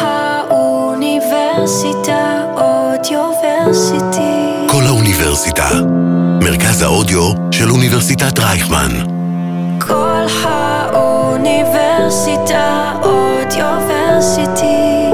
האוניברסיטה 0.00 2.44
אודיוורסיטי. 2.56 4.66
כל 4.68 4.82
האוניברסיטה. 4.86 5.68
מרכז 6.42 6.82
האודיו 6.82 7.30
של 7.50 7.70
אוניברסיטת 7.70 8.38
רייכמן. 8.38 8.90
כל 9.78 10.24
האוניברסיטה 10.42 12.92
אודיוורסיטי. 13.02 15.10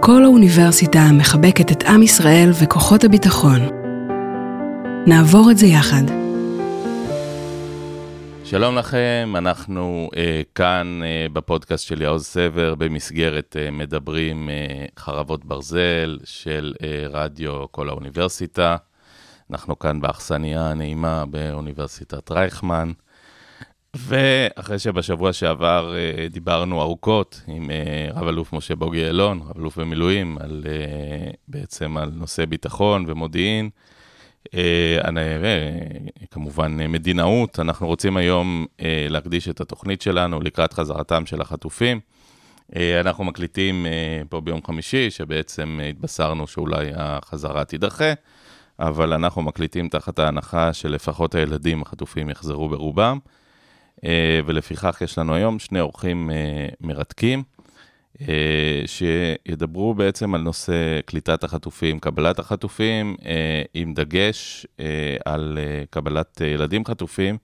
כל 0.00 0.24
האוניברסיטה 0.24 1.12
מחבקת 1.12 1.72
את 1.72 1.82
עם 1.82 2.02
ישראל 2.02 2.50
וכוחות 2.54 3.04
הביטחון. 3.04 3.60
נעבור 5.06 5.50
את 5.50 5.58
זה 5.58 5.66
יחד. 5.66 6.25
שלום 8.50 8.76
לכם, 8.76 9.32
אנחנו 9.36 10.10
uh, 10.12 10.16
כאן 10.54 11.00
uh, 11.02 11.32
בפודקאסט 11.32 11.86
של 11.86 12.02
יעוז 12.02 12.24
סבר 12.24 12.74
במסגרת 12.74 13.56
uh, 13.58 13.70
מדברים 13.70 14.48
uh, 14.48 15.00
חרבות 15.00 15.44
ברזל 15.44 16.18
של 16.24 16.74
uh, 16.78 16.82
רדיו 17.10 17.64
כל 17.70 17.88
האוניברסיטה. 17.88 18.76
אנחנו 19.50 19.78
כאן 19.78 20.00
באכסניה 20.00 20.70
הנעימה 20.70 21.24
באוניברסיטת 21.26 22.30
רייכמן. 22.30 22.92
ואחרי 23.96 24.78
שבשבוע 24.78 25.32
שעבר 25.32 25.94
uh, 25.94 26.32
דיברנו 26.32 26.82
ארוכות 26.82 27.42
עם 27.46 27.70
uh, 27.70 28.18
רב 28.18 28.28
אלוף 28.28 28.52
משה 28.52 28.74
בוגי 28.74 28.98
יעלון, 28.98 29.40
רב 29.40 29.58
אלוף 29.58 29.78
במילואים, 29.78 30.38
על, 30.38 30.64
uh, 30.64 31.36
בעצם 31.48 31.96
על 31.96 32.10
נושא 32.14 32.44
ביטחון 32.44 33.04
ומודיעין, 33.08 33.70
כמובן 36.30 36.92
מדינאות, 36.92 37.60
אנחנו 37.60 37.86
רוצים 37.86 38.16
היום 38.16 38.66
אה, 38.80 39.06
להקדיש 39.10 39.48
את 39.48 39.60
התוכנית 39.60 40.02
שלנו 40.02 40.40
לקראת 40.40 40.72
חזרתם 40.72 41.26
של 41.26 41.40
החטופים. 41.40 42.00
אה, 42.76 43.00
אנחנו 43.00 43.24
מקליטים 43.24 43.86
פה 44.28 44.40
ביום 44.40 44.60
חמישי, 44.66 45.10
שבעצם 45.10 45.80
התבשרנו 45.90 46.46
שאולי 46.46 46.90
החזרה 46.94 47.64
תידחה, 47.64 48.12
אבל 48.78 49.12
אנחנו 49.12 49.42
מקליטים 49.42 49.88
תחת 49.88 50.18
ההנחה 50.18 50.72
שלפחות 50.72 51.34
הילדים 51.34 51.82
החטופים 51.82 52.30
יחזרו 52.30 52.68
ברובם, 52.68 53.18
ולפיכך 54.46 55.00
יש 55.00 55.18
לנו 55.18 55.34
היום 55.34 55.58
שני 55.58 55.80
אורחים 55.80 56.30
מרתקים. 56.80 57.42
אה, 58.20 58.82
שידברו 58.86 59.94
בעצם 59.94 60.34
על 60.34 60.40
נושא 60.40 61.00
קליטת 61.06 61.44
החטופים, 61.44 61.98
קבלת 61.98 62.38
החטופים, 62.38 63.16
אה, 63.26 63.62
עם 63.74 63.94
דגש 63.94 64.66
אה, 64.80 65.16
על 65.24 65.58
קבלת 65.90 66.40
ילדים 66.40 66.84
חטופים, 66.84 67.38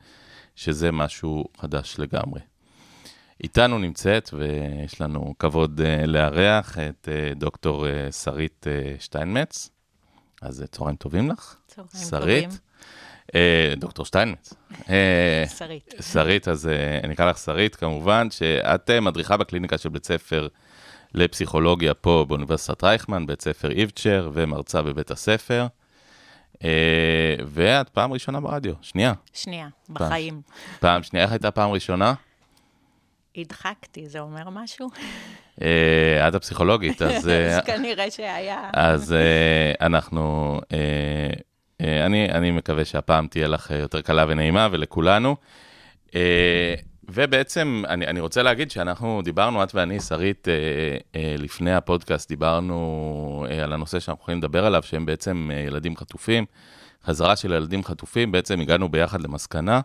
שזה 0.56 0.92
משהו 0.92 1.44
חדש 1.56 1.96
לגמרי. 1.98 2.40
איתנו 3.42 3.78
נמצאת, 3.78 4.30
ויש 4.32 5.00
לנו 5.00 5.34
כבוד 5.38 5.80
לארח 6.06 6.78
את 6.78 7.08
דוקטור 7.36 7.86
שרית 8.10 8.66
שטיינמץ. 8.98 9.70
אז 10.42 10.64
צהריים 10.70 10.96
טובים 10.96 11.30
לך. 11.30 11.56
צהריים 11.66 12.08
שרית. 12.10 12.44
טובים. 12.44 12.58
דוקטור 13.76 14.04
שטיינמץ. 14.04 14.54
שרית. 15.58 15.94
שרית, 16.12 16.48
אז 16.48 16.68
אני 17.04 17.14
אקרא 17.14 17.30
לך 17.30 17.38
שרית, 17.38 17.76
כמובן, 17.76 18.30
שאת 18.30 18.90
מדריכה 18.90 19.36
בקליניקה 19.36 19.78
של 19.78 19.88
בית 19.88 20.06
ספר 20.06 20.48
לפסיכולוגיה 21.14 21.94
פה 21.94 22.24
באוניברסיטת 22.28 22.84
רייכמן, 22.84 23.26
בית 23.26 23.42
ספר 23.42 23.70
איבצ'ר, 23.70 24.30
ומרצה 24.32 24.82
בבית 24.82 25.10
הספר. 25.10 25.66
אה, 26.64 27.36
ואת 27.46 27.88
פעם 27.88 28.12
ראשונה 28.12 28.40
ברדיו, 28.40 28.74
שנייה. 28.82 29.12
שנייה, 29.32 29.68
בחיים. 29.90 30.42
פעם, 30.42 30.80
פעם 30.80 31.02
שנייה, 31.02 31.24
איך 31.24 31.32
הייתה 31.32 31.50
פעם 31.50 31.70
ראשונה? 31.70 32.14
הדחקתי, 33.36 34.08
זה 34.08 34.20
אומר 34.20 34.50
משהו? 34.50 34.90
אה, 35.62 36.28
את 36.28 36.34
הפסיכולוגית, 36.34 37.02
אז... 37.02 37.28
אז 37.28 37.60
כנראה 37.66 38.10
שהיה. 38.10 38.70
אז 38.72 39.14
אנחנו... 39.80 40.60
אני, 41.80 42.28
אני 42.30 42.50
מקווה 42.50 42.84
שהפעם 42.84 43.26
תהיה 43.26 43.48
לך 43.48 43.70
יותר 43.70 44.00
קלה 44.00 44.24
ונעימה, 44.28 44.68
ולכולנו. 44.70 45.36
ובעצם, 47.08 47.82
אני, 47.88 48.06
אני 48.06 48.20
רוצה 48.20 48.42
להגיד 48.42 48.70
שאנחנו 48.70 49.20
דיברנו, 49.24 49.62
את 49.62 49.74
ואני, 49.74 50.00
שרית, 50.00 50.48
אה, 50.48 50.54
אה, 51.14 51.34
לפני 51.38 51.74
הפודקאסט, 51.74 52.28
דיברנו 52.28 53.46
אה, 53.50 53.64
על 53.64 53.72
הנושא 53.72 54.00
שאנחנו 54.00 54.22
יכולים 54.22 54.38
לדבר 54.38 54.66
עליו, 54.66 54.82
שהם 54.82 55.06
בעצם 55.06 55.50
אה, 55.52 55.60
ילדים 55.60 55.96
חטופים. 55.96 56.44
חזרה 57.04 57.36
של 57.36 57.52
ילדים 57.52 57.84
חטופים, 57.84 58.32
בעצם 58.32 58.60
הגענו 58.60 58.88
ביחד 58.88 59.22
למסקנה, 59.22 59.80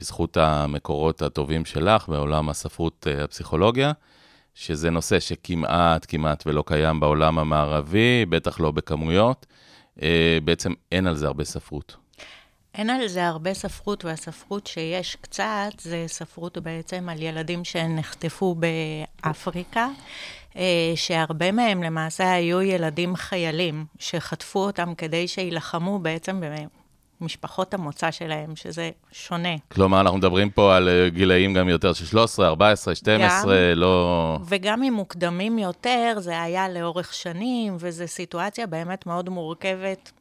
בזכות 0.00 0.36
המקורות 0.36 1.22
הטובים 1.22 1.64
שלך 1.64 2.08
בעולם 2.08 2.48
הספרות 2.48 3.06
אה, 3.10 3.24
הפסיכולוגיה, 3.24 3.92
שזה 4.54 4.90
נושא 4.90 5.20
שכמעט, 5.20 6.06
כמעט 6.08 6.42
ולא 6.46 6.64
קיים 6.66 7.00
בעולם 7.00 7.38
המערבי, 7.38 8.26
בטח 8.28 8.60
לא 8.60 8.70
בכמויות. 8.70 9.46
אה, 10.02 10.38
בעצם 10.44 10.72
אין 10.92 11.06
על 11.06 11.16
זה 11.16 11.26
הרבה 11.26 11.44
ספרות. 11.44 11.96
אין 12.74 12.90
על 12.90 13.08
זה 13.08 13.26
הרבה 13.26 13.54
ספרות, 13.54 14.04
והספרות 14.04 14.66
שיש 14.66 15.16
קצת, 15.20 15.70
זה 15.78 16.04
ספרות 16.06 16.58
בעצם 16.58 17.08
על 17.08 17.22
ילדים 17.22 17.64
שנחטפו 17.64 18.54
באפריקה, 18.54 19.88
אה, 20.56 20.92
שהרבה 20.94 21.52
מהם 21.52 21.82
למעשה 21.82 22.32
היו 22.32 22.62
ילדים 22.62 23.16
חיילים, 23.16 23.86
שחטפו 23.98 24.58
אותם 24.58 24.94
כדי 24.94 25.28
שיילחמו 25.28 25.98
בעצם 25.98 26.40
במשפחות 27.20 27.74
המוצא 27.74 28.10
שלהם, 28.10 28.56
שזה 28.56 28.90
שונה. 29.12 29.56
כלומר, 29.72 30.00
אנחנו 30.00 30.18
מדברים 30.18 30.50
פה 30.50 30.76
על 30.76 30.88
אה, 30.88 31.08
גילאים 31.08 31.54
גם 31.54 31.68
יותר 31.68 31.92
של 31.92 32.06
13, 32.06 32.48
14, 32.48 32.94
12, 32.94 33.54
גם, 33.54 33.78
לא... 33.78 34.38
וגם 34.48 34.82
אם 34.82 34.92
מוקדמים 34.92 35.58
יותר, 35.58 36.14
זה 36.18 36.42
היה 36.42 36.68
לאורך 36.68 37.14
שנים, 37.14 37.76
וזו 37.78 38.08
סיטואציה 38.08 38.66
באמת 38.66 39.06
מאוד 39.06 39.28
מורכבת. 39.28 40.12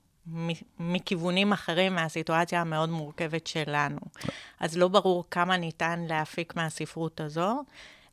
מכיוונים 0.79 1.53
אחרים 1.53 1.95
מהסיטואציה 1.95 2.61
המאוד 2.61 2.89
מורכבת 2.89 3.47
שלנו. 3.47 3.99
אז 4.59 4.77
לא 4.77 4.87
ברור 4.87 5.23
כמה 5.31 5.57
ניתן 5.57 6.05
להפיק 6.09 6.55
מהספרות 6.55 7.21
הזו. 7.21 7.63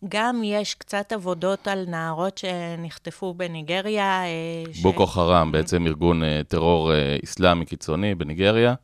גם 0.09 0.43
יש 0.45 0.75
קצת 0.75 1.13
עבודות 1.13 1.69
על 1.69 1.85
נערות 1.89 2.39
שנחטפו 2.39 3.35
בניגריה. 3.35 4.25
אה, 4.25 4.73
בוקו 4.83 5.07
ש... 5.07 5.11
חרם, 5.11 5.53
בעצם 5.53 5.87
ארגון 5.87 6.25
אה, 6.25 6.41
טרור 6.49 6.93
אה, 6.93 7.17
אסלאמי 7.25 7.65
קיצוני 7.65 8.15
בניגריה. 8.15 8.75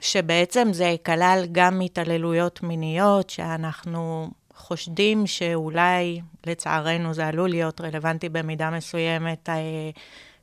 שבעצם 0.00 0.68
זה 0.72 0.94
כלל 1.06 1.44
גם 1.52 1.80
התעללויות 1.80 2.62
מיניות, 2.62 3.30
שאנחנו 3.30 4.30
חושדים 4.54 5.26
שאולי, 5.26 6.20
לצערנו, 6.46 7.14
זה 7.14 7.26
עלול 7.26 7.48
להיות 7.50 7.80
רלוונטי 7.80 8.28
במידה 8.28 8.70
מסוימת. 8.70 9.48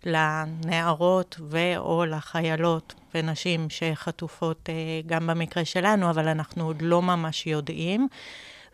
לנערות 0.06 1.40
ו/או 1.50 2.06
לחיילות 2.06 2.94
ונשים 3.16 3.68
שחטופות 3.70 4.70
גם 5.06 5.28
במקרה 5.28 5.66
שלנו, 5.66 6.10
אבל 6.10 6.28
אנחנו 6.28 6.66
עוד 6.66 6.82
לא 6.82 7.02
ממש 7.02 7.48
יודעים. 7.48 8.08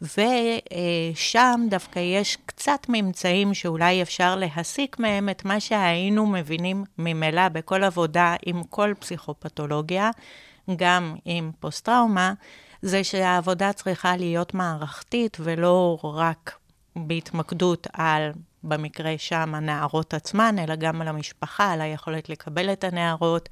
ושם 0.01 1.61
דווקא 1.69 1.99
יש 1.99 2.37
קצת 2.45 2.85
ממצאים 2.89 3.53
שאולי 3.53 4.01
אפשר 4.01 4.35
להסיק 4.35 4.99
מהם 4.99 5.29
את 5.29 5.45
מה 5.45 5.59
שהיינו 5.59 6.25
מבינים 6.25 6.83
ממילא 6.97 7.49
בכל 7.49 7.83
עבודה 7.83 8.35
עם 8.45 8.63
כל 8.63 8.93
פסיכופתולוגיה, 8.99 10.09
גם 10.75 11.15
עם 11.25 11.51
פוסט-טראומה, 11.59 12.33
זה 12.81 13.03
שהעבודה 13.03 13.73
צריכה 13.73 14.17
להיות 14.17 14.53
מערכתית 14.53 15.37
ולא 15.39 15.99
רק 16.03 16.57
בהתמקדות 16.95 17.87
על 17.93 18.31
במקרה 18.63 19.13
שם 19.17 19.55
הנערות 19.55 20.13
עצמן, 20.13 20.55
אלא 20.59 20.75
גם 20.75 21.01
על 21.01 21.07
המשפחה, 21.07 21.71
על 21.71 21.81
היכולת 21.81 22.29
לקבל 22.29 22.73
את 22.73 22.83
הנערות, 22.83 23.49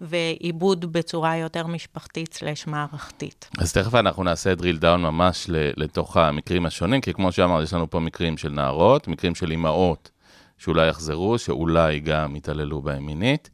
ועיבוד 0.00 0.92
בצורה 0.92 1.36
יותר 1.36 1.66
משפחתית/סלש 1.66 2.66
מערכתית. 2.66 3.48
אז 3.58 3.72
תכף 3.72 3.94
אנחנו 3.94 4.24
נעשה 4.24 4.52
drill 4.52 4.82
down 4.82 4.96
ממש 4.96 5.46
לתוך 5.50 6.16
המקרים 6.16 6.66
השונים, 6.66 7.00
כי 7.00 7.12
כמו 7.12 7.32
שאמרת, 7.32 7.62
יש 7.62 7.72
לנו 7.72 7.90
פה 7.90 8.00
מקרים 8.00 8.36
של 8.36 8.48
נערות, 8.48 9.08
מקרים 9.08 9.34
של 9.34 9.50
אימהות 9.50 10.10
שאולי 10.58 10.88
יחזרו, 10.88 11.38
שאולי 11.38 12.00
גם 12.00 12.36
יתעללו 12.36 12.82
בהם 12.82 13.06
מינית. 13.06 13.50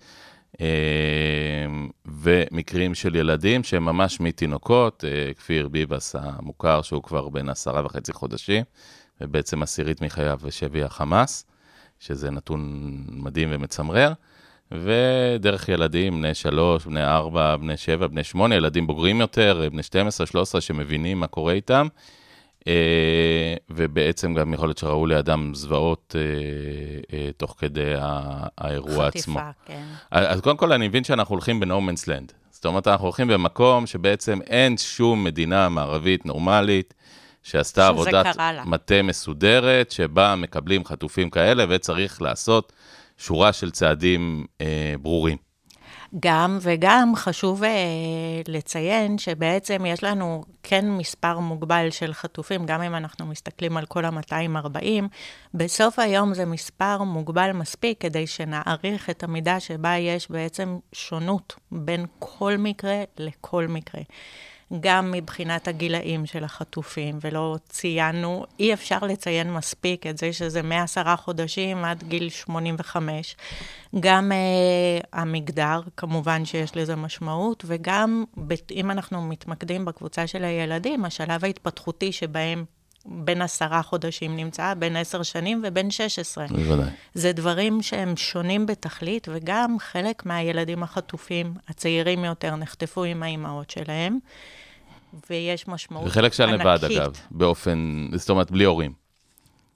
אה, 0.60 0.66
ומקרים 2.06 2.94
של 2.94 3.14
ילדים 3.14 3.64
שהם 3.64 3.84
ממש 3.84 4.20
מתינוקות, 4.20 5.04
אה, 5.04 5.34
כפיר 5.34 5.68
ביבס 5.68 6.16
המוכר, 6.18 6.82
שהוא 6.82 7.02
כבר 7.02 7.28
בן 7.28 7.48
עשרה 7.48 7.84
וחצי 7.84 8.12
חודשים, 8.12 8.64
ובעצם 9.22 9.62
עשירית 9.62 10.00
מחייו 10.00 10.38
בשבי 10.42 10.82
החמאס, 10.82 11.44
שזה 12.00 12.30
נתון 12.30 12.92
מדהים 13.08 13.48
ומצמרר. 13.52 14.12
ודרך 14.72 15.68
ילדים, 15.68 16.18
בני 16.18 16.34
שלוש, 16.34 16.84
בני 16.84 17.04
ארבע, 17.04 17.56
בני 17.56 17.76
שבע, 17.76 18.06
בני 18.06 18.24
שמונה, 18.24 18.54
ילדים 18.54 18.86
בוגרים 18.86 19.20
יותר, 19.20 19.68
בני 19.72 19.82
12, 19.82 20.26
13, 20.26 20.60
שמבינים 20.60 21.20
מה 21.20 21.26
קורה 21.26 21.52
איתם. 21.52 21.86
אה, 22.66 23.54
ובעצם 23.70 24.34
גם 24.34 24.54
יכול 24.54 24.68
להיות 24.68 24.78
שראו 24.78 25.06
לידם 25.06 25.52
זוועות 25.54 26.16
אה, 26.18 27.18
אה, 27.18 27.30
תוך 27.36 27.54
כדי 27.58 27.94
האירוע 28.58 29.06
חטיפה, 29.06 29.08
עצמו. 29.08 29.40
כן. 29.66 29.82
אז 30.10 30.40
קודם 30.40 30.56
כל, 30.56 30.72
אני 30.72 30.88
מבין 30.88 31.04
שאנחנו 31.04 31.34
הולכים 31.34 31.60
ב-No 31.60 31.66
Man's 31.66 32.04
Land. 32.04 32.32
זאת 32.50 32.62
זאת 32.62 32.66
אומרת, 32.66 32.88
אנחנו 32.88 33.04
הולכים 33.06 33.28
במקום 33.28 33.86
שבעצם 33.86 34.38
אין 34.46 34.76
שום 34.78 35.24
מדינה 35.24 35.68
מערבית 35.68 36.26
נורמלית 36.26 36.94
שעשתה 37.42 37.88
עבודת 37.88 38.36
מטה 38.64 39.02
מסודרת, 39.02 39.90
שבה 39.90 40.34
מקבלים 40.36 40.84
חטופים 40.84 41.30
כאלה, 41.30 41.64
וצריך 41.68 42.22
לעשות 42.22 42.72
שורה 43.18 43.52
של 43.52 43.70
צעדים 43.70 44.46
אה, 44.60 44.94
ברורים. 45.00 45.36
גם 46.20 46.58
וגם 46.62 47.12
חשוב 47.16 47.62
uh, 47.62 47.66
לציין 48.48 49.18
שבעצם 49.18 49.86
יש 49.86 50.04
לנו 50.04 50.44
כן 50.62 50.90
מספר 50.90 51.38
מוגבל 51.38 51.90
של 51.90 52.12
חטופים, 52.12 52.66
גם 52.66 52.82
אם 52.82 52.94
אנחנו 52.94 53.26
מסתכלים 53.26 53.76
על 53.76 53.86
כל 53.86 54.04
ה-240, 54.04 55.04
בסוף 55.54 55.98
היום 55.98 56.34
זה 56.34 56.46
מספר 56.46 57.02
מוגבל 57.02 57.52
מספיק 57.52 58.00
כדי 58.00 58.26
שנעריך 58.26 59.10
את 59.10 59.22
המידה 59.22 59.60
שבה 59.60 59.96
יש 59.96 60.30
בעצם 60.30 60.78
שונות 60.92 61.54
בין 61.72 62.06
כל 62.18 62.56
מקרה 62.58 63.02
לכל 63.18 63.66
מקרה. 63.68 64.02
גם 64.80 65.10
מבחינת 65.10 65.68
הגילאים 65.68 66.26
של 66.26 66.44
החטופים, 66.44 67.18
ולא 67.20 67.56
ציינו, 67.68 68.44
אי 68.60 68.72
אפשר 68.72 68.98
לציין 68.98 69.52
מספיק 69.52 70.06
את 70.06 70.18
זה 70.18 70.32
שזה 70.32 70.62
מעשרה 70.62 71.16
חודשים 71.16 71.84
עד 71.84 72.04
גיל 72.08 72.28
85. 72.28 73.36
גם 74.00 74.32
uh, 74.32 75.06
המגדר, 75.12 75.80
כמובן 75.96 76.44
שיש 76.44 76.76
לזה 76.76 76.96
משמעות, 76.96 77.64
וגם 77.66 78.24
אם 78.70 78.90
אנחנו 78.90 79.22
מתמקדים 79.22 79.84
בקבוצה 79.84 80.26
של 80.26 80.44
הילדים, 80.44 81.04
השלב 81.04 81.44
ההתפתחותי 81.44 82.12
שבהם 82.12 82.64
בין 83.06 83.42
עשרה 83.42 83.82
חודשים 83.82 84.36
נמצא, 84.36 84.74
בין 84.74 84.96
עשר 84.96 85.22
שנים 85.22 85.62
ובין 85.64 85.90
שש 85.90 86.18
עשרה. 86.18 86.46
בוודאי. 86.46 86.90
זה 87.14 87.32
דברים 87.32 87.82
שהם 87.82 88.16
שונים 88.16 88.66
בתכלית, 88.66 89.28
וגם 89.32 89.76
חלק 89.78 90.26
מהילדים 90.26 90.82
החטופים, 90.82 91.54
הצעירים 91.68 92.24
יותר, 92.24 92.56
נחטפו 92.56 93.04
עם 93.04 93.22
האימהות 93.22 93.70
שלהם. 93.70 94.18
ויש 95.30 95.68
משמעות 95.68 96.04
ענקית. 96.04 96.18
וחלק 96.18 96.32
של 96.32 96.46
לבד, 96.46 96.78
אגב, 96.84 97.12
באופן, 97.30 98.08
זאת 98.14 98.30
אומרת, 98.30 98.50
בלי 98.50 98.64
הורים. 98.64 98.92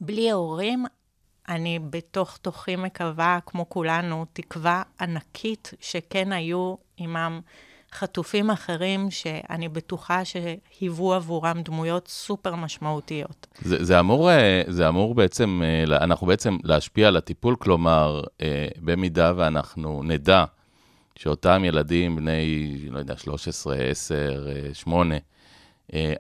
בלי 0.01 0.31
הורים, 0.31 0.85
אני 1.49 1.79
בתוך 1.91 2.37
תוכי 2.37 2.77
מקווה, 2.77 3.39
כמו 3.47 3.69
כולנו, 3.69 4.27
תקווה 4.33 4.83
ענקית 5.01 5.71
שכן 5.81 6.33
היו 6.33 6.75
עימם 6.97 7.41
חטופים 7.93 8.51
אחרים, 8.51 9.11
שאני 9.11 9.69
בטוחה 9.69 10.23
שהיוו 10.25 11.15
עבורם 11.15 11.63
דמויות 11.63 12.09
סופר 12.09 12.55
משמעותיות. 12.55 13.47
זה, 13.61 13.85
זה, 13.85 14.01
אמור, 14.01 14.31
אה, 14.31 14.63
זה 14.69 14.89
אמור 14.89 15.15
בעצם, 15.15 15.63
אה, 15.65 15.97
אנחנו 15.97 16.27
בעצם 16.27 16.57
להשפיע 16.65 17.09
על 17.09 17.17
הטיפול, 17.17 17.57
כלומר, 17.59 18.23
אה, 18.43 18.69
במידה 18.81 19.33
ואנחנו 19.37 20.03
נדע 20.03 20.45
שאותם 21.17 21.63
ילדים 21.65 22.17
בני, 22.17 22.77
לא 22.91 22.99
יודע, 22.99 23.17
13, 23.17 23.77
10, 23.77 24.47
8, 24.73 25.15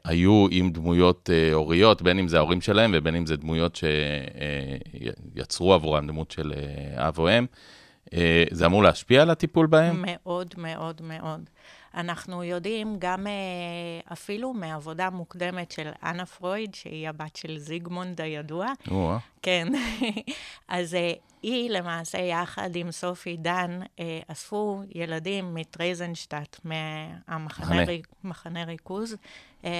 היו 0.04 0.46
עם 0.50 0.70
דמויות 0.70 1.30
אה, 1.32 1.52
הוריות, 1.52 2.02
בין 2.02 2.18
אם 2.18 2.28
זה 2.28 2.36
ההורים 2.36 2.60
שלהם 2.60 2.90
ובין 2.94 3.16
אם 3.16 3.26
זה 3.26 3.36
דמויות 3.36 3.78
שיצרו 5.36 5.74
עבורם 5.74 6.06
דמות 6.06 6.30
של 6.30 6.52
אה, 6.56 7.08
אב 7.08 7.18
או 7.18 7.28
אם. 7.28 7.46
אה, 8.14 8.44
זה 8.50 8.66
אמור 8.66 8.82
להשפיע 8.82 9.22
על 9.22 9.30
הטיפול 9.30 9.66
בהם? 9.66 10.04
מאוד, 10.06 10.54
מאוד, 10.58 11.00
מאוד. 11.02 11.40
אנחנו 11.96 12.44
יודעים 12.44 12.96
גם 12.98 13.26
אפילו 14.12 14.52
מעבודה 14.52 15.10
מוקדמת 15.10 15.70
של 15.70 15.90
אנה 16.02 16.26
פרויד, 16.26 16.74
שהיא 16.74 17.08
הבת 17.08 17.36
של 17.36 17.58
זיגמונד 17.58 18.20
הידוע. 18.20 18.66
או 18.90 19.14
כן. 19.42 19.68
אז 20.68 20.96
היא 21.42 21.70
למעשה, 21.70 22.18
יחד 22.18 22.76
עם 22.76 22.90
סופי 22.90 23.36
דן, 23.36 23.80
אספו 24.28 24.82
ילדים 24.94 25.54
מטרייזנשטט, 25.54 26.60
מהמחנה 26.64 28.64
ריכוז, 28.64 29.16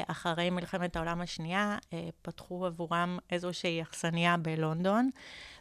אחרי 0.06 0.50
מלחמת 0.50 0.96
העולם 0.96 1.20
השנייה, 1.20 1.78
פתחו 2.22 2.66
עבורם 2.66 3.18
איזושהי 3.30 3.82
אכסניה 3.82 4.36
בלונדון. 4.36 5.10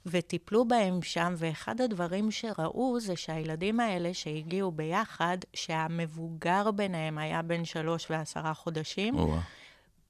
וטיפלו 0.06 0.68
בהם 0.68 1.02
שם, 1.02 1.34
ואחד 1.38 1.82
הדברים 1.82 2.32
שראו 2.32 3.00
זה 3.00 3.16
שהילדים 3.16 3.80
האלה 3.80 4.14
שהגיעו 4.14 4.72
ביחד, 4.72 5.38
שהמבוגר 5.54 6.72
ביניהם 6.72 7.18
היה 7.18 7.42
בן 7.42 7.66
שלוש 7.66 8.12
ועשרה 8.12 8.54
חודשים. 8.54 9.16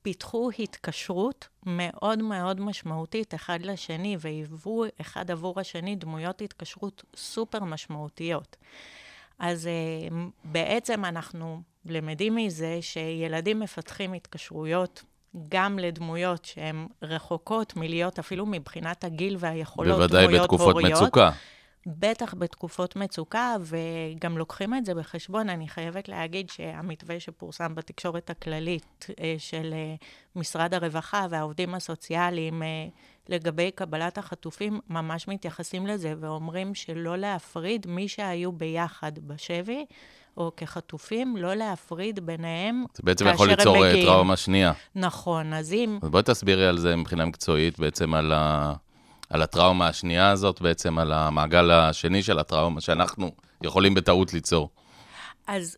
פיתחו 0.01 0.49
התקשרות 0.59 1.47
מאוד 1.65 2.21
מאוד 2.21 2.61
משמעותית 2.61 3.35
אחד 3.35 3.59
לשני, 3.61 4.17
והיוו 4.19 4.83
אחד 5.01 5.31
עבור 5.31 5.59
השני 5.59 5.95
דמויות 5.95 6.41
התקשרות 6.41 7.03
סופר 7.15 7.63
משמעותיות. 7.63 8.55
אז 9.39 9.69
uh, 10.09 10.13
בעצם 10.43 11.05
אנחנו 11.05 11.61
למדים 11.85 12.35
מזה 12.35 12.77
שילדים 12.81 13.59
מפתחים 13.59 14.13
התקשרויות 14.13 15.03
גם 15.49 15.79
לדמויות 15.79 16.45
שהן 16.45 16.87
רחוקות 17.01 17.75
מלהיות 17.75 18.19
אפילו 18.19 18.45
מבחינת 18.45 19.03
הגיל 19.03 19.35
והיכולות 19.39 20.11
דמויות 20.11 20.11
הוריות. 20.11 20.31
בוודאי 20.31 20.39
בתקופות 20.39 20.75
מצוקה. 20.83 21.29
בטח 21.87 22.33
בתקופות 22.33 22.95
מצוקה, 22.95 23.55
וגם 23.61 24.37
לוקחים 24.37 24.73
את 24.73 24.85
זה 24.85 24.95
בחשבון. 24.95 25.49
אני 25.49 25.67
חייבת 25.67 26.09
להגיד 26.09 26.49
שהמתווה 26.49 27.19
שפורסם 27.19 27.75
בתקשורת 27.75 28.29
הכללית 28.29 29.07
אה, 29.19 29.35
של 29.37 29.73
אה, 29.73 29.95
משרד 30.35 30.73
הרווחה 30.73 31.25
והעובדים 31.29 31.75
הסוציאליים 31.75 32.63
אה, 32.63 32.67
לגבי 33.29 33.71
קבלת 33.71 34.17
החטופים, 34.17 34.79
ממש 34.89 35.27
מתייחסים 35.27 35.87
לזה 35.87 36.13
ואומרים 36.19 36.75
שלא 36.75 37.17
להפריד 37.17 37.87
מי 37.87 38.07
שהיו 38.07 38.51
ביחד 38.51 39.19
בשבי. 39.19 39.85
או 40.37 40.51
כחטופים, 40.57 41.37
לא 41.37 41.53
להפריד 41.53 42.25
ביניהם 42.25 42.83
זה 42.93 43.03
בעצם 43.03 43.27
יכול 43.27 43.49
ליצור 43.49 43.85
אה, 43.85 44.01
טראומה 44.05 44.37
שנייה. 44.37 44.73
נכון, 44.95 45.53
אז 45.53 45.73
אם... 45.73 45.99
אז 46.01 46.09
בואי 46.09 46.23
תסבירי 46.23 46.67
על 46.67 46.77
זה 46.77 46.95
מבחינה 46.95 47.25
מקצועית, 47.25 47.79
בעצם 47.79 48.13
על, 48.13 48.31
ה... 48.35 48.73
על 49.29 49.41
הטראומה 49.41 49.87
השנייה 49.87 50.29
הזאת, 50.29 50.61
בעצם 50.61 50.97
על 50.97 51.11
המעגל 51.11 51.71
השני 51.71 52.23
של 52.23 52.39
הטראומה 52.39 52.81
שאנחנו 52.81 53.31
יכולים 53.63 53.93
בטעות 53.93 54.33
ליצור. 54.33 54.69
אז 55.47 55.77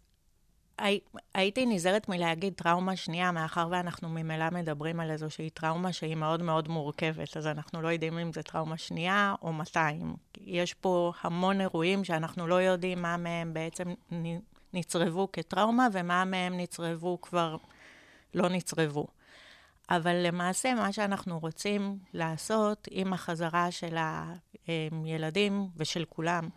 הייתי 1.34 1.66
נזהרת 1.66 2.10
מלהגיד 2.10 2.54
טראומה 2.54 2.96
שנייה, 2.96 3.32
מאחר 3.32 3.68
ואנחנו 3.72 4.10
ממילא 4.10 4.50
מדברים 4.50 5.00
על 5.00 5.12
איזושהי 5.12 5.50
טראומה 5.50 5.94
שהיא 5.94 6.16
מאוד 6.16 6.44
מאוד 6.44 6.68
מורכבת, 6.68 7.38
אז 7.38 7.48
אנחנו 7.48 7.82
לא 7.82 7.88
יודעים 7.88 8.18
אם 8.18 8.34
זה 8.34 8.44
טראומה 8.44 8.78
שנייה 8.78 9.36
או 9.42 9.54
200. 9.54 10.16
יש 10.42 10.74
פה 10.74 11.12
המון 11.22 11.62
אירועים 11.62 12.04
שאנחנו 12.04 12.48
לא 12.48 12.56
יודעים 12.56 13.02
מה 13.02 13.18
מהם 13.18 13.54
בעצם 13.54 13.94
נצרבו 14.74 15.32
כטראומה 15.34 15.88
ומה 15.94 16.26
מהם 16.26 16.58
נצרבו 16.58 17.22
כבר 17.22 17.58
לא 18.34 18.50
נצרבו. 18.50 19.08
אבל 19.90 20.16
למעשה, 20.16 20.74
מה 20.74 20.94
שאנחנו 20.94 21.40
רוצים 21.40 21.98
לעשות 22.14 22.88
עם 22.92 23.14
החזרה 23.14 23.72
של 23.72 23.98
הילדים 25.04 25.68
ושל 25.78 26.06
כולם, 26.10 26.50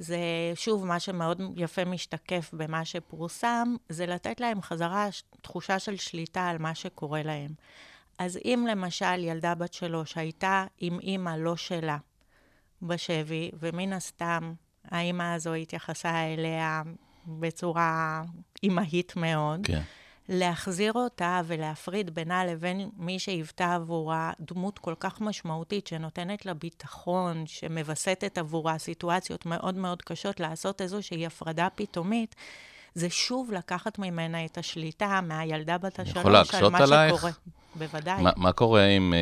זה 0.00 0.18
שוב, 0.54 0.86
מה 0.86 1.00
שמאוד 1.00 1.40
יפה 1.56 1.84
משתקף 1.84 2.50
במה 2.52 2.84
שפורסם, 2.84 3.76
זה 3.88 4.06
לתת 4.06 4.40
להם 4.40 4.62
חזרה 4.62 5.08
תחושה 5.42 5.78
של 5.78 5.96
שליטה 5.96 6.48
על 6.48 6.58
מה 6.58 6.74
שקורה 6.74 7.22
להם. 7.22 7.50
אז 8.18 8.38
אם 8.44 8.66
למשל 8.70 9.24
ילדה 9.24 9.54
בת 9.54 9.72
שלוש 9.72 10.16
הייתה 10.16 10.64
עם 10.78 11.00
אימא 11.00 11.30
לא 11.38 11.56
שלה 11.56 11.96
בשבי, 12.82 13.50
ומן 13.60 13.92
הסתם 13.92 14.52
האימא 14.84 15.34
הזו 15.34 15.54
התייחסה 15.54 16.34
אליה 16.34 16.82
בצורה 17.26 18.22
אימהית 18.62 19.16
מאוד, 19.16 19.60
כן. 19.64 19.82
להחזיר 20.30 20.92
אותה 20.92 21.40
ולהפריד 21.46 22.14
בינה 22.14 22.44
לבין 22.44 22.90
מי 22.96 23.18
שהיוותה 23.18 23.74
עבורה 23.74 24.32
דמות 24.40 24.78
כל 24.78 24.94
כך 25.00 25.20
משמעותית, 25.20 25.86
שנותנת 25.86 26.46
לה 26.46 26.54
ביטחון, 26.54 27.44
שמווסתת 27.46 28.38
עבורה 28.38 28.78
סיטואציות 28.78 29.46
מאוד 29.46 29.74
מאוד 29.74 30.02
קשות, 30.02 30.40
לעשות 30.40 30.80
איזושהי 30.80 31.26
הפרדה 31.26 31.68
פתאומית, 31.74 32.34
זה 32.94 33.10
שוב 33.10 33.52
לקחת 33.52 33.98
ממנה 33.98 34.44
את 34.44 34.58
השליטה 34.58 35.20
מהילדה 35.22 35.78
בת 35.78 35.98
השלוש 35.98 36.54
על 36.54 36.68
מה 36.68 36.78
עלייך? 36.78 37.16
שקורה. 37.16 37.30
בוודאי. 37.74 38.22
מה, 38.22 38.30
מה 38.36 38.52
קורה 38.52 38.86
עם, 38.86 39.14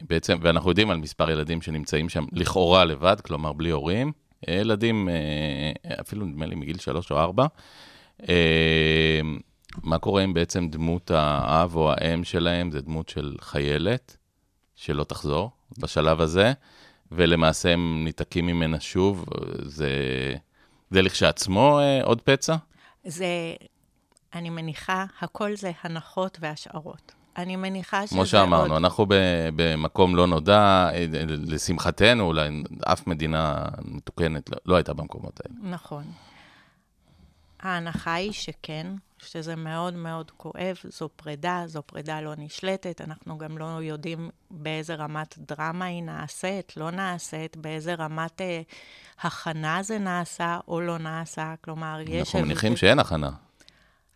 uh, 0.00 0.04
בעצם, 0.08 0.38
ואנחנו 0.42 0.70
יודעים 0.70 0.90
על 0.90 0.96
מספר 0.96 1.30
ילדים 1.30 1.62
שנמצאים 1.62 2.08
שם 2.08 2.24
לכאורה 2.32 2.84
לבד, 2.84 3.20
כלומר 3.20 3.52
בלי 3.52 3.70
הורים, 3.70 4.12
ילדים, 4.48 5.08
uh, 5.08 6.00
אפילו 6.00 6.26
נדמה 6.26 6.46
לי 6.46 6.54
מגיל 6.54 6.78
שלוש 6.78 7.10
או 7.10 7.18
ארבע, 7.18 7.46
uh, 8.22 8.26
מה 9.82 9.98
קורה 9.98 10.24
אם 10.24 10.34
בעצם 10.34 10.68
דמות 10.68 11.10
האב 11.10 11.76
או 11.76 11.92
האם 11.92 12.24
שלהם 12.24 12.70
זה 12.70 12.80
דמות 12.80 13.08
של 13.08 13.36
חיילת, 13.40 14.16
שלא 14.76 15.04
תחזור 15.04 15.50
בשלב 15.78 16.20
הזה, 16.20 16.52
ולמעשה 17.12 17.72
הם 17.72 18.04
ניתקים 18.04 18.46
ממנה 18.46 18.80
שוב, 18.80 19.24
זה, 19.62 19.90
זה 20.90 21.02
לכשעצמו 21.02 21.78
אה, 21.80 22.04
עוד 22.04 22.20
פצע? 22.20 22.56
זה, 23.04 23.26
אני 24.34 24.50
מניחה, 24.50 25.04
הכל 25.20 25.56
זה 25.56 25.72
הנחות 25.82 26.38
והשערות. 26.40 27.12
אני 27.36 27.56
מניחה 27.56 28.06
שזה 28.06 28.14
כמו 28.14 28.26
שאמרנו, 28.26 28.74
עוד... 28.74 28.82
אנחנו 28.84 29.06
במקום 29.56 30.16
לא 30.16 30.26
נודע, 30.26 30.90
אה, 30.92 31.04
לשמחתנו, 31.28 32.24
אולי 32.24 32.62
אף 32.84 33.06
מדינה 33.06 33.64
מתוקנת 33.84 34.50
לא, 34.50 34.56
לא 34.66 34.76
הייתה 34.76 34.94
במקומות 34.94 35.40
האלה. 35.44 35.70
נכון. 35.70 36.04
ההנחה 37.60 38.14
היא 38.14 38.32
שכן, 38.32 38.86
שזה 39.22 39.56
מאוד 39.56 39.94
מאוד 39.94 40.30
כואב, 40.30 40.76
זו 40.84 41.08
פרידה, 41.16 41.62
זו 41.66 41.82
פרידה 41.82 42.20
לא 42.20 42.32
נשלטת, 42.38 43.00
אנחנו 43.00 43.38
גם 43.38 43.58
לא 43.58 43.64
יודעים 43.64 44.30
באיזה 44.50 44.94
רמת 44.94 45.34
דרמה 45.38 45.84
היא 45.84 46.02
נעשית, 46.02 46.76
לא 46.76 46.90
נעשית, 46.90 47.56
באיזה 47.56 47.94
רמת 47.94 48.40
אה, 48.40 48.60
הכנה 49.20 49.82
זה 49.82 49.98
נעשה 49.98 50.58
או 50.68 50.80
לא 50.80 50.98
נעשה, 50.98 51.54
כלומר, 51.60 52.00
יש... 52.06 52.34
אנחנו 52.34 52.40
מניחים 52.48 52.76
שאין 52.76 52.98
הכנה. 52.98 53.30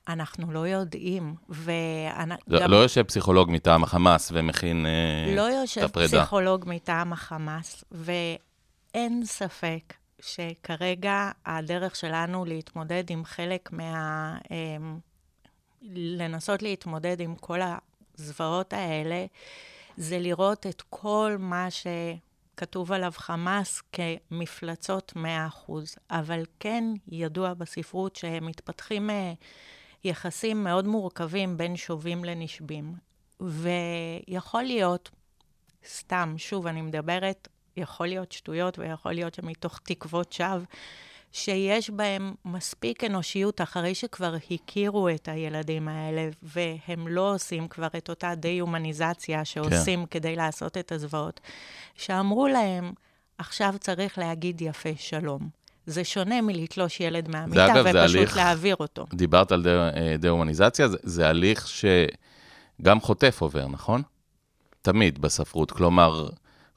אנחנו 0.09 0.53
לא 0.53 0.67
יודעים, 0.67 1.35
וגם... 1.51 2.33
לא, 2.47 2.67
לא 2.67 2.77
יושב 2.77 3.03
פסיכולוג 3.03 3.51
מטעם 3.51 3.83
החמאס 3.83 4.31
ומכין 4.35 4.87
אה, 4.87 5.35
לא 5.37 5.49
את 5.49 5.53
יושב 5.53 5.83
הפרידה. 5.83 6.21
פסיכולוג 6.21 6.65
מטעם 6.67 7.13
החמאס, 7.13 7.85
ואין 7.93 9.25
ספק 9.25 9.95
שכרגע 10.23 11.31
הדרך 11.47 11.97
שלנו 11.97 12.45
להתמודד 12.45 13.11
עם 13.11 13.25
חלק 13.25 13.73
מה... 13.73 14.39
אמ, 14.51 14.99
לנסות 15.95 16.63
להתמודד 16.63 17.21
עם 17.21 17.35
כל 17.37 17.61
הזוועות 18.19 18.73
האלה, 18.73 19.27
זה 19.97 20.19
לראות 20.19 20.67
את 20.67 20.83
כל 20.91 21.37
מה 21.39 21.69
שכתוב 21.71 22.93
עליו 22.93 23.13
חמאס 23.15 23.83
כמפלצות 23.93 25.13
100%. 25.17 25.73
אבל 26.11 26.43
כן 26.61 26.85
ידוע 27.09 27.55
בספרות 27.55 28.17
שמתפתחים 28.17 29.11
אה, 29.11 29.33
יחסים 30.05 30.65
מאוד 30.65 30.87
מורכבים 30.87 31.57
בין 31.57 31.77
שובים 31.77 32.25
לנשבים. 32.25 32.95
ויכול 33.41 34.63
להיות, 34.63 35.11
סתם, 35.89 36.35
שוב, 36.37 36.67
אני 36.67 36.83
מדברת, 36.83 37.49
יכול 37.77 38.07
להיות 38.07 38.33
שטויות 38.33 38.79
ויכול 38.79 39.13
להיות 39.13 39.35
שמתוך 39.35 39.81
תקוות 39.83 40.33
שווא, 40.33 40.59
שיש 41.33 41.91
בהם 41.91 42.35
מספיק 42.45 43.05
אנושיות 43.05 43.61
אחרי 43.61 43.95
שכבר 43.95 44.35
הכירו 44.51 45.09
את 45.09 45.29
הילדים 45.29 45.89
האלה, 45.89 46.29
והם 46.43 47.09
לא 47.09 47.35
עושים 47.35 47.69
כבר 47.69 47.89
את 47.97 48.09
אותה 48.11 48.35
דה-הומניזציה 48.35 49.45
שעושים 49.45 50.01
כן. 50.01 50.07
כדי 50.19 50.37
לעשות 50.37 50.77
את 50.79 50.93
הזוועות, 50.93 51.41
שאמרו 51.97 52.47
להם, 52.49 52.93
עכשיו 53.39 53.75
צריך 53.81 54.19
להגיד 54.19 54.61
יפה 54.61 54.89
שלום. 54.97 55.49
זה 55.87 56.05
שונה 56.05 56.41
מלתלוש 56.41 57.01
ילד 57.01 57.29
מהמיטה 57.29 57.67
אגב, 57.67 57.83
זה 57.93 58.03
ופשוט 58.03 58.17
הליך- 58.17 58.37
להעביר 58.37 58.77
אותו. 58.81 59.07
דיברת 59.15 59.53
על 59.53 59.67
אה, 59.69 60.17
דה-הומניזציה, 60.19 60.89
זה, 60.89 60.97
זה 61.03 61.29
הליך 61.29 61.69
שגם 61.69 63.01
חוטף 63.01 63.39
עובר, 63.41 63.69
נכון? 63.69 64.03
תמיד 64.83 65.19
בספרות. 65.21 65.71
כלומר, 65.71 66.29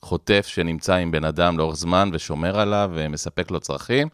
חוטף 0.06 0.48
שנמצא 0.48 0.96
עם 0.96 1.12
בן 1.12 1.24
אדם 1.26 1.58
לאורך 1.58 1.76
זמן 1.76 2.10
ושומר 2.14 2.60
עליו 2.60 2.92
ומספק 2.94 3.52
לו 3.52 3.60
צרכים, 3.60 4.08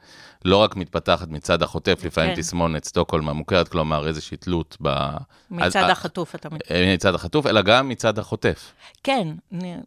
לא 0.46 0.58
רק 0.58 0.76
מתפתחת 0.76 1.28
מצד 1.28 1.64
החוטף, 1.64 2.02
לפעמים 2.06 2.36
כן. 2.36 2.42
תסמונת 2.42 2.86
סטוקהולם 2.86 3.30
המוכרת, 3.30 3.68
כלומר 3.68 4.08
איזושהי 4.08 4.38
תלות 4.38 4.78
ב... 4.82 5.08
מצד 5.52 5.66
אז- 5.66 5.76
אה, 5.76 5.92
החטוף 5.92 6.36
אתה 6.36 6.50
מתכוון. 6.50 6.78
מצד 6.94 7.16
החטוף, 7.16 7.46
אלא 7.48 7.62
גם 7.62 7.90
מצד 7.90 8.20
החוטף. 8.20 8.74
כן, 9.04 9.28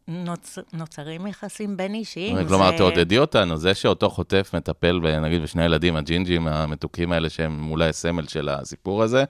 נוצ... 0.09 0.59
נוצרים 0.73 1.27
יחסים 1.27 1.77
בין 1.77 1.95
אישיים. 1.95 2.49
כלומר, 2.49 2.71
זה- 2.71 2.77
תעודדי 2.77 3.19
אותנו, 3.19 3.57
זה 3.57 3.75
שאותו 3.75 4.11
חוטף 4.11 4.51
מטפל, 4.55 5.01
ב- 5.03 5.07
נגיד, 5.07 5.43
בשני 5.43 5.63
הילדים, 5.63 5.97
הג'ינג'ים 5.97 6.49
המתוקים 6.49 7.13
האלה, 7.13 7.31
שהם 7.31 7.71
אולי 7.71 7.89
הסמל 7.89 8.27
של 8.27 8.49
הסיפור 8.49 9.03
הזה, 9.03 9.25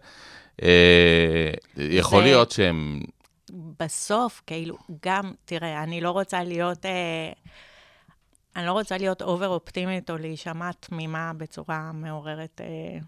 אה, 0.62 1.50
יכול 1.76 2.22
להיות 2.22 2.50
שהם... 2.50 3.00
בסוף, 3.80 4.42
כאילו, 4.46 4.76
גם, 5.04 5.32
תראה, 5.44 5.82
אני 5.82 6.00
לא 6.00 6.10
רוצה 6.10 6.44
להיות, 6.44 6.86
אה, 6.86 7.32
אני 8.56 8.66
לא 8.66 8.72
רוצה 8.72 8.98
להיות 8.98 9.22
over 9.22 9.48
אופטימית 9.48 10.10
או 10.10 10.16
להישמע 10.16 10.70
תמימה 10.72 11.32
בצורה 11.36 11.92
מעוררת 11.92 12.60
אה, 12.60 12.98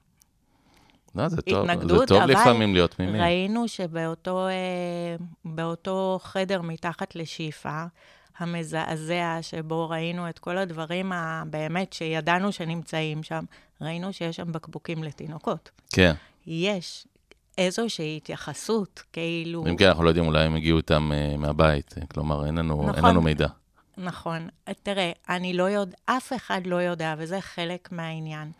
לא, 1.14 1.28
זה 1.28 1.42
טוב, 1.42 1.70
התנגדות, 1.70 1.98
זה 1.98 2.06
טוב 2.06 2.22
אבל 2.22 2.32
לפעמים 2.32 2.74
להיות 2.74 2.90
תמימים. 2.90 3.22
ראינו 3.22 3.68
שבאותו 3.68 4.48
אה, 5.88 6.18
חדר 6.18 6.62
מתחת 6.62 7.16
לשאיפה, 7.16 7.84
המזעזע, 8.38 9.38
שבו 9.42 9.88
ראינו 9.88 10.28
את 10.28 10.38
כל 10.38 10.58
הדברים 10.58 11.12
הבאמת 11.12 11.92
שידענו 11.92 12.52
שנמצאים 12.52 13.22
שם, 13.22 13.44
ראינו 13.80 14.12
שיש 14.12 14.36
שם 14.36 14.52
בקבוקים 14.52 15.04
לתינוקות. 15.04 15.70
כן. 15.92 16.14
יש 16.46 17.06
איזושהי 17.58 18.16
התייחסות, 18.16 19.02
כאילו... 19.12 19.66
אם 19.66 19.76
כן, 19.76 19.88
אנחנו 19.88 20.04
לא 20.04 20.08
יודעים, 20.08 20.26
אולי 20.26 20.44
הם 20.44 20.54
הגיעו 20.54 20.78
איתם 20.78 21.10
אה, 21.14 21.36
מהבית, 21.36 21.94
אה, 21.98 22.06
כלומר, 22.06 22.46
אין 22.46 22.58
לנו, 22.58 22.80
אין 22.80 22.90
נכון. 22.90 23.10
לנו 23.10 23.20
מידע. 23.22 23.48
נכון. 23.96 24.48
תראה, 24.82 25.12
אני 25.28 25.52
לא 25.52 25.62
יודע, 25.62 25.96
אף 26.04 26.32
אחד 26.36 26.66
לא 26.66 26.76
יודע, 26.76 27.14
וזה 27.18 27.40
חלק 27.40 27.92
מהעניין. 27.92 28.52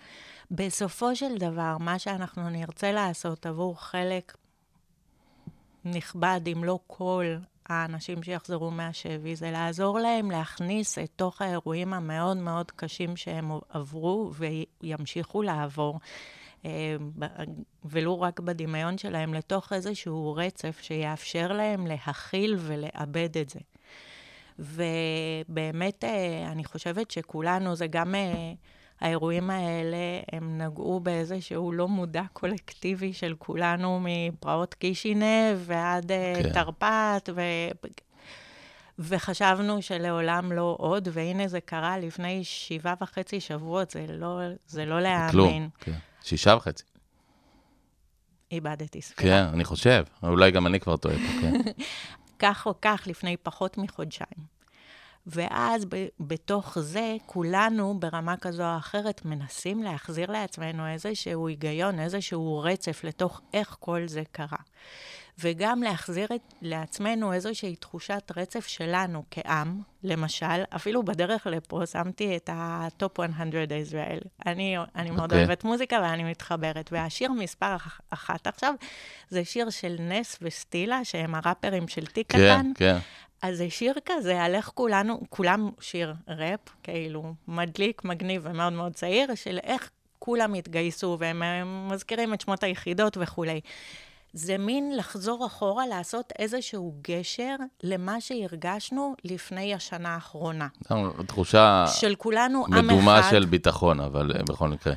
בסופו 0.51 1.17
של 1.17 1.39
דבר, 1.39 1.77
מה 1.81 1.99
שאנחנו 1.99 2.51
נרצה 2.51 2.93
לעשות 2.93 3.47
עבור 3.47 3.81
חלק 3.81 4.37
נכבד, 5.85 6.41
אם 6.53 6.65
לא 6.65 6.79
כל 6.87 7.25
האנשים 7.69 8.23
שיחזרו 8.23 8.71
מהשבי, 8.71 9.37
זה 9.37 9.51
לעזור 9.51 9.99
להם 9.99 10.31
להכניס 10.31 10.99
את 10.99 11.11
תוך 11.17 11.43
האירועים 11.43 11.93
המאוד 11.93 12.37
מאוד 12.37 12.71
קשים 12.71 13.17
שהם 13.17 13.51
עברו 13.69 14.33
וימשיכו 14.83 15.43
לעבור. 15.43 16.01
אה, 16.67 17.45
ולו 17.85 18.21
רק 18.21 18.41
בדמיון 18.41 18.99
שלהם, 18.99 19.35
לתוך 19.35 19.73
איזשהו 19.73 20.35
רצף 20.37 20.79
שיאפשר 20.83 21.53
להם 21.53 21.87
להכיל 21.87 22.57
ולאבד 22.59 23.39
את 23.39 23.49
זה. 23.49 23.61
ובאמת, 24.59 26.05
אה, 26.05 26.49
אני 26.53 26.65
חושבת 26.65 27.11
שכולנו, 27.11 27.75
זה 27.75 27.87
גם 27.87 28.15
אה, 28.15 28.53
האירועים 29.01 29.51
האלה, 29.51 29.97
הם 30.33 30.59
נגעו 30.59 31.01
באיזשהו 31.01 31.73
לא 31.73 31.89
מודע 31.89 32.23
קולקטיבי 32.33 33.13
של 33.13 33.35
כולנו, 33.39 34.01
מפרעות 34.03 34.75
קישינב 34.75 35.59
ועד 35.59 36.13
כן. 36.43 36.53
תרפ"ט, 36.53 37.29
ו... 37.35 37.41
וחשבנו 38.99 39.83
שלעולם 39.83 40.53
לא 40.53 40.77
עוד, 40.79 41.09
והנה 41.13 41.49
זה 41.49 41.61
קרה 41.61 41.99
לפני 41.99 42.45
שבעה 42.45 42.95
וחצי 43.01 43.41
שבועות, 43.41 43.91
זה 43.91 44.07
לא, 44.09 44.41
זה 44.67 44.85
לא 44.85 45.01
להאמין. 45.01 45.31
כלום. 45.31 45.69
כן. 45.81 45.93
שישה 46.27 46.55
וחצי. 46.57 46.85
איבדתי 48.51 49.03
ספירה. 49.03 49.31
כן, 49.31 49.55
אני 49.55 49.65
חושב. 49.65 50.05
אולי 50.23 50.51
גם 50.51 50.67
אני 50.67 50.81
כבר 50.81 50.97
טועה 50.97 51.15
פה, 51.15 51.41
כן. 51.41 51.53
כך 52.43 52.67
או 52.67 52.75
כך, 52.83 53.03
לפני 53.07 53.37
פחות 53.37 53.79
מחודשיים. 53.79 54.57
ואז 55.27 55.85
ב- 55.85 56.07
בתוך 56.21 56.79
זה, 56.79 57.17
כולנו 57.27 58.01
ברמה 58.01 58.37
כזו 58.37 58.63
או 58.63 58.79
אחרת 58.79 59.25
מנסים 59.25 59.83
להחזיר 59.83 60.31
לעצמנו 60.31 60.87
איזשהו 60.87 61.49
היגיון, 61.49 62.01
איזשהו 62.01 62.59
רצף 62.65 63.05
לתוך 63.05 63.41
איך 63.53 63.77
כל 63.81 64.03
זה 64.07 64.23
קרה. 64.33 64.59
וגם 65.39 65.83
להחזיר 65.83 66.29
את, 66.35 66.41
לעצמנו 66.63 67.33
איזושהי 67.33 67.77
תחושת 67.77 68.33
רצף 68.37 68.67
שלנו 68.67 69.25
כעם, 69.31 69.81
למשל, 70.03 70.63
אפילו 70.77 71.03
בדרך 71.03 71.47
לפה 71.47 71.87
שמתי 71.87 72.37
את 72.37 72.51
ה 72.53 72.70
top 72.70 73.21
100 73.21 73.77
ישראל. 73.77 74.19
אני, 74.47 74.77
אני 74.95 75.11
מאוד 75.11 75.33
אוקיי. 75.33 75.39
אוהבת 75.39 75.65
מוזיקה 75.65 75.97
ואני 76.03 76.25
מתחברת. 76.25 76.89
והשיר 76.93 77.33
מספר 77.33 77.77
אח- 77.77 78.01
אחת 78.11 78.47
עכשיו, 78.47 78.75
זה 79.29 79.45
שיר 79.45 79.71
של 79.71 79.97
נס 80.01 80.39
וסטילה, 80.43 81.05
שהם 81.05 81.35
הראפרים 81.35 81.89
של 81.89 82.07
תיק 82.07 82.33
כן, 82.33 82.39
קטן. 82.39 82.73
כן. 82.75 82.97
אז 83.43 83.57
זה 83.57 83.71
שיר 83.71 83.95
כזה, 84.07 84.43
על 84.43 84.55
איך 84.55 84.71
כולנו, 84.75 85.21
כולם 85.31 85.71
שיר 85.81 86.15
ראפ, 86.29 86.61
כאילו, 86.83 87.35
מדליק, 87.49 88.05
מגניב 88.05 88.43
ומאוד 88.45 88.73
מאוד 88.73 88.95
צעיר, 88.95 89.35
של 89.35 89.59
איך 89.63 89.91
כולם 90.19 90.55
התגייסו, 90.55 91.17
והם 91.21 91.43
מזכירים 91.89 92.35
את 92.35 92.41
שמות 92.41 92.63
היחידות 92.63 93.17
וכולי. 93.21 93.61
זה 94.37 94.59
מין 94.59 94.97
לחזור 94.97 95.47
אחורה, 95.47 95.87
לעשות 95.87 96.33
איזשהו 96.39 96.95
גשר 97.03 97.57
למה 97.83 98.21
שהרגשנו 98.21 99.15
לפני 99.25 99.75
השנה 99.75 100.15
האחרונה. 100.15 100.69
תחושה 101.27 101.85
של 102.01 102.15
כולנו 102.15 102.67
עם 102.67 102.73
אחד. 102.73 102.83
מדומה 102.83 103.23
של 103.31 103.45
ביטחון, 103.45 104.01
אבל 104.01 104.33
אה, 104.37 104.43
בכל 104.43 104.69
מקרה. 104.69 104.95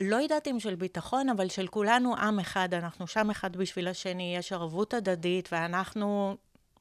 לא 0.00 0.16
יודעת 0.16 0.48
אם 0.48 0.60
של 0.60 0.74
ביטחון, 0.74 1.28
אבל 1.28 1.48
של 1.48 1.66
כולנו 1.66 2.16
עם 2.16 2.40
אחד, 2.40 2.74
אנחנו 2.74 3.06
שם 3.06 3.30
אחד 3.30 3.56
בשביל 3.56 3.88
השני, 3.88 4.36
יש 4.38 4.52
ערבות 4.52 4.94
הדדית, 4.94 5.48
ואנחנו 5.52 6.36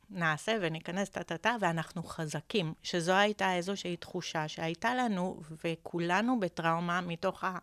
נעשה 0.10 0.58
וניכנס 0.62 1.10
טה-טה-טה, 1.10 1.56
ואנחנו 1.60 2.04
חזקים. 2.04 2.74
שזו 2.84 3.14
הייתה 3.14 3.56
איזושהי 3.56 3.98
תחושה 3.98 4.48
שהייתה 4.48 4.96
לנו, 4.96 5.42
וכולנו 5.64 6.40
בטראומה 6.40 7.02
מתוך 7.02 7.44
ה... 7.44 7.58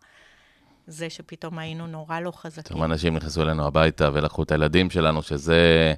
זה 0.87 1.09
שפתאום 1.09 1.59
היינו 1.59 1.87
נורא 1.87 2.19
לא 2.19 2.31
חזקים. 2.31 2.77
כמה 2.77 2.85
אנשים 2.85 3.15
נכנסו 3.15 3.41
אלינו 3.41 3.67
הביתה 3.67 4.09
ולקחו 4.13 4.43
את 4.43 4.51
הילדים 4.51 4.89
שלנו, 4.89 5.21
שזה 5.21 5.93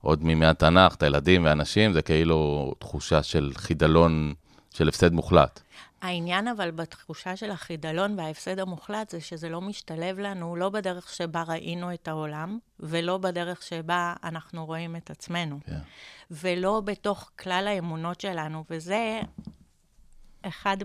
עוד 0.00 0.24
מימי 0.24 0.46
התנ"ך, 0.46 0.94
את 0.94 1.02
הילדים 1.02 1.44
ואנשים, 1.44 1.92
זה 1.92 2.02
כאילו 2.02 2.72
תחושה 2.78 3.22
של 3.22 3.52
חידלון, 3.56 4.34
של 4.70 4.88
הפסד 4.88 5.12
מוחלט. 5.12 5.60
העניין 6.02 6.48
אבל 6.48 6.70
בתחושה 6.70 7.36
של 7.36 7.50
החידלון 7.50 8.18
וההפסד 8.18 8.58
המוחלט 8.58 9.10
זה 9.10 9.20
שזה 9.20 9.48
לא 9.48 9.60
משתלב 9.60 10.18
לנו, 10.18 10.56
לא 10.56 10.68
בדרך 10.68 11.14
שבה 11.14 11.42
ראינו 11.48 11.94
את 11.94 12.08
העולם, 12.08 12.58
ולא 12.80 13.18
בדרך 13.18 13.62
שבה 13.62 14.14
אנחנו 14.24 14.66
רואים 14.66 14.96
את 14.96 15.10
עצמנו. 15.10 15.58
כן. 15.66 15.78
ולא 16.30 16.82
בתוך 16.84 17.30
כלל 17.38 17.66
האמונות 17.68 18.20
שלנו, 18.20 18.64
וזה 18.70 19.20
אחד 20.42 20.76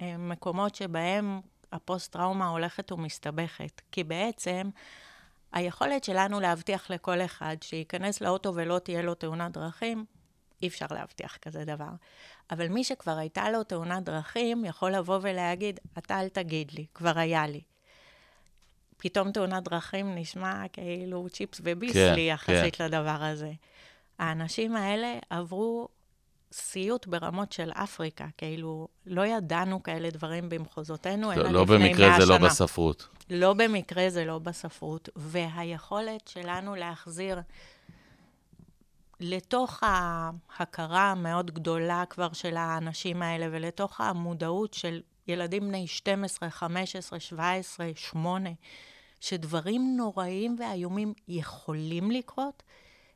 מהמקומות 0.00 0.74
שבהם 0.74 1.40
הפוסט-טראומה 1.72 2.48
הולכת 2.48 2.92
ומסתבכת. 2.92 3.80
כי 3.92 4.04
בעצם, 4.04 4.70
היכולת 5.52 6.04
שלנו 6.04 6.40
להבטיח 6.40 6.90
לכל 6.90 7.20
אחד 7.20 7.56
שייכנס 7.62 8.20
לאוטו 8.20 8.54
ולא 8.54 8.78
תהיה 8.78 9.02
לו 9.02 9.14
תאונת 9.14 9.52
דרכים, 9.52 10.04
אי 10.62 10.68
אפשר 10.68 10.86
להבטיח 10.90 11.36
כזה 11.36 11.64
דבר. 11.64 11.90
אבל 12.50 12.68
מי 12.68 12.84
שכבר 12.84 13.18
הייתה 13.18 13.50
לו 13.50 13.64
תאונת 13.64 14.04
דרכים, 14.04 14.64
יכול 14.64 14.92
לבוא 14.92 15.18
ולהגיד, 15.22 15.80
אתה 15.98 16.20
אל 16.20 16.28
תגיד 16.28 16.72
לי, 16.72 16.86
כבר 16.94 17.18
היה 17.18 17.46
לי. 17.46 17.60
פתאום 18.96 19.32
תאונת 19.32 19.62
דרכים 19.64 20.14
נשמע 20.14 20.68
כאילו 20.72 21.26
צ'יפס 21.28 21.60
וביסלי 21.64 22.14
כן, 22.14 22.18
יחסית 22.18 22.76
כן. 22.76 22.84
לדבר 22.84 23.22
הזה. 23.22 23.52
האנשים 24.18 24.76
האלה 24.76 25.18
עברו 25.30 25.88
סיוט 26.52 27.06
ברמות 27.06 27.52
של 27.52 27.70
אפריקה, 27.72 28.26
כאילו, 28.38 28.88
לא 29.06 29.26
ידענו 29.26 29.82
כאלה 29.82 30.10
דברים 30.10 30.48
במחוזותינו, 30.48 31.32
אלא 31.32 31.42
לא, 31.42 31.50
לא 31.50 31.62
לפני 31.62 31.78
מאה 31.78 31.86
שנה. 31.86 32.06
במקרה 32.08 32.20
זה 32.20 32.32
לא 32.32 32.38
בספרות. 32.38 33.08
לא 33.30 33.52
במקרה 33.52 34.10
זה 34.10 34.24
לא 34.24 34.38
בספרות, 34.38 35.08
והיכולת 35.16 36.28
שלנו 36.28 36.74
להחזיר 36.74 37.40
לתוך 39.20 39.82
ההכרה 39.82 41.10
המאוד 41.10 41.50
גדולה 41.50 42.04
כבר 42.10 42.32
של 42.32 42.56
האנשים 42.56 43.22
האלה, 43.22 43.46
ולתוך 43.50 44.00
המודעות 44.00 44.74
של 44.74 45.00
ילדים 45.28 45.68
בני 45.68 45.86
12, 45.86 46.50
15, 46.50 47.20
17, 47.20 47.90
8, 47.96 48.50
שדברים 49.20 49.94
נוראים 49.96 50.56
ואיומים 50.58 51.14
יכולים 51.28 52.10
לקרות, 52.10 52.62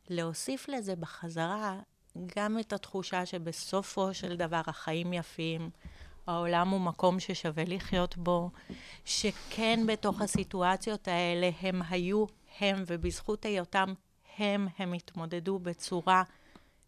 להוסיף 0.08 0.68
לזה 0.68 0.96
בחזרה 0.96 1.78
גם 2.36 2.58
את 2.58 2.72
התחושה 2.72 3.26
שבסופו 3.26 4.14
של 4.14 4.36
דבר 4.36 4.60
החיים 4.66 5.12
יפים, 5.12 5.70
העולם 6.26 6.68
הוא 6.68 6.80
מקום 6.80 7.20
ששווה 7.20 7.64
לחיות 7.66 8.16
בו, 8.16 8.50
שכן 9.04 9.80
בתוך 9.86 10.20
הסיטואציות 10.22 11.08
האלה 11.08 11.50
הם 11.60 11.82
היו 11.90 12.24
הם, 12.60 12.84
ובזכות 12.86 13.44
היותם 13.44 13.94
הם, 14.38 14.68
הם 14.78 14.92
התמודדו 14.92 15.58
בצורה 15.58 16.22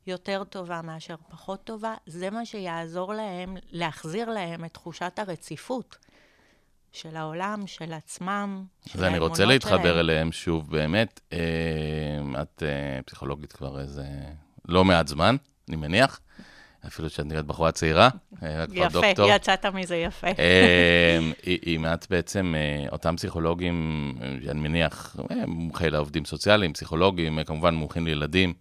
יותר 0.07 0.45
טובה 0.45 0.83
מאשר 0.83 1.15
פחות 1.31 1.65
טובה, 1.65 1.95
זה 2.07 2.31
מה 2.31 2.47
שיעזור 2.47 3.15
להם, 3.15 3.57
להחזיר 3.71 4.31
להם 4.31 4.65
את 4.65 4.75
תחושת 4.75 5.19
הרציפות 5.19 5.97
של 6.93 7.17
העולם, 7.17 7.67
של 7.67 7.93
עצמם, 7.93 8.65
של 8.87 8.99
אז 8.99 9.05
אני 9.05 9.19
רוצה 9.19 9.43
האמונות 9.43 9.55
להתחבר 9.55 9.83
שלהם. 9.83 9.99
אליהם 9.99 10.33
שוב, 10.33 10.71
באמת. 10.71 11.21
אה, 11.33 12.43
את 12.43 12.63
אה, 12.63 13.03
פסיכולוגית 13.07 13.53
כבר 13.53 13.81
איזה 13.81 14.05
לא 14.69 14.85
מעט 14.85 15.09
זמן, 15.09 15.37
אני 15.69 15.77
מניח. 15.77 16.21
אפילו 16.87 17.11
שאת 17.11 17.27
נראית 17.27 17.47
בחורה 17.47 17.73
צעירה, 17.73 18.09
אה, 18.43 18.65
יפה, 18.73 18.89
דוקטור. 18.89 19.29
יצאת 19.31 19.67
מזה 19.67 19.97
יפה. 19.97 20.27
אה, 20.39 21.19
אם 21.67 21.87
את 21.87 22.07
בעצם, 22.11 22.55
אה, 22.57 22.89
אותם 22.93 23.17
פסיכולוגים, 23.17 24.13
אני 24.51 24.61
מניח, 24.61 25.17
מומחי 25.47 25.91
לעובדים 25.91 26.25
סוציאליים, 26.25 26.73
פסיכולוגים, 26.73 27.45
כמובן 27.45 27.75
מומחים 27.75 28.07
לילדים, 28.07 28.53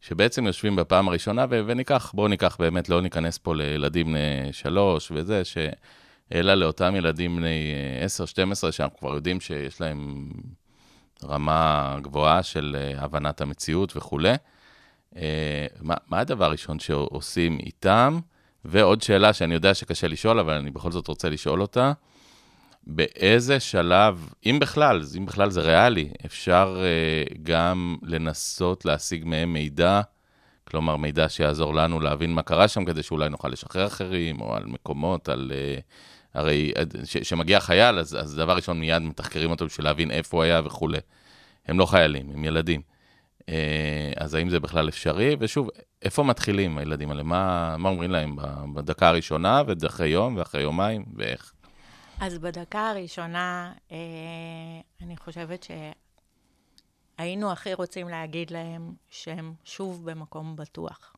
שבעצם 0.00 0.46
יושבים 0.46 0.76
בפעם 0.76 1.08
הראשונה, 1.08 1.44
ו- 1.50 1.60
וניקח, 1.66 2.12
בואו 2.14 2.28
ניקח 2.28 2.56
באמת, 2.58 2.88
לא 2.88 3.00
ניכנס 3.00 3.38
פה 3.38 3.54
לילדים 3.54 4.06
בני 4.06 4.52
שלוש 4.52 5.12
וזה, 5.14 5.44
ש... 5.44 5.58
אלא 6.34 6.54
לאותם 6.54 6.96
ילדים 6.96 7.36
בני 7.36 7.72
אה, 8.00 8.06
10-12, 8.68 8.72
שאנחנו 8.72 8.98
כבר 8.98 9.14
יודעים 9.14 9.40
שיש 9.40 9.80
להם 9.80 10.28
רמה 11.24 11.96
גבוהה 12.02 12.42
של 12.42 12.76
הבנת 12.96 13.40
המציאות 13.40 13.96
וכולי. 13.96 14.34
אה, 15.16 15.66
מה, 15.80 15.94
מה 16.08 16.18
הדבר 16.18 16.44
הראשון 16.44 16.78
שעושים 16.78 17.58
איתם? 17.58 18.20
ועוד 18.64 19.02
שאלה 19.02 19.32
שאני 19.32 19.54
יודע 19.54 19.74
שקשה 19.74 20.08
לשאול, 20.08 20.38
אבל 20.38 20.52
אני 20.52 20.70
בכל 20.70 20.92
זאת 20.92 21.08
רוצה 21.08 21.28
לשאול 21.28 21.62
אותה, 21.62 21.92
באיזה 22.86 23.60
שלב, 23.60 24.32
אם 24.46 24.58
בכלל, 24.60 25.02
אם 25.18 25.26
בכלל 25.26 25.50
זה 25.50 25.60
ריאלי, 25.60 26.10
אפשר 26.26 26.76
uh, 26.78 27.34
גם 27.42 27.96
לנסות 28.02 28.84
להשיג 28.84 29.24
מהם 29.24 29.52
מידע, 29.52 30.00
כלומר 30.64 30.96
מידע 30.96 31.28
שיעזור 31.28 31.74
לנו 31.74 32.00
להבין 32.00 32.34
מה 32.34 32.42
קרה 32.42 32.68
שם, 32.68 32.84
כדי 32.84 33.02
שאולי 33.02 33.28
נוכל 33.28 33.48
לשחרר 33.48 33.86
אחרים, 33.86 34.40
או 34.40 34.56
על 34.56 34.64
מקומות, 34.66 35.28
על... 35.28 35.52
Uh, 35.78 35.82
הרי 36.34 36.72
כשמגיע 37.20 37.60
חייל, 37.60 37.98
אז, 37.98 38.16
אז 38.20 38.36
דבר 38.36 38.56
ראשון 38.56 38.80
מיד 38.80 39.02
מתחקרים 39.02 39.50
אותו 39.50 39.66
בשביל 39.66 39.86
להבין 39.86 40.10
איפה 40.10 40.36
הוא 40.36 40.44
היה 40.44 40.60
וכולי. 40.64 40.98
הם 41.66 41.78
לא 41.78 41.86
חיילים, 41.86 42.30
הם 42.30 42.44
ילדים. 42.44 42.80
Uh, 43.50 43.52
אז 44.16 44.34
האם 44.34 44.48
זה 44.48 44.60
בכלל 44.60 44.88
אפשרי? 44.88 45.36
ושוב, 45.40 45.68
איפה 46.02 46.22
מתחילים 46.22 46.78
הילדים 46.78 47.10
האלה? 47.10 47.22
מה, 47.22 47.76
מה 47.76 47.88
אומרים 47.88 48.10
להם 48.10 48.36
בדקה 48.74 49.08
הראשונה, 49.08 49.62
ואחרי 49.66 50.08
יום, 50.08 50.36
ואחרי 50.36 50.62
יומיים, 50.62 51.04
ואיך? 51.16 51.52
אז 52.20 52.38
בדקה 52.38 52.90
הראשונה, 52.90 53.72
אה, 53.92 53.96
אני 55.02 55.16
חושבת 55.16 55.66
שהיינו 57.18 57.52
הכי 57.52 57.74
רוצים 57.74 58.08
להגיד 58.08 58.50
להם 58.50 58.94
שהם 59.10 59.54
שוב 59.64 60.10
במקום 60.10 60.56
בטוח, 60.56 61.16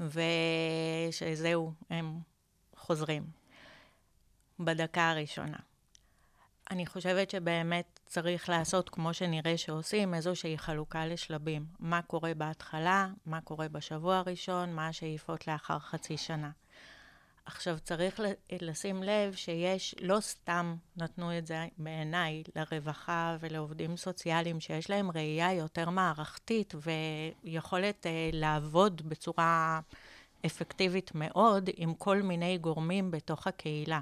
ושזהו, 0.00 1.72
הם 1.90 2.18
חוזרים. 2.76 3.22
בדקה 4.58 5.10
הראשונה. 5.10 5.58
אני 6.70 6.86
חושבת 6.86 7.30
שבאמת 7.30 7.99
צריך 8.10 8.48
לעשות, 8.48 8.88
כמו 8.88 9.14
שנראה 9.14 9.56
שעושים, 9.56 10.14
איזושהי 10.14 10.58
חלוקה 10.58 11.06
לשלבים. 11.06 11.64
מה 11.78 12.02
קורה 12.02 12.34
בהתחלה, 12.34 13.08
מה 13.26 13.40
קורה 13.40 13.68
בשבוע 13.68 14.16
הראשון, 14.16 14.72
מה 14.72 14.88
השאיפות 14.88 15.46
לאחר 15.46 15.78
חצי 15.78 16.16
שנה. 16.16 16.50
עכשיו, 17.44 17.78
צריך 17.78 18.20
לשים 18.62 19.02
לב 19.02 19.34
שיש, 19.34 19.94
לא 20.00 20.20
סתם 20.20 20.76
נתנו 20.96 21.38
את 21.38 21.46
זה 21.46 21.66
בעיניי 21.78 22.42
לרווחה 22.56 23.36
ולעובדים 23.40 23.96
סוציאליים, 23.96 24.60
שיש 24.60 24.90
להם 24.90 25.10
ראייה 25.10 25.52
יותר 25.52 25.90
מערכתית 25.90 26.74
ויכולת 27.44 28.06
אה, 28.06 28.30
לעבוד 28.32 29.02
בצורה 29.08 29.80
אפקטיבית 30.46 31.10
מאוד 31.14 31.70
עם 31.76 31.94
כל 31.94 32.22
מיני 32.22 32.58
גורמים 32.58 33.10
בתוך 33.10 33.46
הקהילה. 33.46 34.00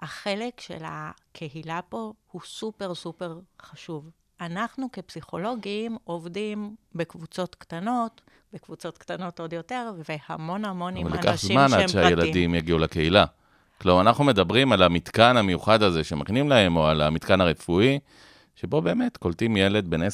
החלק 0.00 0.60
של 0.60 0.82
הקהילה 0.84 1.80
פה 1.88 2.12
הוא 2.30 2.40
סופר 2.44 2.94
סופר 2.94 3.38
חשוב. 3.62 4.10
אנחנו 4.40 4.88
כפסיכולוגים 4.92 5.96
עובדים 6.04 6.74
בקבוצות 6.94 7.54
קטנות, 7.54 8.20
בקבוצות 8.52 8.98
קטנות 8.98 9.40
עוד 9.40 9.52
יותר, 9.52 9.92
והמון 10.04 10.64
המון 10.64 10.96
עם 10.96 11.06
אנשים 11.06 11.18
שהם 11.18 11.30
פרטיים. 11.32 11.58
אבל 11.58 11.68
ייקח 11.68 11.86
זמן 11.96 12.08
עד 12.08 12.12
שהילדים 12.22 12.54
יגיעו 12.54 12.78
לקהילה. 12.78 13.24
כלומר, 13.80 14.00
אנחנו 14.00 14.24
מדברים 14.24 14.72
על 14.72 14.82
המתקן 14.82 15.36
המיוחד 15.36 15.82
הזה 15.82 16.04
שמכינים 16.04 16.48
להם, 16.48 16.76
או 16.76 16.86
על 16.86 17.00
המתקן 17.00 17.40
הרפואי, 17.40 17.98
שבו 18.56 18.82
באמת 18.82 19.16
קולטים 19.16 19.56
ילד 19.56 19.88
בן 19.88 20.02
10-12. 20.02 20.06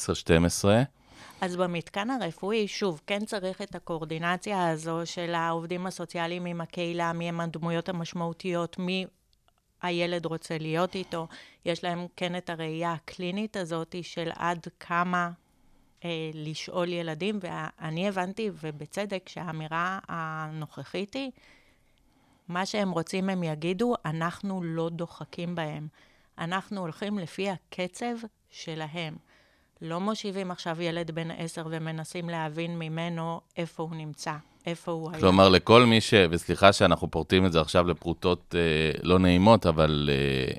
אז 1.41 1.55
במתקן 1.55 2.09
הרפואי, 2.09 2.67
שוב, 2.67 3.01
כן 3.07 3.25
צריך 3.25 3.61
את 3.61 3.75
הקואורדינציה 3.75 4.69
הזו 4.69 5.01
של 5.05 5.35
העובדים 5.35 5.87
הסוציאליים 5.87 6.45
עם 6.45 6.61
הקהילה, 6.61 7.13
מי 7.13 7.29
הם 7.29 7.39
הדמויות 7.39 7.89
המשמעותיות, 7.89 8.79
מי 8.79 9.05
הילד 9.83 10.25
רוצה 10.25 10.57
להיות 10.57 10.95
איתו. 10.95 11.27
יש 11.65 11.83
להם 11.83 12.07
כן 12.15 12.35
את 12.35 12.49
הראייה 12.49 12.93
הקלינית 12.93 13.57
הזאת 13.57 13.95
של 14.01 14.31
עד 14.35 14.67
כמה 14.79 15.31
אה, 16.05 16.31
לשאול 16.33 16.89
ילדים, 16.89 17.39
ואני 17.41 18.07
הבנתי, 18.07 18.49
ובצדק, 18.53 19.29
שהאמירה 19.29 19.99
הנוכחית 20.07 21.13
היא, 21.13 21.31
מה 22.47 22.65
שהם 22.65 22.91
רוצים 22.91 23.29
הם 23.29 23.43
יגידו, 23.43 23.93
אנחנו 24.05 24.63
לא 24.63 24.89
דוחקים 24.89 25.55
בהם. 25.55 25.87
אנחנו 26.37 26.81
הולכים 26.81 27.19
לפי 27.19 27.49
הקצב 27.49 28.15
שלהם. 28.49 29.15
לא 29.81 29.99
מושיבים 29.99 30.51
עכשיו 30.51 30.81
ילד 30.81 31.11
בן 31.11 31.31
עשר 31.31 31.67
ומנסים 31.69 32.29
להבין 32.29 32.79
ממנו 32.79 33.41
איפה 33.57 33.83
הוא 33.83 33.95
נמצא, 33.95 34.33
איפה 34.65 34.91
הוא 34.91 35.11
היה. 35.11 35.19
כלומר, 35.19 35.49
לכל 35.49 35.85
מי 35.85 36.01
ש... 36.01 36.13
וסליחה 36.29 36.73
שאנחנו 36.73 37.11
פורטים 37.11 37.45
את 37.45 37.51
זה 37.51 37.61
עכשיו 37.61 37.87
לפרוטות 37.87 38.55
אה, 38.57 38.99
לא 39.03 39.19
נעימות, 39.19 39.65
אבל 39.65 40.09
אה, 40.13 40.53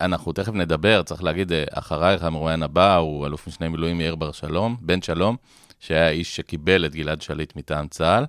אנחנו 0.00 0.32
תכף 0.32 0.52
נדבר, 0.52 1.02
צריך 1.02 1.22
להגיד, 1.22 1.52
אה, 1.52 1.64
אחרייך 1.72 2.22
המרואיין 2.24 2.62
הבא 2.62 2.96
הוא 2.96 3.26
אלוף 3.26 3.46
משנה 3.46 3.68
מילואים 3.68 4.00
יאיר 4.00 4.14
בר 4.14 4.32
שלום, 4.32 4.76
בן 4.80 5.02
שלום, 5.02 5.36
שהיה 5.80 6.06
האיש 6.06 6.36
שקיבל 6.36 6.86
את 6.86 6.94
גלעד 6.94 7.22
שליט 7.22 7.56
מטעם 7.56 7.88
צה"ל, 7.88 8.24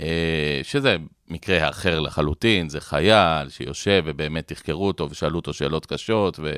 אה, 0.00 0.60
שזה 0.62 0.96
מקרה 1.28 1.68
אחר 1.68 2.00
לחלוטין, 2.00 2.68
זה 2.68 2.80
חייל 2.80 3.48
שיושב 3.48 4.02
ובאמת 4.06 4.52
תחקרו 4.52 4.86
אותו 4.86 5.10
ושאלו 5.10 5.36
אותו 5.36 5.54
שאלות 5.54 5.86
קשות, 5.86 6.40
ו... 6.42 6.52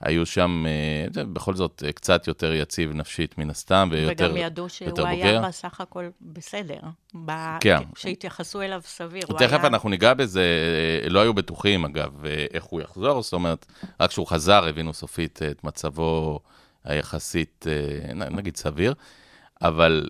היו 0.00 0.26
שם, 0.26 0.64
אה, 0.66 1.24
בכל 1.24 1.54
זאת, 1.54 1.82
קצת 1.94 2.26
יותר 2.26 2.52
יציב 2.52 2.92
נפשית 2.94 3.38
מן 3.38 3.50
הסתם, 3.50 3.88
ויותר 3.92 4.24
וגם 4.24 4.36
ידעו 4.36 4.68
שהוא 4.68 5.06
היה 5.06 5.40
בסך 5.40 5.80
הכל 5.80 6.08
בסדר. 6.20 6.80
כן. 7.60 7.78
שהתייחסו 7.96 8.62
אליו 8.62 8.80
סביר. 8.84 9.22
תכף 9.22 9.52
היה... 9.52 9.66
אנחנו 9.66 9.88
ניגע 9.88 10.14
בזה, 10.14 10.44
לא 11.10 11.20
היו 11.20 11.34
בטוחים, 11.34 11.84
אגב, 11.84 12.24
איך 12.54 12.64
הוא 12.64 12.80
יחזור, 12.80 13.22
זאת 13.22 13.32
אומרת, 13.32 13.66
רק 14.00 14.10
כשהוא 14.10 14.26
חזר, 14.26 14.64
הבינו 14.68 14.94
סופית 14.94 15.40
את 15.50 15.64
מצבו 15.64 16.40
היחסית, 16.84 17.66
נגיד, 18.14 18.56
סביר. 18.56 18.94
אבל 19.62 20.08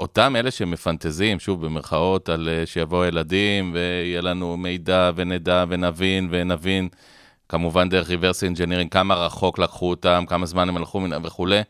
אותם 0.00 0.36
אלה 0.36 0.50
שמפנטזים, 0.50 1.38
שוב, 1.40 1.66
במרכאות, 1.66 2.28
על 2.28 2.48
אה, 2.48 2.66
שיבואו 2.66 3.04
ילדים 3.04 3.70
ויהיה 3.74 4.20
לנו 4.20 4.56
מידע 4.56 5.10
ונדע 5.14 5.64
ונבין 5.68 6.28
ונבין, 6.30 6.88
כמובן 7.54 7.88
דרך 7.88 8.08
reverse 8.08 8.54
engineering, 8.54 8.88
כמה 8.90 9.14
רחוק 9.14 9.58
לקחו 9.58 9.90
אותם, 9.90 10.24
כמה 10.28 10.46
זמן 10.46 10.68
הם 10.68 10.76
הלכו 10.76 11.00
וכולי, 11.22 11.60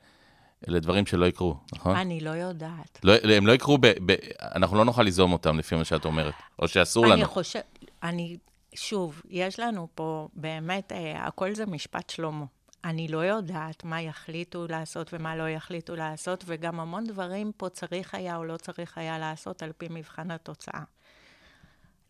אלה 0.68 0.80
דברים 0.80 1.06
שלא 1.06 1.26
יקרו, 1.26 1.56
נכון? 1.72 1.96
אני 1.96 2.20
לא 2.20 2.30
יודעת. 2.30 3.00
לא, 3.04 3.12
הם 3.36 3.46
לא 3.46 3.52
יקרו, 3.52 3.78
ב, 3.78 3.86
ב, 3.86 4.14
אנחנו 4.54 4.76
לא 4.76 4.84
נוכל 4.84 5.02
ליזום 5.02 5.32
אותם 5.32 5.58
לפי 5.58 5.74
מה 5.74 5.84
שאת 5.84 6.04
אומרת, 6.04 6.34
או 6.58 6.68
שאסור 6.68 7.06
לנו. 7.06 7.14
אני 7.14 7.24
חושב, 7.24 7.60
אני, 8.02 8.36
שוב, 8.74 9.22
יש 9.30 9.60
לנו 9.60 9.88
פה 9.94 10.28
באמת, 10.34 10.92
אה, 10.92 11.26
הכל 11.26 11.54
זה 11.54 11.66
משפט 11.66 12.10
שלמה. 12.10 12.44
אני 12.84 13.08
לא 13.08 13.18
יודעת 13.18 13.84
מה 13.84 14.02
יחליטו 14.02 14.66
לעשות 14.68 15.10
ומה 15.12 15.36
לא 15.36 15.48
יחליטו 15.48 15.96
לעשות, 15.96 16.44
וגם 16.46 16.80
המון 16.80 17.04
דברים 17.04 17.52
פה 17.56 17.68
צריך 17.68 18.14
היה 18.14 18.36
או 18.36 18.44
לא 18.44 18.56
צריך 18.56 18.98
היה 18.98 19.18
לעשות 19.18 19.62
על 19.62 19.72
פי 19.78 19.86
מבחן 19.90 20.30
התוצאה. 20.30 20.82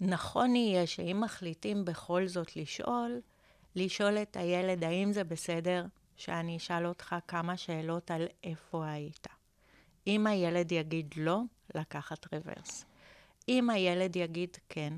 נכון 0.01 0.57
יהיה 0.57 0.87
שאם 0.87 1.21
מחליטים 1.25 1.85
בכל 1.85 2.27
זאת 2.27 2.57
לשאול, 2.57 3.21
לשאול 3.77 4.19
את 4.19 4.37
הילד 4.37 4.85
האם 4.85 5.13
זה 5.13 5.25
בסדר 5.25 5.87
שאני 6.17 6.57
אשאל 6.57 6.87
אותך 6.87 7.17
כמה 7.29 7.57
שאלות 7.57 8.11
על 8.11 8.27
איפה 8.45 8.87
היית. 8.87 9.27
אם 10.07 10.27
הילד 10.27 10.73
יגיד 10.73 11.15
לא, 11.17 11.41
לקחת 11.75 12.35
רוורס. 12.35 12.85
אם 13.49 13.71
הילד 13.71 14.17
יגיד 14.17 14.57
כן, 14.69 14.93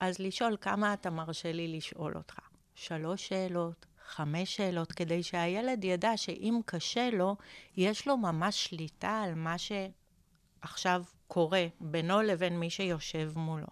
אז 0.00 0.18
לשאול 0.18 0.56
כמה 0.60 0.94
אתה 0.94 1.10
מרשה 1.10 1.52
לי 1.52 1.68
לשאול 1.76 2.16
אותך. 2.16 2.38
שלוש 2.74 3.28
שאלות, 3.28 3.86
חמש 4.06 4.56
שאלות, 4.56 4.92
כדי 4.92 5.22
שהילד 5.22 5.84
ידע 5.84 6.16
שאם 6.16 6.60
קשה 6.66 7.10
לו, 7.10 7.36
יש 7.76 8.06
לו 8.08 8.16
ממש 8.16 8.64
שליטה 8.64 9.22
על 9.24 9.34
מה 9.34 9.56
שעכשיו 9.58 11.04
קורה 11.28 11.66
בינו 11.80 12.22
לבין 12.22 12.60
מי 12.60 12.70
שיושב 12.70 13.32
מולו. 13.36 13.66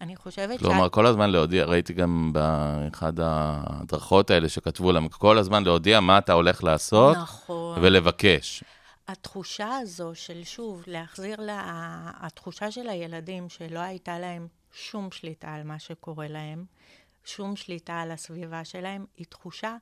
אני 0.00 0.16
חושבת 0.16 0.58
כלומר, 0.58 0.84
שאת... 0.84 0.92
כל 0.92 1.06
הזמן 1.06 1.30
להודיע, 1.30 1.64
ראיתי 1.64 1.92
גם 1.92 2.32
באחד 2.32 3.20
ההדרכות 3.20 4.30
האלה 4.30 4.48
שכתבו 4.48 4.92
להם, 4.92 5.08
כל 5.08 5.38
הזמן 5.38 5.64
להודיע 5.64 6.00
מה 6.00 6.18
אתה 6.18 6.32
הולך 6.32 6.64
לעשות, 6.64 7.16
נכון. 7.16 7.78
ולבקש. 7.82 8.64
התחושה 9.08 9.76
הזו 9.76 10.10
של, 10.14 10.44
שוב, 10.44 10.82
להחזיר 10.86 11.40
לה... 11.40 11.62
התחושה 12.20 12.70
של 12.70 12.88
הילדים 12.88 13.48
שלא 13.48 13.78
הייתה 13.78 14.18
להם 14.18 14.48
שום 14.72 15.10
שליטה 15.10 15.54
על 15.54 15.62
מה 15.62 15.78
שקורה 15.78 16.28
להם, 16.28 16.64
שום 17.24 17.56
שליטה 17.56 18.00
על 18.00 18.10
הסביבה 18.10 18.64
שלהם, 18.64 19.04
היא 19.16 19.26
תחושה 19.28 19.76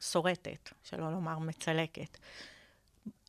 שורטת, 0.00 0.70
שלא 0.82 1.12
לומר 1.12 1.38
מצלקת. 1.38 2.18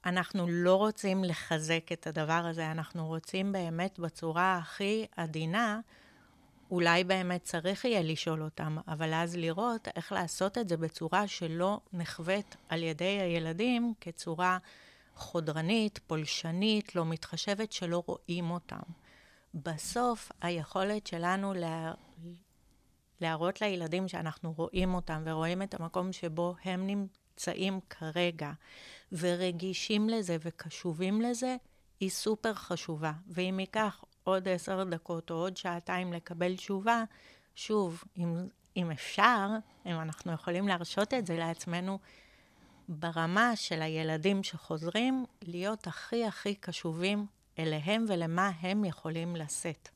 אנחנו 0.05 0.47
לא 0.49 0.75
רוצים 0.75 1.23
לחזק 1.23 1.91
את 1.91 2.07
הדבר 2.07 2.45
הזה, 2.49 2.71
אנחנו 2.71 3.07
רוצים 3.07 3.51
באמת 3.51 3.99
בצורה 3.99 4.57
הכי 4.57 5.05
עדינה, 5.17 5.79
אולי 6.71 7.03
באמת 7.03 7.43
צריך 7.43 7.85
יהיה 7.85 8.01
לשאול 8.01 8.43
אותם, 8.43 8.77
אבל 8.87 9.13
אז 9.13 9.35
לראות 9.35 9.87
איך 9.95 10.11
לעשות 10.11 10.57
את 10.57 10.69
זה 10.69 10.77
בצורה 10.77 11.27
שלא 11.27 11.79
נחווית 11.93 12.55
על 12.69 12.83
ידי 12.83 13.19
הילדים 13.21 13.93
כצורה 14.01 14.57
חודרנית, 15.15 15.99
פולשנית, 16.07 16.95
לא 16.95 17.05
מתחשבת, 17.05 17.71
שלא 17.71 18.03
רואים 18.05 18.51
אותם. 18.51 18.79
בסוף, 19.53 20.31
היכולת 20.41 21.07
שלנו 21.07 21.53
לה... 21.53 21.93
להראות 23.21 23.61
לילדים 23.61 24.07
שאנחנו 24.07 24.53
רואים 24.57 24.93
אותם 24.93 25.23
ורואים 25.25 25.61
את 25.61 25.73
המקום 25.73 26.13
שבו 26.13 26.55
הם 26.63 26.87
נמצאים 26.87 27.79
כרגע, 27.89 28.51
ורגישים 29.19 30.09
לזה 30.09 30.37
וקשובים 30.45 31.21
לזה, 31.21 31.55
היא 31.99 32.09
סופר 32.09 32.53
חשובה. 32.53 33.11
ואם 33.27 33.59
ייקח 33.59 34.03
עוד 34.23 34.47
עשר 34.47 34.83
דקות 34.83 35.31
או 35.31 35.35
עוד 35.35 35.57
שעתיים 35.57 36.13
לקבל 36.13 36.55
תשובה, 36.55 37.03
שוב, 37.55 38.03
אם, 38.17 38.47
אם 38.77 38.91
אפשר, 38.91 39.47
אם 39.85 39.91
אנחנו 39.91 40.31
יכולים 40.31 40.67
להרשות 40.67 41.13
את 41.13 41.27
זה 41.27 41.37
לעצמנו, 41.37 41.99
ברמה 42.89 43.55
של 43.55 43.81
הילדים 43.81 44.43
שחוזרים, 44.43 45.25
להיות 45.41 45.87
הכי 45.87 46.25
הכי 46.25 46.55
קשובים 46.55 47.25
אליהם 47.59 48.05
ולמה 48.07 48.51
הם 48.61 48.85
יכולים 48.85 49.35
לשאת. 49.35 49.89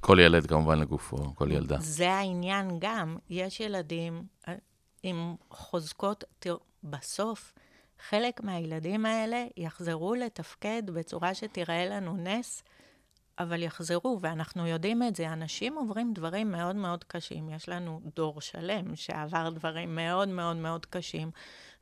כל 0.00 0.18
ילד 0.20 0.46
כמובן 0.46 0.78
לגופו, 0.78 1.34
כל 1.34 1.52
ילדה. 1.52 1.76
זה 1.80 2.12
העניין 2.12 2.68
גם. 2.78 3.16
יש 3.30 3.60
ילדים 3.60 4.22
אה, 4.48 4.54
עם 5.02 5.34
חוזקות, 5.50 6.24
תראו, 6.38 6.58
בסוף, 6.84 7.54
חלק 8.08 8.40
מהילדים 8.40 9.06
האלה 9.06 9.44
יחזרו 9.56 10.14
לתפקד 10.14 10.82
בצורה 10.86 11.34
שתראה 11.34 11.86
לנו 11.86 12.16
נס, 12.16 12.62
אבל 13.38 13.62
יחזרו, 13.62 14.18
ואנחנו 14.20 14.66
יודעים 14.66 15.02
את 15.02 15.16
זה. 15.16 15.32
אנשים 15.32 15.74
עוברים 15.74 16.12
דברים 16.14 16.52
מאוד 16.52 16.76
מאוד 16.76 17.04
קשים. 17.04 17.50
יש 17.50 17.68
לנו 17.68 18.00
דור 18.16 18.40
שלם 18.40 18.96
שעבר 18.96 19.50
דברים 19.50 19.94
מאוד 19.94 20.28
מאוד 20.28 20.56
מאוד 20.56 20.86
קשים, 20.86 21.30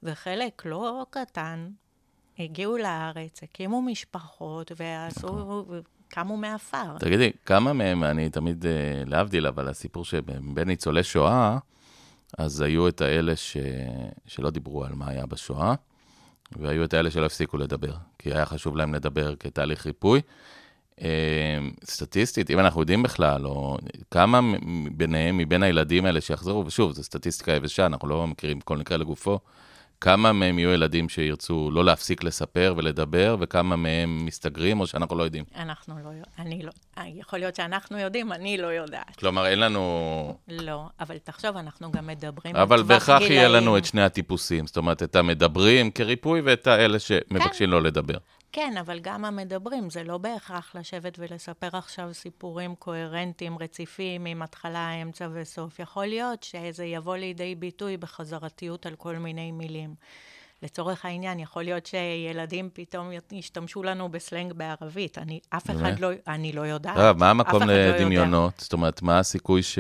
וחלק 0.03 0.63
לא 0.67 1.07
קטן 1.11 1.71
הגיעו 2.39 2.77
לארץ, 2.77 3.43
הקימו 3.43 3.83
משפחות 3.83 4.73
ועשו... 4.77 5.65
קמו 6.09 6.37
מעפר. 6.37 6.99
תגידי, 6.99 7.31
כמה 7.47 7.73
מהם, 7.73 8.05
אני 8.05 8.31
תמיד, 8.31 8.67
אה, 8.67 9.03
להבדיל, 9.07 9.47
אבל 9.47 9.69
הסיפור 9.69 10.05
שבין 10.05 10.59
ניצולי 10.67 11.03
שואה, 11.03 11.59
אז 12.39 12.61
היו 12.61 12.89
את 12.89 13.01
האלה 13.01 13.37
ש... 13.37 13.57
שלא 14.27 14.51
דיברו 14.51 14.85
על 14.85 14.95
מה 14.95 15.09
היה 15.09 15.27
בשואה, 15.27 15.75
והיו 16.57 16.85
את 16.85 16.95
האלה 16.95 17.11
שלא 17.11 17.27
הפסיקו 17.27 17.57
לדבר, 17.57 17.93
כי 18.19 18.33
היה 18.33 18.47
חשוב 18.47 18.77
להם 18.77 18.95
לדבר 18.95 19.37
כתהליך 19.37 19.87
ריפוי. 19.87 20.21
אה, 21.01 21.59
סטטיסטית, 21.85 22.51
אם 22.51 22.59
אנחנו 22.59 22.81
יודעים 22.81 23.03
בכלל, 23.03 23.47
או 23.47 23.79
כמה 24.11 24.41
ביניהם, 24.93 25.37
מבין 25.37 25.63
הילדים 25.63 26.05
האלה 26.05 26.21
שיחזרו, 26.21 26.67
ושוב, 26.67 26.93
זו 26.93 27.03
סטטיסטיקה 27.03 27.53
יבשה, 27.53 27.87
אנחנו 27.87 28.09
לא 28.09 28.27
מכירים 28.27 28.61
כל 28.61 28.77
מקרה 28.77 28.97
לגופו, 28.97 29.39
כמה 30.01 30.33
מהם 30.33 30.59
יהיו 30.59 30.71
ילדים 30.71 31.09
שירצו 31.09 31.71
לא 31.73 31.85
להפסיק 31.85 32.25
לספר 32.25 32.75
ולדבר, 32.77 33.37
וכמה 33.41 33.77
מהם 33.77 34.25
מסתגרים, 34.27 34.81
או 34.81 34.87
שאנחנו 34.87 35.17
לא 35.17 35.23
יודעים? 35.23 35.45
אנחנו 35.57 35.95
לא, 36.05 36.11
אני 36.39 36.63
לא, 36.63 36.71
יכול 37.07 37.39
להיות 37.39 37.55
שאנחנו 37.55 37.99
יודעים, 37.99 38.33
אני 38.33 38.59
לא 38.59 38.67
יודעת. 38.67 39.17
כלומר, 39.17 39.47
אין 39.47 39.61
לנו... 39.61 40.39
לא, 40.49 40.87
אבל 41.01 41.19
תחשוב, 41.19 41.57
אנחנו 41.57 41.93
גם 41.93 42.07
מדברים 42.07 42.57
אבל 42.57 42.83
בהכרח 42.83 43.21
יהיה 43.21 43.49
לנו 43.49 43.79
את 43.79 43.85
שני 43.85 44.03
הטיפוסים, 44.03 44.67
זאת 44.67 44.77
אומרת, 44.77 45.03
את 45.03 45.17
המדברים 45.17 45.91
כריפוי 45.91 46.41
ואת 46.41 46.67
האלה 46.67 46.99
שמבקשים 46.99 47.67
כן. 47.67 47.71
לא 47.71 47.83
לדבר. 47.83 48.19
כן, 48.53 48.75
אבל 48.81 48.99
גם 48.99 49.25
המדברים, 49.25 49.91
זה 49.91 50.05
לא 50.05 50.19
בהכרח 50.19 50.75
לשבת 50.75 51.19
ולספר 51.19 51.69
עכשיו 51.73 52.15
סיפורים 52.15 52.75
קוהרנטיים, 52.75 53.59
רציפים, 53.59 54.27
עם 54.27 54.43
התחלה, 54.43 54.91
אמצע 54.91 55.29
וסוף. 55.33 55.79
יכול 55.79 56.07
להיות 56.07 56.43
שזה 56.43 56.85
יבוא 56.85 57.17
לידי 57.17 57.55
ביטוי 57.55 57.97
בחזרתיות 57.97 58.87
על 58.87 58.95
כל 58.95 59.17
מיני 59.17 59.53
מילים. 59.53 59.95
לצורך 60.63 61.05
העניין, 61.05 61.39
יכול 61.39 61.63
להיות 61.63 61.87
שילדים 61.87 62.71
פתאום 62.73 63.11
ישתמשו 63.33 63.83
לנו 63.83 64.09
בסלנג 64.09 64.53
בערבית. 64.53 65.19
אני, 65.19 65.41
אף 65.51 65.71
אחד 65.71 65.99
לא, 65.99 66.09
אני 66.27 66.53
לא 66.53 66.61
יודעת. 66.61 66.97
טוב, 66.97 67.19
מה 67.19 67.31
המקום 67.31 67.63
לא 67.63 67.75
לדמיונות? 67.75 68.55
לא 68.59 68.63
זאת 68.63 68.73
אומרת, 68.73 69.03
מה 69.03 69.19
הסיכוי 69.19 69.63
ש... 69.63 69.79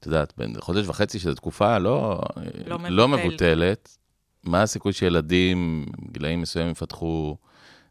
את 0.00 0.06
יודעת, 0.06 0.32
בין 0.36 0.54
חודש 0.60 0.86
וחצי 0.86 1.18
שזו 1.18 1.34
תקופה 1.34 1.78
לא, 1.78 2.20
לא. 2.66 2.78
לא 2.88 3.08
מבוטלת, 3.08 3.98
מה 4.44 4.62
הסיכוי 4.62 4.92
שילדים, 4.92 5.86
גילאים 6.12 6.40
מסוימים, 6.40 6.72
יפתחו 6.72 7.36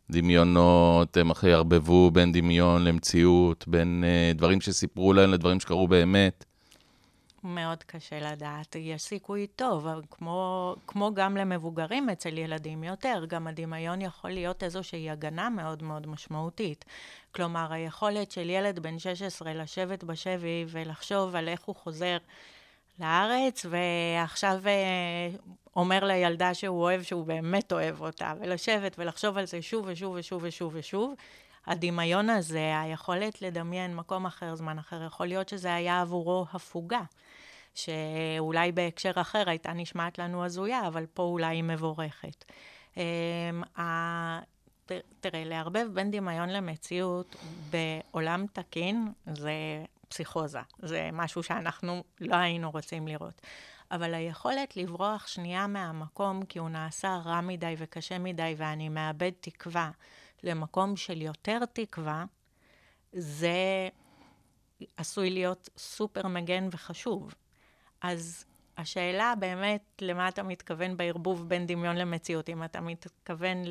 דמיונות, 0.09 1.17
הם 1.17 1.29
אחרי 1.29 1.49
יערבבו 1.49 2.11
בין 2.11 2.31
דמיון 2.31 2.83
למציאות, 2.83 3.67
בין 3.67 4.03
uh, 4.03 4.37
דברים 4.37 4.61
שסיפרו 4.61 5.13
להם 5.13 5.31
לדברים 5.31 5.59
שקרו 5.59 5.87
באמת? 5.87 6.45
מאוד 7.43 7.83
קשה 7.83 8.19
לדעת. 8.19 8.75
יש 8.75 9.01
סיכוי 9.01 9.47
טוב, 9.47 9.87
כמו, 10.11 10.75
כמו 10.87 11.13
גם 11.13 11.37
למבוגרים 11.37 12.09
אצל 12.09 12.37
ילדים 12.37 12.83
יותר, 12.83 13.25
גם 13.27 13.47
הדמיון 13.47 14.01
יכול 14.01 14.29
להיות 14.29 14.63
איזושהי 14.63 15.09
הגנה 15.09 15.49
מאוד 15.49 15.83
מאוד 15.83 16.07
משמעותית. 16.07 16.85
כלומר, 17.35 17.73
היכולת 17.73 18.31
של 18.31 18.49
ילד 18.49 18.79
בן 18.79 18.99
16 18.99 19.53
לשבת 19.53 20.03
בשבי 20.03 20.65
ולחשוב 20.67 21.35
על 21.35 21.47
איך 21.47 21.61
הוא 21.63 21.75
חוזר 21.75 22.17
לארץ, 23.01 23.65
ועכשיו 23.69 24.61
אה, 24.65 25.29
אומר 25.75 26.03
לילדה 26.03 26.53
שהוא 26.53 26.81
אוהב, 26.81 27.03
שהוא 27.03 27.25
באמת 27.25 27.71
אוהב 27.71 28.01
אותה, 28.01 28.33
ולשבת 28.39 28.95
ולחשוב 28.99 29.37
על 29.37 29.45
זה 29.45 29.61
שוב 29.61 29.85
ושוב 29.87 30.15
ושוב 30.15 30.43
ושוב 30.43 30.75
ושוב. 30.75 31.13
הדמיון 31.67 32.29
הזה, 32.29 32.79
היכולת 32.79 33.41
לדמיין 33.41 33.95
מקום 33.95 34.25
אחר, 34.25 34.55
זמן 34.55 34.79
אחר, 34.79 35.03
יכול 35.03 35.27
להיות 35.27 35.49
שזה 35.49 35.73
היה 35.73 36.01
עבורו 36.01 36.45
הפוגה, 36.53 37.01
שאולי 37.75 38.71
בהקשר 38.71 39.11
אחר 39.15 39.43
הייתה 39.49 39.73
נשמעת 39.73 40.19
לנו 40.19 40.45
הזויה, 40.45 40.87
אבל 40.87 41.05
פה 41.13 41.23
אולי 41.23 41.55
היא 41.55 41.63
מבורכת. 41.63 42.45
אמ, 42.97 43.01
תראה, 45.19 45.43
לערבב 45.43 45.87
בין 45.93 46.11
דמיון 46.11 46.49
למציאות 46.49 47.35
בעולם 47.69 48.45
תקין 48.53 49.11
זה 49.25 49.83
פסיכוזה. 50.11 50.59
זה 50.79 51.09
משהו 51.13 51.43
שאנחנו 51.43 52.03
לא 52.19 52.35
היינו 52.35 52.71
רוצים 52.71 53.07
לראות. 53.07 53.41
אבל 53.91 54.13
היכולת 54.13 54.77
לברוח 54.77 55.27
שנייה 55.27 55.67
מהמקום, 55.67 56.45
כי 56.45 56.59
הוא 56.59 56.69
נעשה 56.69 57.21
רע 57.25 57.41
מדי 57.41 57.75
וקשה 57.77 58.19
מדי, 58.19 58.55
ואני 58.57 58.89
מאבד 58.89 59.31
תקווה, 59.39 59.91
למקום 60.43 60.95
של 60.95 61.21
יותר 61.21 61.65
תקווה, 61.73 62.25
זה 63.13 63.89
עשוי 64.97 65.29
להיות 65.29 65.69
סופר 65.77 66.27
מגן 66.27 66.67
וחשוב. 66.71 67.33
אז 68.01 68.45
השאלה 68.77 69.33
באמת, 69.39 69.81
למה 70.01 70.27
אתה 70.27 70.43
מתכוון 70.43 70.97
בערבוב 70.97 71.49
בין 71.49 71.67
דמיון 71.67 71.95
למציאות? 71.95 72.49
אם 72.49 72.63
אתה 72.63 72.81
מתכוון 72.81 73.63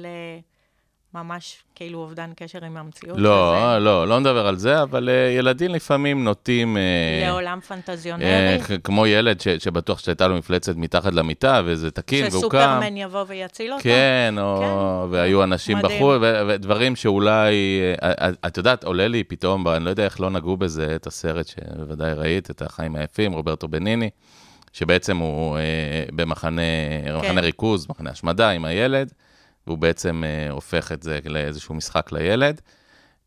לממש 1.14 1.56
כאילו 1.74 1.98
אובדן 1.98 2.30
קשר 2.36 2.64
עם 2.64 2.76
המציאות? 2.76 3.18
לא, 3.18 3.56
הזה, 3.56 3.78
לא, 3.78 4.08
לא 4.08 4.20
נדבר 4.20 4.46
על 4.46 4.56
זה, 4.56 4.82
אבל 4.82 5.08
uh, 5.08 5.38
ילדים 5.38 5.70
לפעמים 5.70 6.24
נוטים... 6.24 6.76
Uh, 6.76 7.26
לעולם 7.26 7.60
פנטזיונרי? 7.60 8.58
uh, 8.58 8.80
כמו 8.84 9.06
ילד 9.06 9.40
ש, 9.40 9.48
שבטוח 9.48 9.98
שהייתה 9.98 10.28
לו 10.28 10.36
מפלצת 10.36 10.76
מתחת 10.76 11.12
למיטה, 11.12 11.62
וזה 11.64 11.90
תקין, 11.90 12.26
והוא 12.30 12.30
קם. 12.30 12.38
שסופרמן 12.38 12.96
יבוא 12.96 13.24
ויציל 13.28 13.72
אותו? 13.72 13.82
כן, 13.82 14.34
או... 14.38 14.60
כן. 14.60 15.12
והיו 15.14 15.42
אנשים 15.42 15.78
מדהים. 15.78 15.98
בחוץ, 15.98 16.18
ו- 16.20 16.42
ודברים 16.48 16.96
שאולי... 16.96 17.54
uh, 17.96 18.04
את 18.46 18.56
יודעת, 18.56 18.84
עולה 18.84 19.08
לי 19.08 19.24
פתאום, 19.24 19.68
אני 19.68 19.84
לא 19.84 19.90
יודע 19.90 20.04
איך 20.04 20.20
לא 20.20 20.30
נגעו 20.30 20.56
בזה, 20.56 20.94
את 20.94 21.06
הסרט 21.06 21.46
שבוודאי 21.46 22.14
ראית, 22.14 22.50
את 22.50 22.62
החיים 22.62 22.96
היפים, 22.96 23.32
רוברטו 23.32 23.68
בניני. 23.68 24.10
שבעצם 24.72 25.16
הוא 25.16 25.56
אה, 25.56 25.62
במחנה 26.12 26.62
כן. 27.22 27.38
ריכוז, 27.38 27.86
מחנה 27.88 28.10
השמדה 28.10 28.50
עם 28.50 28.64
הילד, 28.64 29.12
והוא 29.66 29.78
בעצם 29.78 30.24
אה, 30.24 30.50
הופך 30.50 30.92
את 30.92 31.02
זה 31.02 31.18
לאיזשהו 31.24 31.74
משחק 31.74 32.12
לילד. 32.12 32.60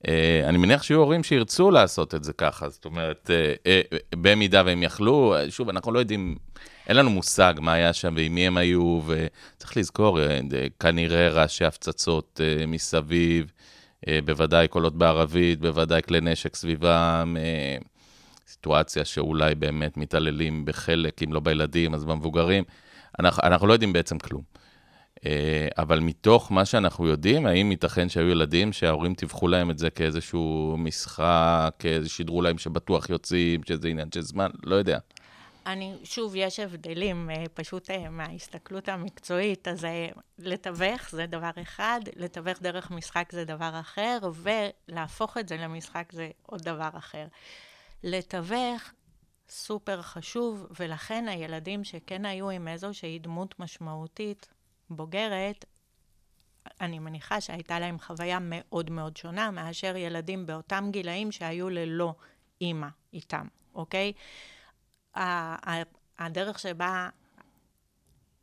אה, 0.07 0.41
אני 0.49 0.57
מניח 0.57 0.83
שיהיו 0.83 0.99
הורים 0.99 1.23
שירצו 1.23 1.71
לעשות 1.71 2.15
את 2.15 2.23
זה 2.23 2.33
ככה, 2.33 2.69
זאת 2.69 2.85
אומרת, 2.85 3.29
אה, 3.65 3.81
במידה 4.15 4.61
והם 4.65 4.83
יכלו, 4.83 5.35
שוב, 5.49 5.69
אנחנו 5.69 5.91
לא 5.91 5.99
יודעים, 5.99 6.35
אין 6.87 6.97
לנו 6.97 7.09
מושג 7.09 7.53
מה 7.61 7.73
היה 7.73 7.93
שם 7.93 8.13
ועם 8.17 8.35
מי 8.35 8.47
הם 8.47 8.57
היו, 8.57 9.01
וצריך 9.05 9.77
לזכור, 9.77 10.21
אה, 10.21 10.39
כנראה 10.79 11.29
רעשי 11.29 11.65
הפצצות 11.65 12.41
מסביב, 12.67 13.51
בוודאי 14.25 14.67
קולות 14.67 14.95
בערבית, 14.95 15.59
בוודאי 15.59 16.01
כלי 16.01 16.21
נשק 16.21 16.55
סביבם. 16.55 17.35
סיטואציה 18.47 19.05
שאולי 19.05 19.55
באמת 19.55 19.97
מתעללים 19.97 20.65
בחלק, 20.65 21.23
אם 21.23 21.33
לא 21.33 21.39
בילדים, 21.39 21.93
אז 21.93 22.03
במבוגרים. 22.03 22.63
אנחנו, 23.19 23.43
אנחנו 23.43 23.67
לא 23.67 23.73
יודעים 23.73 23.93
בעצם 23.93 24.19
כלום. 24.19 24.41
אה, 25.25 25.67
אבל 25.77 25.99
מתוך 25.99 26.51
מה 26.51 26.65
שאנחנו 26.65 27.07
יודעים, 27.07 27.45
האם 27.45 27.71
ייתכן 27.71 28.09
שהיו 28.09 28.29
ילדים 28.29 28.73
שההורים 28.73 29.13
טיווחו 29.13 29.47
להם 29.47 29.71
את 29.71 29.77
זה 29.77 29.89
כאיזשהו 29.89 30.75
משחק, 30.77 31.83
שידרו 32.07 32.41
להם 32.41 32.57
שבטוח 32.57 33.09
יוצאים, 33.09 33.63
שזה 33.63 33.87
עניין 33.87 34.09
של 34.13 34.21
זמן, 34.21 34.51
לא 34.63 34.75
יודע. 34.75 34.99
אני, 35.65 35.95
שוב, 36.03 36.35
יש 36.35 36.59
הבדלים, 36.59 37.29
אה, 37.29 37.43
פשוט 37.53 37.89
אה, 37.89 38.09
מההסתכלות 38.09 38.89
המקצועית, 38.89 39.67
אז 39.67 39.87
לתווך 40.39 41.09
זה 41.09 41.25
דבר 41.25 41.51
אחד, 41.61 41.99
לתווך 42.15 42.61
דרך 42.61 42.91
משחק 42.91 43.29
זה 43.31 43.45
דבר 43.45 43.79
אחר, 43.79 44.17
ולהפוך 44.33 45.37
את 45.37 45.49
זה 45.49 45.57
למשחק 45.57 46.11
זה 46.11 46.29
עוד 46.45 46.61
דבר 46.61 46.89
אחר. 46.93 47.25
לתווך 48.03 48.91
סופר 49.49 50.01
חשוב, 50.01 50.67
ולכן 50.79 51.27
הילדים 51.27 51.83
שכן 51.83 52.25
היו 52.25 52.49
עם 52.49 52.67
איזושהי 52.67 53.19
דמות 53.19 53.59
משמעותית 53.59 54.47
בוגרת, 54.89 55.65
אני 56.81 56.99
מניחה 56.99 57.41
שהייתה 57.41 57.79
להם 57.79 57.99
חוויה 57.99 58.37
מאוד 58.41 58.89
מאוד 58.89 59.17
שונה 59.17 59.51
מאשר 59.51 59.95
ילדים 59.95 60.45
באותם 60.45 60.89
גילאים 60.91 61.31
שהיו 61.31 61.69
ללא 61.69 62.15
אימא 62.61 62.87
איתם, 63.13 63.47
אוקיי? 63.75 64.13
הדרך 66.19 66.59
שבה 66.59 67.09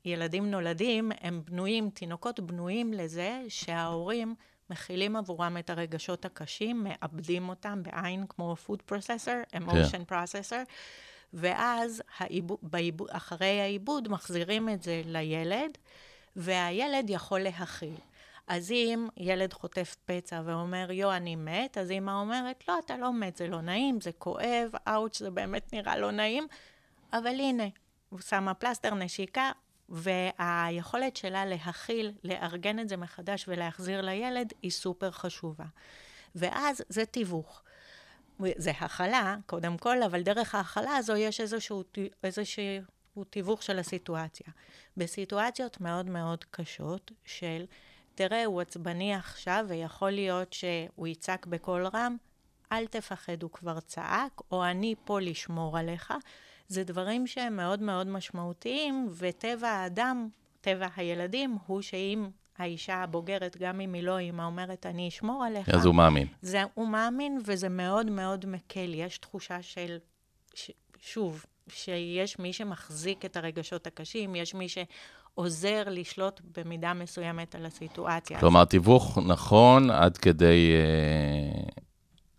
ילדים 0.04 0.50
נולדים, 0.50 1.12
הם 1.20 1.42
בנויים, 1.44 1.90
תינוקות 1.90 2.40
בנויים 2.40 2.92
לזה 2.92 3.42
שההורים 3.48 4.34
מכילים 4.70 5.16
עבורם 5.16 5.56
את 5.58 5.70
הרגשות 5.70 6.24
הקשים, 6.24 6.84
מאבדים 6.84 7.48
אותם 7.48 7.82
בעין 7.82 8.26
כמו 8.28 8.56
food 8.66 8.92
processor, 8.92 9.56
emotion 9.56 10.10
yeah. 10.10 10.12
processor, 10.12 10.64
ואז 11.32 12.02
בעיבוד, 12.62 13.10
אחרי 13.10 13.60
העיבוד 13.60 14.08
מחזירים 14.08 14.68
את 14.68 14.82
זה 14.82 15.02
לילד, 15.04 15.78
והילד 16.36 17.10
יכול 17.10 17.40
להכיל. 17.40 17.94
אז 18.46 18.70
אם 18.70 19.08
ילד 19.16 19.52
חוטף 19.52 19.96
פצע 20.04 20.42
ואומר, 20.44 20.90
יו, 20.90 21.12
אני 21.12 21.36
מת, 21.36 21.78
אז 21.78 21.90
אמא 21.90 22.10
אומרת, 22.10 22.68
לא, 22.68 22.78
אתה 22.84 22.96
לא 22.96 23.12
מת, 23.12 23.36
זה 23.36 23.48
לא 23.48 23.60
נעים, 23.60 24.00
זה 24.00 24.12
כואב, 24.12 24.70
אאוץ', 24.88 25.18
זה 25.18 25.30
באמת 25.30 25.72
נראה 25.72 25.98
לא 25.98 26.10
נעים, 26.10 26.46
אבל 27.12 27.34
הנה, 27.40 27.64
הוא 28.08 28.20
שמה 28.20 28.54
פלסטר, 28.54 28.94
נשיקה, 28.94 29.50
והיכולת 29.88 31.16
שלה 31.16 31.46
להכיל, 31.46 32.12
לארגן 32.24 32.78
את 32.78 32.88
זה 32.88 32.96
מחדש 32.96 33.44
ולהחזיר 33.48 34.00
לילד 34.00 34.52
היא 34.62 34.70
סופר 34.70 35.10
חשובה. 35.10 35.64
ואז 36.34 36.82
זה 36.88 37.04
תיווך. 37.04 37.62
זה 38.56 38.70
הכלה, 38.70 39.36
קודם 39.46 39.78
כל, 39.78 40.02
אבל 40.02 40.22
דרך 40.22 40.54
ההכלה 40.54 40.96
הזו 40.96 41.16
יש 41.16 41.40
איזשהו, 41.40 41.82
איזשהו 42.24 42.62
תיווך 43.30 43.62
של 43.62 43.78
הסיטואציה. 43.78 44.46
בסיטואציות 44.96 45.80
מאוד 45.80 46.10
מאוד 46.10 46.44
קשות 46.50 47.10
של, 47.24 47.64
תראה, 48.14 48.44
הוא 48.44 48.60
עצבני 48.60 49.14
עכשיו, 49.14 49.64
ויכול 49.68 50.10
להיות 50.10 50.52
שהוא 50.52 51.06
יצעק 51.06 51.46
בקול 51.46 51.86
רם, 51.94 52.16
אל 52.72 52.86
תפחד, 52.86 53.42
הוא 53.42 53.50
כבר 53.50 53.80
צעק, 53.80 54.40
או 54.50 54.64
אני 54.64 54.94
פה 55.04 55.20
לשמור 55.20 55.78
עליך. 55.78 56.14
זה 56.68 56.84
דברים 56.84 57.26
שהם 57.26 57.56
מאוד 57.56 57.82
מאוד 57.82 58.06
משמעותיים, 58.06 59.08
וטבע 59.18 59.68
האדם, 59.68 60.28
טבע 60.60 60.86
הילדים, 60.96 61.56
הוא 61.66 61.82
שאם 61.82 62.28
האישה 62.58 62.94
הבוגרת, 62.94 63.56
גם 63.56 63.80
אם 63.80 63.92
היא 63.92 64.02
לא 64.02 64.18
אימא, 64.18 64.42
אומרת, 64.42 64.86
אני 64.86 65.08
אשמור 65.08 65.44
עליך. 65.44 65.68
אז 65.68 65.86
הוא 65.86 65.94
מאמין. 65.94 66.26
זה, 66.42 66.62
הוא 66.74 66.88
מאמין, 66.88 67.38
וזה 67.44 67.68
מאוד 67.68 68.10
מאוד 68.10 68.46
מקל. 68.46 68.94
יש 68.94 69.18
תחושה 69.18 69.62
של, 69.62 69.98
ש, 70.54 70.70
שוב, 70.98 71.44
שיש 71.74 72.38
מי 72.38 72.52
שמחזיק 72.52 73.24
את 73.24 73.36
הרגשות 73.36 73.86
הקשים, 73.86 74.34
יש 74.34 74.54
מי 74.54 74.66
שעוזר 74.68 75.82
לשלוט 75.86 76.40
במידה 76.56 76.94
מסוימת 76.94 77.54
על 77.54 77.66
הסיטואציה. 77.66 78.40
כלומר, 78.40 78.64
תיווך 78.64 79.18
נכון 79.26 79.90
עד 79.90 80.18
כדי, 80.18 80.72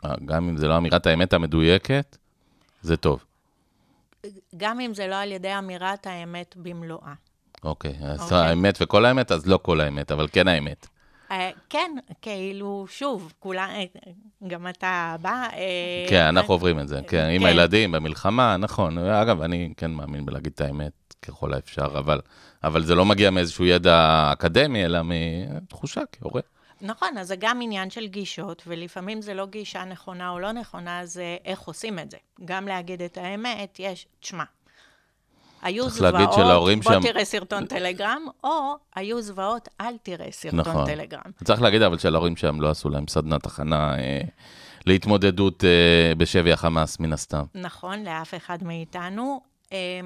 אה, 0.04 0.16
גם 0.26 0.50
אם 0.50 0.58
זה 0.58 0.68
לא 0.68 0.78
אמירת 0.78 1.08
האמת 1.08 1.34
המדויקת, 1.34 2.18
זה 2.82 2.98
טוב. 2.98 3.26
גם 4.58 4.80
אם 4.80 4.94
זה 4.94 5.08
לא 5.08 5.16
על 5.16 5.32
ידי 5.32 5.58
אמירת 5.58 6.08
האמת 6.08 6.56
במלואה. 6.58 7.14
אוקיי, 7.64 7.96
אז 8.04 8.22
אוקיי. 8.22 8.38
האמת 8.38 8.78
וכל 8.82 9.06
האמת, 9.06 9.32
אז 9.32 9.48
לא 9.48 9.60
כל 9.62 9.82
האמת, 9.82 10.12
אבל 10.12 10.28
כן 10.32 10.48
האמת. 10.48 10.88
אה, 11.32 11.50
כן, 11.70 11.92
כאילו, 12.22 12.86
שוב, 12.90 13.34
כולה, 13.40 13.68
אה, 13.76 13.84
גם 14.48 14.68
אתה 14.68 15.16
בא... 15.22 15.48
אה, 15.54 16.06
כן, 16.10 16.26
אנחנו 16.26 16.54
עוברים 16.54 16.80
את 16.80 16.88
זה, 16.88 17.00
כן, 17.08 17.26
עם 17.26 17.46
הילדים, 17.46 17.92
במלחמה, 17.92 18.58
נכון. 18.58 18.98
אגב, 18.98 19.42
אני 19.42 19.74
כן 19.78 19.92
מאמין 19.92 20.26
בלהגיד 20.26 20.52
את 20.56 20.62
האמת 20.62 21.16
ככל 21.22 21.54
האפשר, 21.54 22.00
אבל 22.64 22.84
זה 22.84 22.96
לא 22.96 23.06
מגיע 23.06 23.30
מאיזשהו 23.30 23.66
ידע 23.66 24.30
אקדמי, 24.34 24.86
אלא 24.86 25.00
מתחושה 25.04 26.02
כהורה. 26.12 26.42
נכון, 26.82 27.18
אז 27.18 27.28
זה 27.28 27.36
גם 27.40 27.60
עניין 27.62 27.90
של 27.90 28.08
גישות, 28.08 28.64
ולפעמים 28.68 29.22
זה 29.22 29.34
לא 29.34 29.46
גישה 29.46 29.86
נכונה 29.86 30.30
או 30.30 30.40
לא 30.40 30.52
נכונה, 30.52 31.06
זה 31.06 31.38
איך 31.46 31.62
עושים 31.62 32.00
את 32.00 32.12
זה. 32.12 32.18
גם 32.46 32.68
להגיד 32.68 33.02
את 33.02 33.18
האמת, 33.18 33.80
יש, 33.80 34.08
תשמע, 34.20 34.44
היו 35.62 35.90
זוועות, 35.90 36.30
בוא 36.84 36.94
שם... 36.94 37.02
תראה 37.02 37.26
סרטון 37.26 37.66
טלגרם, 37.66 38.22
או 38.44 38.76
היו 38.96 39.22
זוועות, 39.22 39.70
אל 39.82 39.98
תראה 40.04 40.32
סרטון 40.32 40.60
נכון. 40.60 40.86
טלגרם. 40.86 41.22
צריך 41.44 41.62
להגיד 41.62 41.82
אבל 41.82 41.98
שלהורים 41.98 42.36
שם 42.36 42.62
לא 42.62 42.70
עשו 42.70 42.90
להם 42.90 43.08
סדנת 43.08 43.46
הכנה 43.46 44.00
אה, 44.00 44.22
להתמודדות 44.86 45.64
אה, 45.64 46.16
בשבי 46.18 46.54
החמאס, 46.54 47.00
מן 47.00 47.14
הסתם. 47.14 47.44
נכון, 47.56 48.04
לאף 48.04 48.34
אחד 48.34 48.64
מאיתנו. 48.64 49.42
אה, 49.74 50.00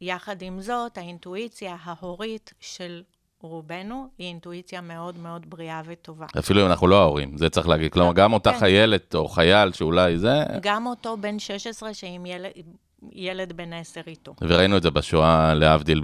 יחד 0.00 0.42
עם 0.42 0.60
זאת, 0.60 0.98
האינטואיציה 0.98 1.76
ההורית 1.84 2.52
של 2.60 3.02
רובנו 3.40 4.08
היא 4.18 4.28
אינטואיציה 4.28 4.80
מאוד 4.80 5.18
מאוד 5.18 5.50
בריאה 5.50 5.82
וטובה. 5.84 6.26
אפילו 6.38 6.62
אם 6.62 6.66
אנחנו 6.66 6.86
לא 6.86 7.00
ההורים, 7.00 7.38
זה 7.38 7.50
צריך 7.50 7.68
להגיד. 7.68 7.92
כלומר, 7.92 8.12
גם 8.12 8.32
אותה 8.32 8.52
כן. 8.52 8.58
חיילת 8.58 9.14
או 9.14 9.28
חייל 9.28 9.72
שאולי 9.72 10.18
זה... 10.18 10.44
גם 10.60 10.86
אותו 10.86 11.16
בן 11.16 11.38
16 11.38 11.94
שעם 11.94 12.26
ילד... 12.26 12.50
ילד 13.12 13.52
בן 13.52 13.72
עשר 13.72 14.00
איתו. 14.06 14.34
וראינו 14.40 14.76
את 14.76 14.82
זה 14.82 14.90
בשואה, 14.90 15.54
להבדיל, 15.54 16.00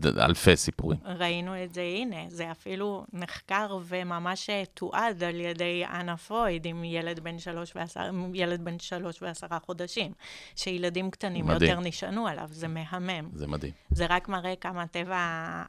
באלפי 0.00 0.56
סיפורים. 0.56 0.98
ראינו 1.04 1.64
את 1.64 1.74
זה, 1.74 1.82
הנה, 1.82 2.16
זה 2.28 2.50
אפילו 2.50 3.04
נחקר 3.12 3.78
וממש 3.84 4.50
תועד 4.74 5.24
על 5.24 5.40
ידי 5.40 5.84
אנה 5.84 6.16
פרויד 6.16 6.66
עם 6.66 6.84
ילד 6.84 7.20
בן 7.20 7.38
שלוש, 7.38 7.72
ועשר, 7.76 8.10
ילד 8.34 8.64
בן 8.64 8.78
שלוש 8.78 9.22
ועשרה 9.22 9.58
חודשים, 9.58 10.12
שילדים 10.56 11.10
קטנים 11.10 11.46
מדהים. 11.46 11.70
יותר 11.70 11.88
נשענו 11.88 12.26
עליו, 12.28 12.48
זה 12.50 12.68
מהמם. 12.68 13.30
זה 13.34 13.46
מדהים. 13.46 13.72
זה 13.90 14.06
רק 14.08 14.28
מראה 14.28 14.56
כמה 14.56 14.86
טבע 14.86 15.16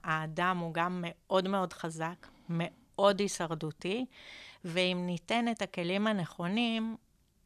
האדם 0.04 0.58
הוא 0.58 0.74
גם 0.74 1.04
מאוד 1.08 1.48
מאוד 1.48 1.74
חזק, 1.74 2.28
מאוד 2.50 3.20
הישרדותי, 3.20 4.06
ואם 4.66 5.04
ניתן 5.06 5.46
את 5.52 5.62
הכלים 5.62 6.08
הנכונים, 6.08 6.96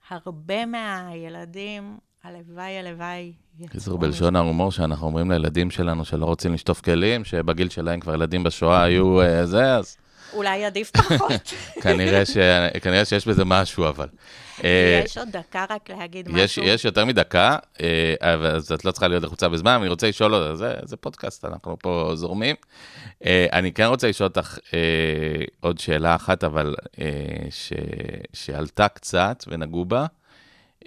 הרבה 0.09 0.65
מהילדים 0.65 1.97
הלוואי, 2.23 2.77
הלוואי. 2.77 3.33
קיצור, 3.69 3.97
בלשון 3.97 4.35
ההומור 4.35 4.71
שאנחנו 4.71 5.07
אומרים 5.07 5.31
לילדים 5.31 5.71
שלנו 5.71 6.05
שלא 6.05 6.25
רוצים 6.25 6.53
לשטוף 6.53 6.81
כלים, 6.81 7.25
שבגיל 7.25 7.69
שלהם 7.69 7.99
כבר 7.99 8.13
ילדים 8.13 8.43
בשואה 8.43 8.83
היו 8.83 9.21
אה, 9.21 9.45
זה, 9.45 9.75
אז 9.75 9.97
אולי 10.33 10.65
עדיף 10.65 10.91
פחות. 10.91 11.53
כנראה, 11.83 12.25
ש... 12.25 12.37
כנראה 12.81 13.05
שיש 13.05 13.27
בזה 13.27 13.45
משהו, 13.45 13.87
אבל. 13.87 14.07
אה, 14.63 15.01
יש 15.05 15.17
עוד 15.17 15.29
דקה 15.31 15.65
רק 15.69 15.89
להגיד 15.89 16.27
יש, 16.27 16.33
משהו. 16.33 16.63
יש 16.63 16.85
יותר 16.85 17.05
מדקה, 17.05 17.57
אה, 17.81 18.13
אז 18.19 18.71
את 18.71 18.85
לא 18.85 18.91
צריכה 18.91 19.07
להיות 19.07 19.23
לחוצה 19.23 19.49
בזמן, 19.49 19.77
אני 19.81 19.89
רוצה 19.89 20.09
לשאול 20.09 20.35
אותך, 20.35 20.55
זה, 20.55 20.73
זה 20.83 20.97
פודקאסט, 20.97 21.45
אנחנו 21.45 21.77
פה 21.79 22.11
זורמים. 22.13 22.55
אני 23.25 23.71
כן 23.71 23.85
רוצה 23.85 24.09
לשאול 24.09 24.27
אותך 24.27 24.57
עוד 25.59 25.77
שאלה 25.77 26.15
אחת, 26.15 26.43
אבל 26.43 26.75
ש, 27.49 27.73
שעלתה 28.33 28.87
קצת 28.87 29.43
ונגעו 29.47 29.85
בה. 29.85 30.05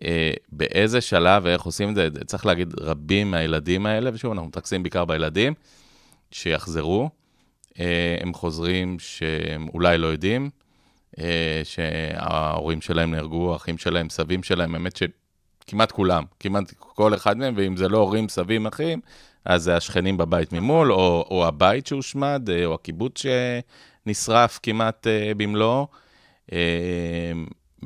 אה, 0.02 0.32
באיזה 0.52 1.00
שלב 1.00 1.42
ואיך 1.44 1.62
עושים 1.62 1.90
את 1.90 1.94
זה, 1.94 2.08
צריך 2.26 2.46
להגיד, 2.46 2.74
רבים 2.80 3.30
מהילדים 3.30 3.86
האלה, 3.86 4.10
ושוב, 4.14 4.32
אנחנו 4.32 4.48
מתרכזים 4.48 4.82
בעיקר 4.82 5.04
בילדים, 5.04 5.54
שיחזרו, 6.30 7.10
אה, 7.80 8.16
הם 8.20 8.34
חוזרים 8.34 8.98
שהם 8.98 9.68
אולי 9.74 9.98
לא 9.98 10.06
יודעים, 10.06 10.50
אה, 11.18 11.60
שההורים 11.64 12.80
שלהם 12.80 13.10
נהרגו, 13.10 13.52
האחים 13.52 13.78
שלהם, 13.78 14.10
סבים 14.10 14.42
שלהם, 14.42 14.74
האמת 14.74 14.96
שכמעט 14.96 15.92
כולם, 15.92 16.24
כמעט 16.40 16.72
כל 16.78 17.14
אחד 17.14 17.36
מהם, 17.36 17.54
ואם 17.56 17.76
זה 17.76 17.88
לא 17.88 17.98
הורים, 17.98 18.28
סבים, 18.28 18.66
אחים, 18.66 19.00
אז 19.44 19.62
זה 19.62 19.76
השכנים 19.76 20.16
בבית 20.16 20.52
ממול, 20.52 20.92
או, 20.92 21.26
או 21.30 21.46
הבית 21.46 21.86
שהושמד, 21.86 22.48
או 22.64 22.74
הקיבוץ 22.74 23.22
שנשרף 24.06 24.60
כמעט 24.62 25.06
במלואו. 25.36 25.86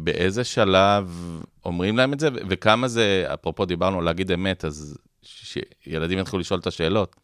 באיזה 0.05 0.45
שלב 0.45 1.23
אומרים 1.65 1.97
להם 1.97 2.13
את 2.13 2.21
זה, 2.21 2.29
וכמה 2.49 2.89
זה, 2.89 3.27
אפרופו 3.35 3.65
דיברנו 3.65 4.01
להגיד 4.01 4.33
אמת, 4.33 4.65
אז 4.65 4.99
שילדים 5.23 6.19
יתחילו 6.19 6.41
לשאול 6.41 6.61
את 6.61 6.67
השאלות. 6.67 7.17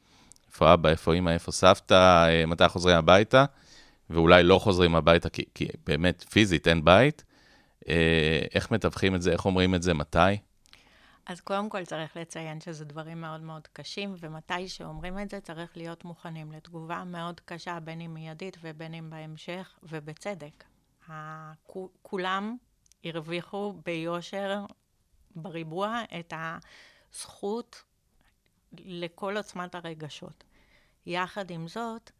איפה 0.48 0.74
אבא, 0.74 0.88
איפה 0.88 1.14
אמא, 1.14 1.30
איפה 1.30 1.52
סבתא, 1.52 2.26
אה, 2.28 2.46
מתי 2.46 2.68
חוזרים 2.68 2.96
הביתה, 2.96 3.44
ואולי 4.10 4.42
לא 4.42 4.58
חוזרים 4.58 4.94
הביתה, 4.94 5.28
כי, 5.28 5.44
כי 5.54 5.68
באמת, 5.86 6.24
פיזית 6.30 6.68
אין 6.68 6.84
בית. 6.84 7.24
אה, 7.88 8.40
איך 8.54 8.70
מתווכים 8.70 9.14
את 9.14 9.22
זה, 9.22 9.32
איך 9.32 9.44
אומרים 9.44 9.74
את 9.74 9.82
זה, 9.82 9.94
מתי? 9.94 10.18
אז 11.26 11.40
קודם 11.40 11.68
כל 11.68 11.84
צריך 11.84 12.16
לציין 12.16 12.60
שזה 12.60 12.84
דברים 12.84 13.20
מאוד 13.20 13.40
מאוד 13.40 13.68
קשים, 13.72 14.14
ומתי 14.20 14.68
שאומרים 14.68 15.18
את 15.18 15.30
זה 15.30 15.40
צריך 15.40 15.76
להיות 15.76 16.04
מוכנים 16.04 16.52
לתגובה 16.52 17.04
מאוד 17.04 17.40
קשה, 17.44 17.80
בין 17.80 18.00
אם 18.00 18.14
מיידית 18.14 18.56
ובין 18.62 18.94
אם 18.94 19.10
בהמשך, 19.10 19.78
ובצדק. 19.82 20.64
כולם 22.02 22.56
הרוויחו 23.04 23.74
ביושר 23.84 24.64
בריבוע 25.36 26.02
את 26.18 26.34
הזכות 26.36 27.82
לכל 28.78 29.36
עוצמת 29.36 29.74
הרגשות. 29.74 30.44
יחד 31.06 31.50
עם 31.50 31.68
זאת, 31.68 32.10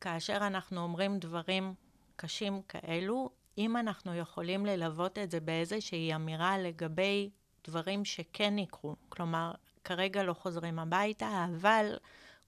כאשר 0.00 0.36
אנחנו 0.36 0.80
אומרים 0.80 1.18
דברים 1.18 1.74
קשים 2.16 2.62
כאלו, 2.62 3.30
אם 3.58 3.76
אנחנו 3.76 4.14
יכולים 4.14 4.66
ללוות 4.66 5.18
את 5.18 5.30
זה 5.30 5.40
באיזושהי 5.40 6.14
אמירה 6.14 6.58
לגבי 6.58 7.30
דברים 7.64 8.04
שכן 8.04 8.58
יקרו, 8.58 8.96
כלומר, 9.08 9.52
כרגע 9.84 10.22
לא 10.22 10.32
חוזרים 10.32 10.78
הביתה, 10.78 11.46
אבל 11.50 11.96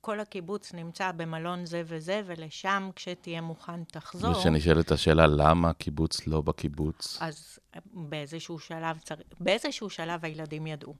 כל 0.07 0.21
הקיבוץ 0.21 0.75
נמצא 0.75 1.13
במלון 1.13 1.67
זה 1.67 1.83
וזה, 1.87 2.23
ולשם 2.27 2.91
כשתהיה 2.97 3.41
מוכן 3.41 3.85
תחזור. 3.85 4.31
ושנשאלת 4.39 4.91
השאלה, 4.91 5.27
למה 5.27 5.73
קיבוץ 5.73 6.27
לא 6.27 6.41
בקיבוץ? 6.41 7.19
אז 7.21 7.59
באיזשהו 7.93 8.59
שלב, 8.59 8.99
צר... 8.99 9.15
באיזשהו 9.41 9.91
שלב 9.91 10.25
הילדים 10.25 10.67
ידעו. 10.67 10.95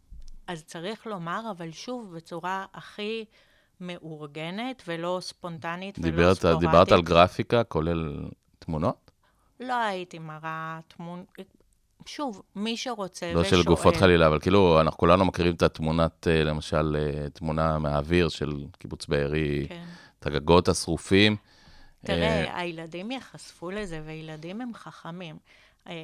אז 0.47 0.65
צריך 0.65 1.07
לומר, 1.07 1.41
אבל 1.51 1.73
שוב, 1.73 2.17
בצורה 2.17 2.67
הכי 2.75 3.25
מאורגנת 3.81 4.83
ולא 4.89 5.19
ספונטנית 5.21 5.99
ולא 5.99 6.11
דיברת, 6.11 6.37
ספורדית. 6.37 6.61
דיברת 6.61 6.93
על 6.93 7.03
גרפיקה, 7.03 7.65
כולל 7.65 8.29
תמונות? 8.59 9.11
לא 9.61 9.75
הייתי 9.75 10.19
מראה 10.19 10.81
תמון... 10.89 11.25
שוב, 12.07 12.43
מי 12.57 12.77
שרוצה 12.77 13.33
לא 13.33 13.41
ושואל... 13.41 13.63
של 13.63 13.69
גופות 13.69 13.97
חלילה, 13.97 14.27
אבל 14.27 14.41
כאילו, 14.41 14.81
אנחנו 14.81 14.99
כולנו 14.99 15.25
מכירים 15.25 15.55
את 15.55 15.63
התמונת, 15.63 16.27
אה, 16.29 16.45
למשל, 16.45 16.97
אה, 16.99 17.31
תמונה 17.31 17.79
מהאוויר 17.79 18.29
של 18.29 18.65
קיבוץ 18.79 19.07
בארי, 19.07 19.67
כן. 19.69 19.85
את 20.19 20.27
הגגות 20.27 20.69
השרופים. 20.69 21.33
אה, 21.33 22.15
תראה, 22.15 22.61
הילדים 22.61 23.11
ייחשפו 23.11 23.71
לזה, 23.71 24.03
וילדים 24.07 24.61
הם 24.61 24.75
חכמים. 24.75 25.37
אה, 25.89 25.95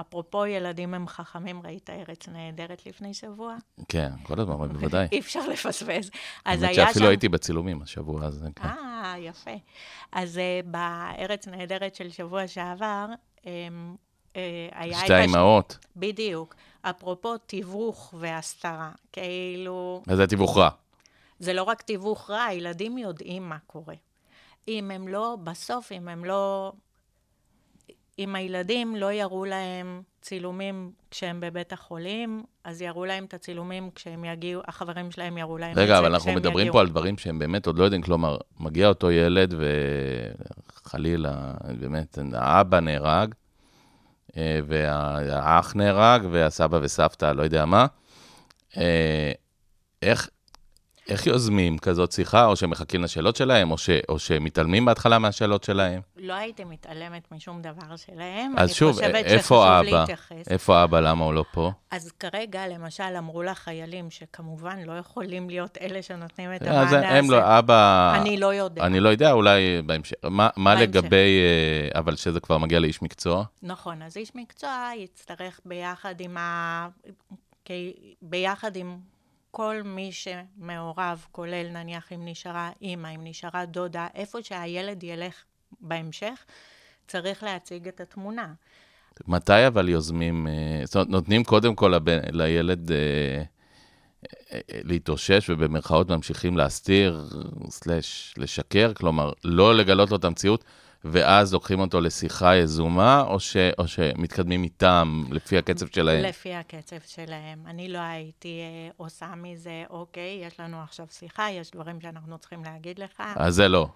אפרופו 0.00 0.46
ילדים 0.46 0.94
הם 0.94 1.08
חכמים, 1.08 1.62
ראית 1.64 1.90
ארץ 1.90 2.28
נהדרת 2.28 2.86
לפני 2.86 3.14
שבוע? 3.14 3.56
כן, 3.88 4.10
כל 4.22 4.40
הזמן, 4.40 4.68
בוודאי. 4.68 5.06
אי 5.12 5.20
אפשר 5.20 5.48
לפספס. 5.48 6.10
אז 6.44 6.62
היה 6.62 6.74
שאפילו 6.74 7.04
שם... 7.04 7.08
הייתי 7.10 7.28
בצילומים 7.28 7.82
השבוע 7.82 8.24
הזה. 8.24 8.48
כן. 8.56 8.68
אה, 8.68 9.14
יפה. 9.18 9.54
אז 10.12 10.40
בארץ 10.64 11.48
נהדרת 11.48 11.94
של 11.94 12.10
שבוע 12.10 12.48
שעבר, 12.48 13.06
uh, 13.40 13.44
היה 14.72 14.98
שתי 14.98 15.14
האימהות, 15.14 15.78
בדיוק. 15.96 16.54
אפרופו 16.82 17.38
תיווך 17.38 18.14
והסתרה, 18.18 18.90
כאילו, 19.12 20.02
אז 20.08 20.16
זה 20.16 20.26
תיווך 20.26 20.56
רע. 20.56 20.70
זה 21.38 21.52
לא 21.52 21.62
רק 21.62 21.82
תיווך 21.82 22.30
רע, 22.30 22.42
הילדים 22.42 22.98
יודעים 22.98 23.48
מה 23.48 23.58
קורה. 23.66 23.94
אם 24.68 24.90
הם 24.90 25.08
לא, 25.08 25.36
בסוף, 25.44 25.92
אם 25.92 26.08
הם 26.08 26.24
לא... 26.24 26.72
אם 28.18 28.34
הילדים 28.34 28.96
לא 28.96 29.12
יראו 29.12 29.44
להם 29.44 30.02
צילומים 30.22 30.92
כשהם 31.10 31.40
בבית 31.40 31.72
החולים, 31.72 32.42
אז 32.64 32.82
יראו 32.82 33.04
להם 33.04 33.24
את 33.24 33.34
הצילומים 33.34 33.90
כשהם 33.94 34.24
יגיעו, 34.24 34.62
החברים 34.66 35.10
שלהם 35.10 35.38
יראו 35.38 35.58
להם 35.58 35.70
את 35.70 35.76
זה 35.76 35.82
רגע, 35.82 35.98
אבל 35.98 36.06
אנחנו 36.06 36.20
כשהם 36.20 36.36
מדברים 36.36 36.58
יגיעו. 36.58 36.72
פה 36.72 36.80
על 36.80 36.88
דברים 36.88 37.18
שהם 37.18 37.38
באמת 37.38 37.66
עוד 37.66 37.78
לא 37.78 37.84
יודעים, 37.84 38.02
כלומר, 38.02 38.38
מגיע 38.60 38.88
אותו 38.88 39.10
ילד 39.10 39.54
וחלילה, 40.76 41.52
באמת, 41.80 42.18
האבא 42.32 42.80
נהרג, 42.80 43.34
אה, 43.34 43.39
והאח 44.66 45.72
נהרג, 45.74 46.22
והסבא 46.30 46.78
וסבתא, 46.82 47.32
לא 47.32 47.42
יודע 47.42 47.64
מה. 47.64 47.86
אה, 48.76 49.32
איך, 50.02 50.28
איך 51.10 51.26
יוזמים 51.26 51.78
כזאת 51.78 52.12
שיחה, 52.12 52.46
או 52.46 52.56
שמחכים 52.56 53.02
לשאלות 53.02 53.36
שלהם, 53.36 53.70
או, 53.70 53.78
ש, 53.78 53.90
או 54.08 54.18
שמתעלמים 54.18 54.84
בהתחלה 54.84 55.18
מהשאלות 55.18 55.64
שלהם? 55.64 56.00
לא 56.16 56.34
הייתי 56.34 56.64
מתעלמת 56.64 57.32
משום 57.32 57.62
דבר 57.62 57.96
שלהם. 57.96 58.54
אז 58.56 58.74
שוב, 58.74 58.98
איפה 59.00 59.66
האבא? 59.66 60.00
להתייחס. 60.00 60.48
איפה 60.50 60.84
אבא, 60.84 61.00
למה 61.00 61.24
הוא 61.24 61.34
לא 61.34 61.44
פה? 61.52 61.72
אז 61.90 62.12
כרגע, 62.12 62.68
למשל, 62.68 63.16
אמרו 63.18 63.42
לחיילים, 63.42 64.10
שכמובן 64.10 64.78
לא 64.86 64.92
יכולים 64.92 65.50
להיות 65.50 65.78
אלה 65.80 66.02
שנותנים 66.02 66.54
את 66.54 66.62
אז 66.62 66.92
המענה 66.92 67.18
הם 67.18 67.24
הזה. 67.24 67.34
לא, 67.34 67.58
אבא... 67.58 68.12
אני 68.20 68.36
לא 68.36 68.54
יודע. 68.54 68.86
אני 68.86 69.00
לא 69.00 69.08
יודע, 69.08 69.32
אולי 69.32 69.82
בהמשך. 69.86 70.16
מה, 70.24 70.48
מה 70.56 70.74
בהמשך. 70.74 70.88
לגבי, 70.88 71.40
אה, 71.94 72.00
אבל 72.00 72.16
שזה 72.16 72.40
כבר 72.40 72.58
מגיע 72.58 72.80
לאיש 72.80 73.02
מקצוע? 73.02 73.44
נכון, 73.62 74.02
אז 74.02 74.16
איש 74.16 74.30
מקצוע 74.34 74.90
יצטרך 74.96 75.60
ביחד 75.64 76.20
עם 76.20 76.36
ה... 76.36 76.88
ביחד 78.22 78.76
עם 78.76 78.98
כל 79.50 79.82
מי 79.84 80.10
שמעורב, 80.12 81.26
כולל 81.32 81.68
נניח 81.72 82.12
אם 82.12 82.20
נשארה 82.24 82.70
אימא, 82.82 83.08
אם 83.08 83.20
נשארה 83.24 83.66
דודה, 83.66 84.06
איפה 84.14 84.42
שהילד 84.42 85.02
ילך 85.02 85.34
בהמשך, 85.80 86.44
צריך 87.06 87.42
להציג 87.42 87.88
את 87.88 88.00
התמונה. 88.00 88.52
מתי 89.26 89.66
אבל 89.66 89.88
יוזמים, 89.88 90.46
אה, 90.46 90.82
זאת 90.84 90.94
אומרת, 90.94 91.08
נותנים 91.08 91.44
קודם 91.44 91.74
כל 91.74 91.92
לבן, 91.96 92.18
לילד 92.32 92.92
אה, 92.92 92.96
אה, 92.96 93.42
אה, 94.52 94.60
להתאושש, 94.84 95.50
ובמרכאות 95.50 96.10
ממשיכים 96.10 96.56
להסתיר, 96.56 97.28
סלש, 97.70 98.34
לשקר, 98.36 98.94
כלומר, 98.94 99.32
לא 99.44 99.74
לגלות 99.74 100.10
לו 100.10 100.16
את 100.16 100.24
המציאות, 100.24 100.64
ואז 101.04 101.52
לוקחים 101.52 101.80
אותו 101.80 102.00
לשיחה 102.00 102.56
יזומה, 102.56 103.20
או, 103.20 103.40
ש, 103.40 103.56
או 103.78 103.88
שמתקדמים 103.88 104.62
איתם 104.62 105.24
לפי 105.30 105.58
הקצב 105.58 105.86
שלהם? 105.86 106.24
לפי 106.24 106.54
הקצב 106.54 106.96
שלהם. 107.06 107.58
אני 107.66 107.88
לא 107.88 107.98
הייתי 107.98 108.60
אה, 108.60 108.90
עושה 108.96 109.26
מזה, 109.36 109.84
אוקיי, 109.90 110.44
יש 110.46 110.60
לנו 110.60 110.82
עכשיו 110.82 111.06
שיחה, 111.10 111.50
יש 111.50 111.70
דברים 111.70 112.00
שאנחנו 112.00 112.38
צריכים 112.38 112.64
להגיד 112.64 112.98
לך. 112.98 113.22
אז 113.36 113.54
זה 113.54 113.68
לא. 113.68 113.88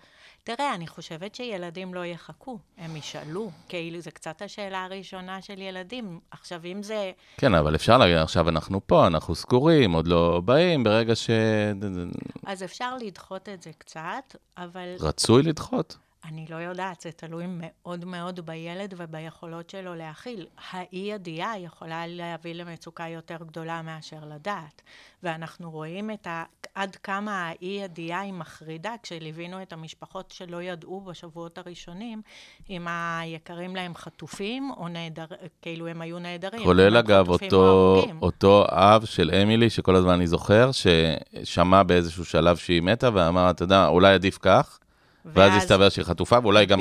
תראה, 0.44 0.74
אני 0.74 0.86
חושבת 0.86 1.34
שילדים 1.34 1.94
לא 1.94 2.04
יחכו, 2.04 2.58
הם 2.78 2.96
ישאלו. 2.96 3.50
כאילו, 3.68 4.00
זו 4.00 4.10
קצת 4.14 4.42
השאלה 4.42 4.84
הראשונה 4.84 5.42
של 5.42 5.60
ילדים. 5.60 6.20
עכשיו, 6.30 6.60
אם 6.64 6.82
זה... 6.82 7.12
כן, 7.36 7.54
אבל 7.54 7.74
אפשר 7.74 7.98
להגיד, 7.98 8.16
עכשיו 8.16 8.48
אנחנו 8.48 8.80
פה, 8.86 9.06
אנחנו 9.06 9.34
סגורים, 9.34 9.92
עוד 9.92 10.08
לא 10.08 10.40
באים, 10.44 10.84
ברגע 10.84 11.16
ש... 11.16 11.30
אז 12.46 12.62
אפשר 12.62 12.96
לדחות 12.96 13.48
את 13.48 13.62
זה 13.62 13.70
קצת, 13.78 14.36
אבל 14.56 14.94
רצוי 15.00 15.42
לדחות. 15.42 15.96
אני 16.24 16.46
לא 16.48 16.56
יודעת, 16.56 17.00
זה 17.00 17.12
תלוי 17.12 17.44
מאוד 17.48 18.04
מאוד 18.04 18.40
בילד 18.46 18.94
וביכולות 18.96 19.70
שלו 19.70 19.94
להכיל. 19.94 20.46
האי-ידיעה 20.72 21.58
יכולה 21.58 22.06
להביא 22.06 22.54
למצוקה 22.54 23.08
יותר 23.08 23.36
גדולה 23.46 23.82
מאשר 23.82 24.24
לדעת. 24.34 24.82
ואנחנו 25.22 25.70
רואים 25.70 26.10
את 26.10 26.26
ה... 26.26 26.44
עד 26.74 26.96
כמה 26.96 27.48
האי-ידיעה 27.48 28.20
היא 28.20 28.32
מחרידה, 28.32 28.94
כשליווינו 29.02 29.62
את 29.62 29.72
המשפחות 29.72 30.30
שלא 30.30 30.62
ידעו 30.62 31.00
בשבועות 31.00 31.58
הראשונים, 31.58 32.22
אם 32.70 32.86
היקרים 32.88 33.76
להם 33.76 33.94
חטופים, 33.94 34.70
או 34.76 34.88
נעדר... 34.88 35.24
כאילו 35.62 35.86
הם 35.86 36.00
היו 36.00 36.18
נעדרים. 36.18 36.64
כולל 36.64 36.96
אגב 36.96 37.28
אותו, 37.28 38.02
אותו 38.22 38.64
אב 38.68 39.04
של 39.04 39.30
אמילי, 39.42 39.70
שכל 39.70 39.96
הזמן 39.96 40.12
אני 40.12 40.26
זוכר, 40.26 40.70
ששמע 40.72 41.82
באיזשהו 41.82 42.24
שלב 42.24 42.56
שהיא 42.56 42.82
מתה, 42.82 43.10
ואמר, 43.14 43.50
אתה 43.50 43.62
יודע, 43.62 43.86
אולי 43.86 44.14
עדיף 44.14 44.38
כך. 44.42 44.78
ואז 45.24 45.62
הסתבר 45.62 45.88
שהיא 45.88 46.04
חטופה, 46.04 46.38
ואולי 46.42 46.66
גם, 46.66 46.80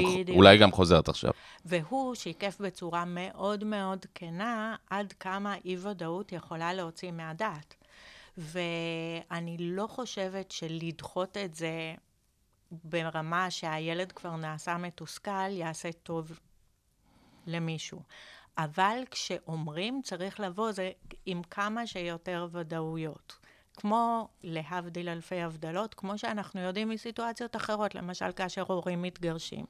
גם 0.60 0.72
חוזרת 0.72 1.10
עכשיו. 1.10 1.32
והוא 1.66 2.16
שיקף 2.16 2.58
בצורה 2.60 3.06
מאוד 3.06 3.64
מאוד 3.64 4.06
כנה 4.16 4.76
עד 4.90 5.14
כמה 5.20 5.56
אי-ודאות 5.66 6.32
יכולה 6.32 6.74
להוציא 6.74 7.12
מהדעת. 7.12 7.76
ואני 8.38 9.58
לא 9.60 9.88
חושבת 9.88 10.52
שלדחות 10.52 11.38
את 11.38 11.56
זה 11.56 11.96
ברמה 12.72 13.52
שהילד 13.52 14.12
כבר 14.12 14.36
נעשה 14.36 14.78
מתוסכל, 14.78 15.50
יעשה 15.50 15.92
טוב 15.92 16.40
למישהו. 17.48 18.02
אבל 18.58 18.98
כשאומרים, 19.12 20.02
צריך 20.04 20.40
לבוא 20.40 20.72
זה 20.72 20.92
עם 21.26 21.42
כמה 21.44 21.88
שיותר 21.88 22.48
ודאויות. 22.52 23.36
כמו 23.78 24.28
להבדיל 24.44 25.10
אלפי 25.10 25.42
הבדלות, 25.42 25.94
כמו 25.94 26.18
שאנחנו 26.18 26.62
יודעים 26.62 26.90
מסיטואציות 26.90 27.56
אחרות, 27.56 27.96
למשל 27.96 28.32
כאשר 28.36 28.64
הורים 28.68 29.02
מתגרשים. 29.02 29.66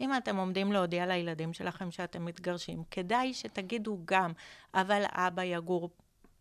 אם 0.00 0.16
אתם 0.16 0.36
עומדים 0.36 0.72
להודיע 0.72 1.06
לילדים 1.06 1.52
שלכם 1.52 1.90
שאתם 1.90 2.24
מתגרשים, 2.24 2.82
כדאי 2.90 3.34
שתגידו 3.34 3.98
גם, 4.04 4.32
אבל 4.74 5.02
אבא 5.12 5.42
יגור 5.42 5.90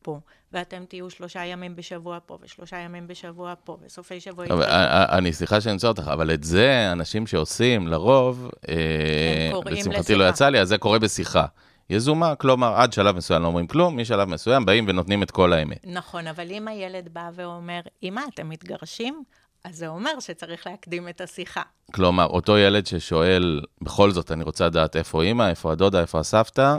פה, 0.01 0.19
ואתם 0.53 0.83
תהיו 0.87 1.09
שלושה 1.09 1.45
ימים 1.45 1.75
בשבוע 1.75 2.17
פה, 2.25 2.37
ושלושה 2.41 2.77
ימים 2.77 3.07
בשבוע 3.07 3.53
פה, 3.63 3.77
וסופי 3.81 4.19
שבוע... 4.19 4.45
אבל, 4.45 4.63
אני, 5.11 5.33
סליחה 5.33 5.61
שאני 5.61 5.73
אמצא 5.73 5.87
אותך, 5.87 6.09
אבל 6.13 6.33
את 6.33 6.43
זה 6.43 6.91
אנשים 6.91 7.27
שעושים, 7.27 7.87
לרוב, 7.87 8.49
אה, 8.69 9.51
לשמחתי 9.65 10.15
לא 10.15 10.29
יצא 10.29 10.49
לי, 10.49 10.59
אז 10.59 10.67
זה 10.67 10.77
קורה 10.77 10.99
בשיחה. 10.99 11.45
יזומה, 11.89 12.35
כלומר, 12.35 12.73
עד 12.75 12.93
שלב 12.93 13.15
מסוים 13.15 13.41
לא 13.41 13.47
אומרים 13.47 13.67
כלום, 13.67 13.97
משלב 13.97 14.29
מסוים 14.29 14.65
באים 14.65 14.85
ונותנים 14.87 15.23
את 15.23 15.31
כל 15.31 15.53
האמת. 15.53 15.79
נכון, 15.83 16.27
אבל 16.27 16.51
אם 16.51 16.67
הילד 16.67 17.09
בא 17.13 17.29
ואומר, 17.33 17.79
אמא, 18.03 18.21
אתם 18.33 18.49
מתגרשים? 18.49 19.23
אז 19.63 19.75
זה 19.75 19.87
אומר 19.87 20.19
שצריך 20.19 20.67
להקדים 20.67 21.09
את 21.09 21.21
השיחה. 21.21 21.61
כלומר, 21.93 22.25
אותו 22.25 22.57
ילד 22.57 22.85
ששואל, 22.87 23.61
בכל 23.81 24.11
זאת, 24.11 24.31
אני 24.31 24.43
רוצה 24.43 24.65
לדעת 24.65 24.95
איפה 24.95 25.23
אימא, 25.23 25.49
איפה 25.49 25.71
הדודה, 25.71 26.01
איפה 26.01 26.19
הסבתא, 26.19 26.77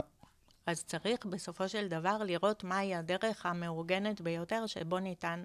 אז 0.69 0.83
צריך 0.83 1.25
בסופו 1.25 1.69
של 1.69 1.87
דבר 1.87 2.17
לראות 2.23 2.63
מהי 2.63 2.95
הדרך 2.95 3.45
המאורגנת 3.45 4.21
ביותר 4.21 4.65
שבו 4.67 4.99
ניתן 4.99 5.43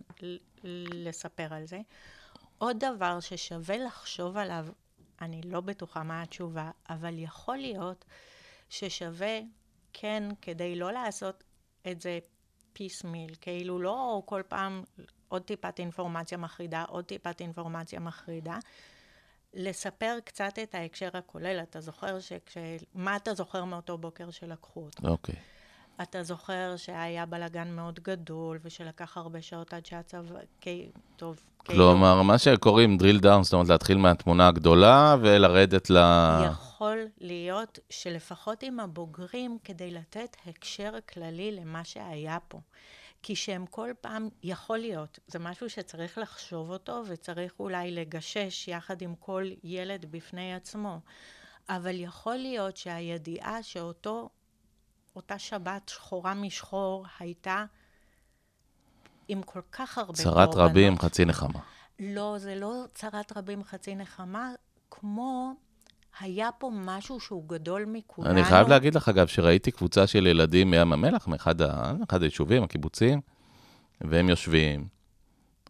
לספר 0.92 1.54
על 1.54 1.64
זה. 1.64 1.78
עוד 2.58 2.84
דבר 2.84 3.20
ששווה 3.20 3.78
לחשוב 3.78 4.36
עליו, 4.36 4.66
אני 5.20 5.40
לא 5.44 5.60
בטוחה 5.60 6.02
מה 6.02 6.22
התשובה, 6.22 6.70
אבל 6.90 7.14
יכול 7.16 7.56
להיות 7.56 8.04
ששווה 8.78 9.40
כן, 9.92 10.22
כדי 10.42 10.76
לא 10.76 10.92
לעשות 10.92 11.44
את 11.90 12.00
זה 12.00 12.18
פיסמיל, 12.72 13.34
כאילו 13.40 13.78
לא 13.78 14.22
כל 14.24 14.42
פעם 14.48 14.82
עוד 15.28 15.42
טיפת 15.42 15.78
אינפורמציה 15.78 16.38
מחרידה, 16.38 16.84
עוד 16.88 17.04
טיפת 17.04 17.40
אינפורמציה 17.40 18.00
מחרידה, 18.00 18.58
לספר 19.54 20.16
קצת 20.24 20.58
את 20.62 20.74
ההקשר 20.74 21.08
הכולל. 21.14 21.60
אתה 21.62 21.80
זוכר 21.80 22.20
שכש... 22.20 22.56
מה 22.94 23.16
אתה 23.16 23.34
זוכר 23.34 23.64
מאותו 23.64 23.98
בוקר 23.98 24.30
שלקחו 24.30 24.80
אותו? 24.80 25.08
אוקיי. 25.08 25.34
Okay. 25.34 25.38
אתה 26.02 26.22
זוכר 26.22 26.76
שהיה 26.76 27.26
בלאגן 27.26 27.68
מאוד 27.68 28.00
גדול, 28.00 28.58
ושלקח 28.62 29.16
הרבה 29.16 29.42
שעות 29.42 29.74
עד 29.74 29.86
שהצבא... 29.86 30.38
טוב, 31.16 31.42
כלומר, 31.56 32.12
כאילו... 32.12 32.24
מה 32.24 32.38
שקוראים 32.38 32.98
drill 33.00 33.22
down, 33.22 33.42
זאת 33.42 33.52
אומרת, 33.52 33.68
להתחיל 33.68 33.96
מהתמונה 33.96 34.48
הגדולה 34.48 35.16
ולרדת 35.20 35.90
ל... 35.90 35.96
יכול 36.46 36.73
להיות 37.18 37.78
שלפחות 37.90 38.62
עם 38.62 38.80
הבוגרים, 38.80 39.58
כדי 39.64 39.90
לתת 39.90 40.36
הקשר 40.46 40.92
כללי 41.12 41.52
למה 41.52 41.84
שהיה 41.84 42.38
פה. 42.48 42.60
כי 43.22 43.36
שהם 43.36 43.66
כל 43.66 43.90
פעם, 44.00 44.28
יכול 44.42 44.78
להיות, 44.78 45.18
זה 45.26 45.38
משהו 45.38 45.70
שצריך 45.70 46.18
לחשוב 46.18 46.70
אותו 46.70 47.02
וצריך 47.06 47.52
אולי 47.60 47.90
לגשש 47.90 48.68
יחד 48.68 49.02
עם 49.02 49.14
כל 49.14 49.44
ילד 49.62 50.06
בפני 50.10 50.54
עצמו. 50.54 51.00
אבל 51.68 52.00
יכול 52.00 52.36
להיות 52.36 52.76
שהידיעה 52.76 53.62
שאותו, 53.62 54.28
אותה 55.16 55.38
שבת 55.38 55.88
שחורה 55.88 56.34
משחור 56.34 57.06
הייתה 57.18 57.64
עם 59.28 59.42
כל 59.42 59.60
כך 59.72 59.98
הרבה 59.98 60.12
צרת. 60.12 60.54
רבים, 60.54 60.98
חצי 60.98 61.24
נחמה. 61.24 61.60
לא, 61.98 62.34
זה 62.38 62.54
לא 62.54 62.84
צרת 62.94 63.36
רבים, 63.36 63.64
חצי 63.64 63.94
נחמה, 63.94 64.52
כמו 64.90 65.52
היה 66.20 66.48
פה 66.58 66.70
משהו 66.74 67.20
שהוא 67.20 67.48
גדול 67.48 67.84
מכולנו. 67.88 68.30
אני 68.30 68.44
חייב 68.44 68.68
להגיד 68.68 68.94
לך, 68.94 69.08
אגב, 69.08 69.26
שראיתי 69.26 69.70
קבוצה 69.70 70.06
של 70.06 70.26
ילדים 70.26 70.70
מים 70.70 70.92
המלח, 70.92 71.28
מאחד 71.28 72.22
היישובים, 72.22 72.62
הקיבוצים, 72.62 73.20
והם 74.00 74.28
יושבים. 74.28 74.94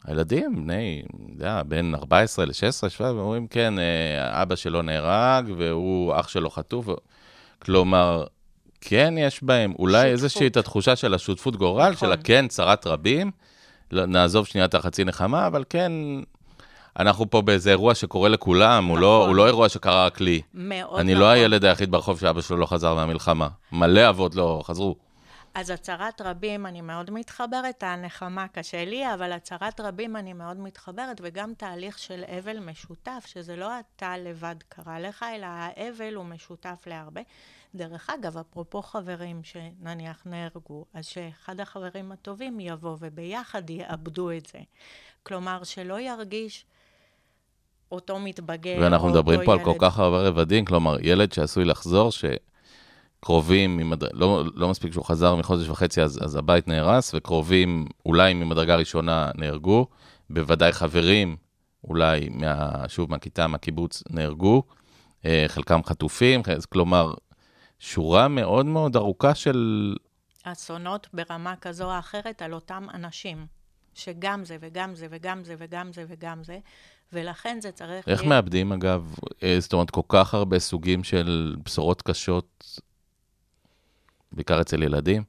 הילדים, 0.04 0.56
בני, 0.56 1.02
יודע, 1.28 1.62
בין 1.62 1.94
14 1.94 2.44
ל-16, 2.44 2.52
17, 2.52 3.14
ואומרים, 3.14 3.46
כן, 3.46 3.78
אה, 3.78 4.42
אבא 4.42 4.56
שלו 4.56 4.82
נהרג, 4.82 5.50
והוא, 5.58 6.14
אח 6.20 6.28
שלו 6.28 6.50
חטוף. 6.50 6.86
כלומר, 7.58 8.24
כן 8.80 9.14
יש 9.18 9.42
בהם 9.42 9.72
אולי 9.78 9.92
שותפות. 9.92 10.12
איזושהי 10.12 10.46
את 10.46 10.56
התחושה 10.56 10.96
של 10.96 11.14
השותפות 11.14 11.56
גורל, 11.56 11.90
נכון. 11.92 12.08
של 12.08 12.12
הכן, 12.12 12.48
צרת 12.48 12.86
רבים. 12.86 13.30
לא, 13.90 14.06
נעזוב 14.06 14.46
שנייה 14.46 14.64
את 14.64 14.74
החצי 14.74 15.04
נחמה, 15.04 15.46
אבל 15.46 15.64
כן, 15.70 15.92
אנחנו 16.98 17.30
פה 17.30 17.42
באיזה 17.42 17.70
אירוע 17.70 17.94
שקורה 17.94 18.28
לכולם, 18.28 18.84
נכון. 18.84 18.90
הוא, 18.90 18.98
לא, 18.98 19.16
נכון. 19.18 19.28
הוא 19.28 19.36
לא 19.36 19.46
אירוע 19.46 19.68
שקרה 19.68 20.06
רק 20.06 20.20
לי. 20.20 20.42
מאוד 20.54 21.00
אני 21.00 21.14
לא 21.14 21.20
נכון. 21.20 21.28
לא 21.28 21.32
הילד 21.32 21.64
היחיד 21.64 21.90
ברחוב 21.90 22.20
שאבא 22.20 22.40
שלו 22.40 22.56
לא 22.56 22.66
חזר 22.66 22.94
מהמלחמה. 22.94 23.48
מלא 23.72 24.08
אבות 24.08 24.34
לא 24.34 24.62
חזרו. 24.64 24.96
אז 25.54 25.70
הצהרת 25.70 26.20
רבים 26.20 26.66
אני 26.66 26.80
מאוד 26.80 27.10
מתחברת, 27.10 27.82
הנחמה 27.82 28.48
קשה 28.48 28.84
לי, 28.84 29.14
אבל 29.14 29.32
הצהרת 29.32 29.80
רבים 29.80 30.16
אני 30.16 30.32
מאוד 30.32 30.56
מתחברת, 30.56 31.20
וגם 31.22 31.54
תהליך 31.54 31.98
של 31.98 32.24
אבל 32.38 32.58
משותף, 32.58 33.24
שזה 33.26 33.56
לא 33.56 33.70
אתה 33.78 34.16
לבד 34.18 34.56
קרה 34.68 35.00
לך, 35.00 35.24
אלא 35.34 35.46
האבל 35.46 36.14
הוא 36.14 36.24
משותף 36.24 36.84
להרבה. 36.86 37.20
דרך 37.74 38.10
אגב, 38.10 38.38
אפרופו 38.38 38.82
חברים 38.82 39.40
שנניח 39.44 40.22
נהרגו, 40.26 40.84
אז 40.94 41.06
שאחד 41.06 41.60
החברים 41.60 42.12
הטובים 42.12 42.60
יבוא 42.60 42.96
וביחד 43.00 43.70
יאבדו 43.70 44.30
את 44.30 44.46
זה. 44.46 44.58
כלומר, 45.22 45.64
שלא 45.64 46.00
ירגיש 46.00 46.66
אותו 47.94 48.18
מתבגר, 48.18 48.76
ואנחנו 48.80 49.08
מדברים 49.08 49.40
פה 49.44 49.52
ילד. 49.52 49.60
על 49.60 49.64
כל 49.64 49.78
כך 49.78 49.98
הרבה 49.98 50.28
רבדים, 50.28 50.64
כלומר, 50.64 50.96
ילד 51.00 51.32
שעשוי 51.32 51.64
לחזור, 51.64 52.10
שקרובים, 52.12 53.76
ממד... 53.76 54.02
לא, 54.12 54.44
לא 54.54 54.68
מספיק 54.68 54.92
שהוא 54.92 55.04
חזר 55.04 55.34
מחודש 55.34 55.68
וחצי, 55.68 56.02
אז, 56.02 56.18
אז 56.24 56.36
הבית 56.36 56.68
נהרס, 56.68 57.14
וקרובים, 57.14 57.86
אולי 58.06 58.34
ממדרגה 58.34 58.76
ראשונה, 58.76 59.30
נהרגו, 59.34 59.86
בוודאי 60.30 60.72
חברים, 60.72 61.36
אולי, 61.88 62.28
מה, 62.30 62.84
שוב, 62.88 63.10
מהכיתה, 63.10 63.46
מהקיבוץ, 63.46 64.02
נהרגו, 64.10 64.62
אה, 65.24 65.44
חלקם 65.48 65.80
חטופים, 65.84 66.42
כלומר, 66.68 67.14
שורה 67.78 68.28
מאוד 68.28 68.66
מאוד 68.66 68.96
ארוכה 68.96 69.34
של... 69.34 69.94
אסונות 70.42 71.08
ברמה 71.12 71.54
כזו 71.56 71.84
או 71.92 71.98
אחרת 71.98 72.42
על 72.42 72.54
אותם 72.54 72.86
אנשים, 72.94 73.46
שגם 73.94 74.44
זה 74.44 74.56
וגם 74.60 74.94
זה 74.94 75.06
וגם 75.10 75.44
זה 75.44 75.54
וגם 75.58 75.92
זה 75.92 76.04
וגם 76.08 76.44
זה, 76.44 76.58
ולכן 77.12 77.58
זה 77.60 77.72
צריך... 77.72 78.08
איך 78.08 78.20
להיות... 78.20 78.28
מאבדים, 78.28 78.72
אגב, 78.72 79.14
אה, 79.42 79.56
זאת 79.60 79.72
אומרת, 79.72 79.90
כל 79.90 80.00
כך 80.08 80.34
הרבה 80.34 80.58
סוגים 80.58 81.04
של 81.04 81.56
בשורות 81.64 82.02
קשות, 82.02 82.80
בעיקר 84.32 84.60
אצל 84.60 84.82
ילדים? 84.82 85.22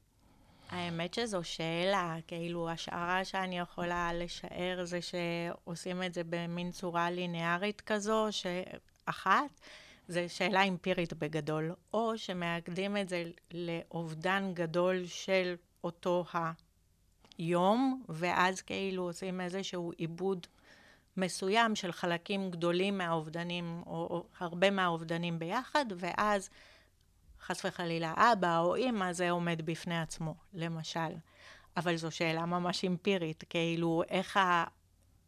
האמת 0.70 1.14
שזו 1.14 1.44
שאלה, 1.44 2.16
כאילו, 2.26 2.70
השערה 2.70 3.24
שאני 3.24 3.58
יכולה 3.58 4.10
לשער 4.14 4.84
זה 4.84 4.98
שעושים 5.02 6.02
את 6.02 6.14
זה 6.14 6.22
במין 6.30 6.70
צורה 6.70 7.10
ליניארית 7.10 7.80
כזו, 7.80 8.26
שאחת, 8.30 9.60
זו 10.08 10.20
שאלה 10.28 10.62
אמפירית 10.62 11.12
בגדול, 11.12 11.72
או 11.94 12.18
שמאגדים 12.18 12.96
את 12.96 13.08
זה 13.08 13.24
לאובדן 13.50 14.50
גדול 14.54 15.06
של 15.06 15.54
אותו 15.84 16.24
היום, 17.38 18.02
ואז 18.08 18.62
כאילו 18.62 19.02
עושים 19.02 19.40
איזשהו 19.40 19.92
עיבוד 19.96 20.46
מסוים 21.16 21.74
של 21.74 21.92
חלקים 21.92 22.50
גדולים 22.50 22.98
מהאובדנים, 22.98 23.82
או, 23.86 23.92
או 23.92 24.24
הרבה 24.38 24.70
מהאובדנים 24.70 25.38
ביחד, 25.38 25.84
ואז 25.96 26.50
חס 27.40 27.64
וחלילה 27.64 28.14
אבא 28.16 28.58
או 28.58 28.74
אימא 28.74 29.12
זה 29.12 29.30
עומד 29.30 29.62
בפני 29.64 30.00
עצמו, 30.00 30.34
למשל. 30.54 31.14
אבל 31.76 31.96
זו 31.96 32.10
שאלה 32.10 32.46
ממש 32.46 32.84
אמפירית, 32.84 33.44
כאילו 33.48 34.02
איך, 34.08 34.36
ה, 34.36 34.64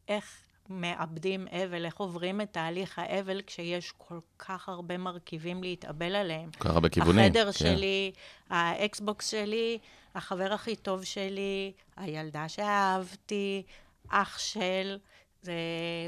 איך 0.08 0.40
מאבדים 0.68 1.46
אבל, 1.48 1.84
איך 1.84 1.96
עוברים 1.96 2.40
את 2.40 2.52
תהליך 2.52 2.98
האבל 2.98 3.42
כשיש 3.46 3.92
כל 3.98 4.18
כך 4.38 4.68
הרבה 4.68 4.98
מרכיבים 4.98 5.62
להתאבל 5.62 6.14
עליהם. 6.14 6.50
כל 6.50 6.68
כך 6.68 6.70
הרבה 6.70 6.88
כיוונים. 6.88 7.24
החדר 7.24 7.52
כן. 7.52 7.58
שלי, 7.58 8.12
האקסבוקס 8.50 9.30
שלי, 9.30 9.78
החבר 10.14 10.52
הכי 10.52 10.76
טוב 10.76 11.04
שלי, 11.04 11.72
הילדה 11.96 12.48
שאהבתי, 12.48 13.62
אח 14.08 14.38
של, 14.38 14.98
זה 15.42 15.52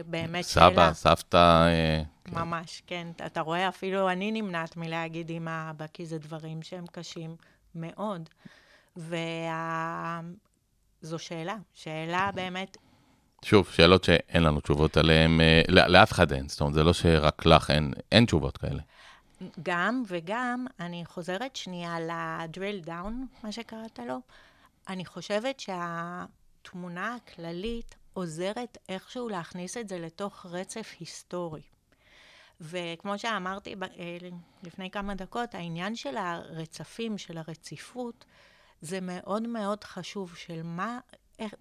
באמת 0.06 0.44
שאלה. 0.44 0.70
סבא, 0.70 0.92
סבתא, 0.92 1.36
אה, 1.66 2.02
כן. 2.24 2.34
ממש, 2.34 2.82
כן. 2.86 3.08
אתה 3.26 3.40
רואה, 3.40 3.68
אפילו 3.68 4.10
אני 4.10 4.32
נמנעת 4.32 4.76
מלהגיד 4.76 5.30
עם 5.30 5.48
האבא, 5.48 5.86
כי 5.92 6.06
זה 6.06 6.18
דברים 6.18 6.62
שהם 6.62 6.84
קשים 6.92 7.36
מאוד. 7.74 8.28
וה... 8.96 10.20
זו 11.02 11.18
שאלה, 11.18 11.56
שאלה 11.74 12.30
באמת, 12.34 12.76
שוב, 13.44 13.68
שאלות 13.70 14.04
שאין 14.04 14.42
לנו 14.42 14.60
תשובות 14.60 14.96
עליהן, 14.96 15.40
אה, 15.40 15.62
לא- 15.68 15.86
לאף 15.86 16.12
אחד 16.12 16.32
אין, 16.32 16.48
זאת 16.48 16.60
אומרת, 16.60 16.74
זה 16.74 16.82
לא 16.82 16.92
שרק 16.92 17.46
לך 17.46 17.70
אין, 17.70 17.92
אין 18.12 18.24
תשובות 18.24 18.56
כאלה. 18.56 18.82
גם 19.62 20.02
וגם, 20.06 20.66
אני 20.80 21.04
חוזרת 21.06 21.56
שנייה 21.56 22.00
ל-drill 22.00 22.86
down, 22.86 23.12
מה 23.42 23.52
שקראת 23.52 23.98
לו. 24.08 24.16
אני 24.88 25.04
חושבת 25.04 25.60
שהתמונה 25.60 27.14
הכללית 27.16 27.94
עוזרת 28.12 28.78
איכשהו 28.88 29.28
להכניס 29.28 29.76
את 29.76 29.88
זה 29.88 29.98
לתוך 29.98 30.46
רצף 30.46 30.94
היסטורי. 31.00 31.62
וכמו 32.60 33.18
שאמרתי 33.18 33.76
ב- 33.76 33.82
אה, 33.82 34.18
לפני 34.62 34.90
כמה 34.90 35.14
דקות, 35.14 35.54
העניין 35.54 35.96
של 35.96 36.16
הרצפים, 36.16 37.18
של 37.18 37.38
הרציפות, 37.38 38.24
זה 38.80 38.98
מאוד 39.00 39.46
מאוד 39.46 39.84
חשוב, 39.84 40.34
של 40.36 40.60
מה, 40.64 40.98
איך, 41.38 41.54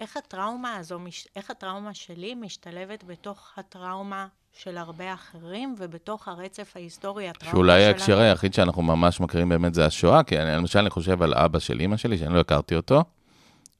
איך 0.00 0.16
הטראומה 0.16 0.76
הזו, 0.76 0.98
איך 1.36 1.50
הטראומה 1.50 1.94
שלי 1.94 2.34
משתלבת 2.34 3.04
בתוך 3.04 3.52
הטראומה 3.56 4.26
של 4.52 4.78
הרבה 4.78 5.14
אחרים, 5.14 5.74
ובתוך 5.78 6.28
הרצף 6.28 6.72
ההיסטורי, 6.76 7.28
הטראומה 7.28 7.56
שאולי 7.56 7.80
שלנו. 7.80 7.92
ההקשר 7.92 8.18
היחיד 8.18 8.54
שאנחנו 8.54 8.82
ממש 8.82 9.20
מכירים 9.20 9.48
באמת 9.48 9.74
זה 9.74 9.86
השואה, 9.86 10.22
כי 10.22 10.38
אני, 10.38 10.50
למשל 10.56 10.78
אני 10.78 10.90
חושב 10.90 11.22
על 11.22 11.34
אבא 11.34 11.58
של 11.58 11.80
אימא 11.80 11.96
שלי, 11.96 12.18
שאני 12.18 12.34
לא 12.34 12.40
הכרתי 12.40 12.74
אותו, 12.74 13.04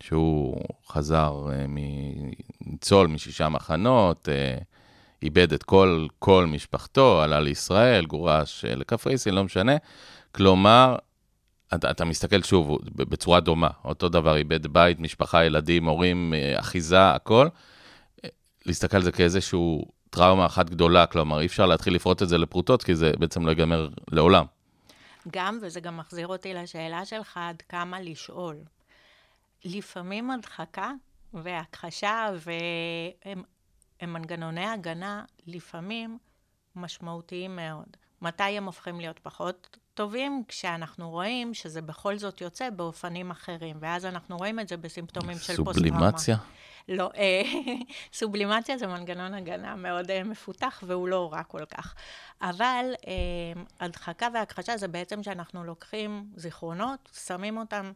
שהוא 0.02 0.64
חזר 0.88 1.46
אה, 1.52 1.64
מניצול 1.68 3.06
משישה 3.06 3.48
מחנות, 3.48 4.28
אה, 4.28 4.58
איבד 5.22 5.52
את 5.52 5.62
כל, 5.62 6.06
כל 6.18 6.46
משפחתו, 6.46 7.22
עלה 7.22 7.40
לישראל, 7.40 8.06
גורש 8.06 8.64
אה, 8.64 8.74
לקפריסין, 8.74 9.34
לא 9.34 9.44
משנה. 9.44 9.76
כלומר, 10.32 10.96
אתה, 11.74 11.90
אתה 11.90 12.04
מסתכל 12.04 12.42
שוב, 12.42 12.78
בצורה 12.96 13.40
דומה, 13.40 13.68
אותו 13.84 14.08
דבר, 14.08 14.36
איבד 14.36 14.66
בית, 14.66 15.00
משפחה, 15.00 15.44
ילדים, 15.44 15.84
הורים, 15.84 16.34
אחיזה, 16.56 17.10
הכל. 17.10 17.48
להסתכל 18.66 18.96
על 18.96 19.02
זה 19.02 19.12
כאיזשהו 19.12 19.84
טראומה 20.10 20.46
אחת 20.46 20.70
גדולה, 20.70 21.06
כלומר, 21.06 21.40
אי 21.40 21.46
אפשר 21.46 21.66
להתחיל 21.66 21.94
לפרוט 21.94 22.22
את 22.22 22.28
זה 22.28 22.38
לפרוטות, 22.38 22.82
כי 22.82 22.94
זה 22.94 23.12
בעצם 23.18 23.46
לא 23.46 23.50
ייגמר 23.50 23.88
לעולם. 24.10 24.44
גם, 25.32 25.58
וזה 25.62 25.80
גם 25.80 25.96
מחזיר 25.96 26.26
אותי 26.26 26.54
לשאלה 26.54 27.04
שלך, 27.04 27.36
עד 27.36 27.62
כמה 27.68 28.00
לשאול. 28.00 28.56
לפעמים 29.64 30.30
הדחקה 30.30 30.92
והכחשה 31.34 32.28
והם 32.34 33.42
הם 34.00 34.12
מנגנוני 34.12 34.66
הגנה 34.66 35.24
לפעמים 35.46 36.18
משמעותיים 36.76 37.56
מאוד. 37.56 37.96
מתי 38.22 38.42
הם 38.42 38.64
הופכים 38.64 39.00
להיות 39.00 39.18
פחות 39.18 39.76
טובים? 39.94 40.42
כשאנחנו 40.48 41.10
רואים 41.10 41.54
שזה 41.54 41.82
בכל 41.82 42.18
זאת 42.18 42.40
יוצא 42.40 42.70
באופנים 42.70 43.30
אחרים, 43.30 43.76
ואז 43.80 44.04
אנחנו 44.04 44.36
רואים 44.36 44.60
את 44.60 44.68
זה 44.68 44.76
בסימפטומים 44.76 45.38
של 45.38 45.56
פוסט-טראומה. 45.56 45.98
סובלימציה? 45.98 46.36
לא, 46.88 47.10
אה, 47.16 47.42
סובלימציה 48.18 48.78
זה 48.78 48.86
מנגנון 48.86 49.34
הגנה 49.34 49.76
מאוד 49.76 50.10
אה, 50.10 50.24
מפותח, 50.24 50.82
והוא 50.86 51.08
לא 51.08 51.32
רע 51.32 51.42
כל 51.42 51.64
כך. 51.64 51.94
אבל 52.42 52.92
אה, 53.06 53.62
הדחקה 53.80 54.28
והכחשה 54.34 54.76
זה 54.76 54.88
בעצם 54.88 55.22
שאנחנו 55.22 55.64
לוקחים 55.64 56.30
זיכרונות, 56.34 57.08
שמים 57.26 57.58
אותם 57.58 57.92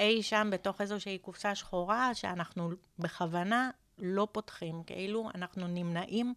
אי 0.00 0.22
שם 0.22 0.48
בתוך 0.52 0.80
איזושהי 0.80 1.18
קופסה 1.18 1.54
שחורה, 1.54 2.14
שאנחנו 2.14 2.70
בכוונה 2.98 3.70
לא 3.98 4.28
פותחים, 4.32 4.82
כאילו 4.86 5.28
אנחנו 5.34 5.66
נמנעים 5.66 6.34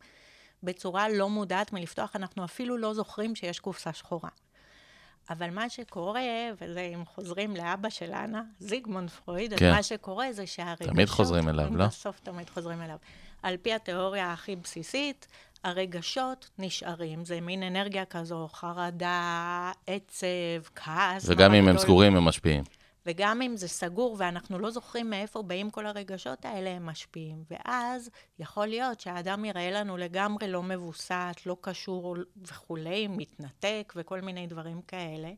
בצורה 0.63 1.09
לא 1.09 1.29
מודעת 1.29 1.73
מלפתוח, 1.73 2.15
אנחנו 2.15 2.45
אפילו 2.45 2.77
לא 2.77 2.93
זוכרים 2.93 3.35
שיש 3.35 3.59
קופסה 3.59 3.93
שחורה. 3.93 4.29
אבל 5.29 5.49
מה 5.49 5.69
שקורה, 5.69 6.21
וזה 6.61 6.89
אם 6.93 7.05
חוזרים 7.05 7.55
לאבא 7.55 7.89
של 7.89 8.11
אנה, 8.11 8.41
זיגמונד 8.59 9.09
פרויד, 9.09 9.53
כן. 9.57 9.69
אז 9.69 9.75
מה 9.75 9.83
שקורה 9.83 10.33
זה 10.33 10.47
שהרגשות... 10.47 10.87
תמיד 10.87 11.09
חוזרים 11.09 11.49
אליו, 11.49 11.77
לא? 11.77 11.85
בסוף 11.85 12.19
תמיד 12.19 12.49
חוזרים 12.49 12.81
אליו. 12.81 12.97
על 13.43 13.57
פי 13.57 13.73
התיאוריה 13.73 14.33
הכי 14.33 14.55
בסיסית, 14.55 15.27
הרגשות 15.63 16.49
נשארים, 16.59 17.25
זה 17.25 17.41
מין 17.41 17.63
אנרגיה 17.63 18.05
כזו, 18.05 18.47
חרדה, 18.53 19.71
עצב, 19.87 20.27
כעס. 20.75 21.25
וגם 21.29 21.53
אם 21.53 21.67
הם. 21.67 21.77
סגורים, 21.77 22.15
הם 22.15 22.23
משפיעים. 22.23 22.63
וגם 23.05 23.41
אם 23.41 23.57
זה 23.57 23.67
סגור 23.67 24.15
ואנחנו 24.19 24.59
לא 24.59 24.71
זוכרים 24.71 25.09
מאיפה 25.09 25.41
באים 25.41 25.69
כל 25.69 25.85
הרגשות 25.85 26.45
האלה, 26.45 26.69
הם 26.69 26.85
משפיעים. 26.85 27.43
ואז 27.51 28.09
יכול 28.39 28.65
להיות 28.65 28.99
שהאדם 28.99 29.45
יראה 29.45 29.71
לנו 29.71 29.97
לגמרי 29.97 30.47
לא 30.47 30.63
מבוסת, 30.63 31.35
לא 31.45 31.57
קשור 31.61 32.15
וכולי, 32.47 33.07
מתנתק 33.07 33.93
וכל 33.95 34.21
מיני 34.21 34.47
דברים 34.47 34.81
כאלה. 34.81 35.31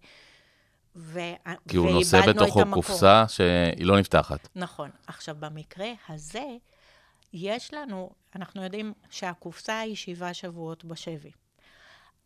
ו... 0.95 1.19
כי 1.67 1.77
הוא 1.77 1.91
נושא 1.91 2.21
בתוכו. 2.27 2.61
קופסה 2.71 3.25
שהיא 3.27 3.85
לא 3.85 3.99
נפתחת. 3.99 4.47
נכון. 4.55 4.89
עכשיו, 5.07 5.35
במקרה 5.39 5.87
הזה, 6.09 6.45
יש 7.33 7.73
לנו, 7.73 8.11
אנחנו 8.35 8.63
יודעים 8.63 8.93
שהקופסה 9.09 9.79
היא 9.79 9.95
שבעה 9.95 10.33
שבועות 10.33 10.85
בשבי. 10.85 11.31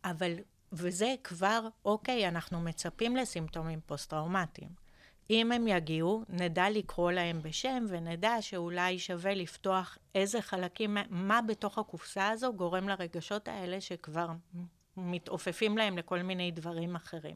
אבל, 0.04 0.34
וזה 0.72 1.16
כבר, 1.24 1.68
אוקיי, 1.86 2.28
אנחנו 2.28 2.62
מצפים 2.62 3.16
לסימפטומים 3.16 3.80
פוסט-טראומטיים. 3.86 4.89
אם 5.30 5.52
הם 5.52 5.68
יגיעו, 5.68 6.24
נדע 6.30 6.70
לקרוא 6.70 7.12
להם 7.12 7.40
בשם, 7.42 7.86
ונדע 7.90 8.42
שאולי 8.42 9.00
שווה 9.00 9.34
לפתוח 9.34 9.98
איזה 10.16 10.42
חלקים, 10.42 10.98
מה 11.10 11.40
בתוך 11.42 11.78
הקופסה 11.78 12.30
הזו 12.30 12.54
גורם 12.54 12.90
לרגשות 12.90 13.48
האלה 13.48 13.82
שכבר 13.82 14.28
מתעופפים 14.98 15.78
להם 15.78 15.98
לכל 15.98 16.22
מיני 16.22 16.52
דברים 16.52 16.96
אחרים. 16.96 17.36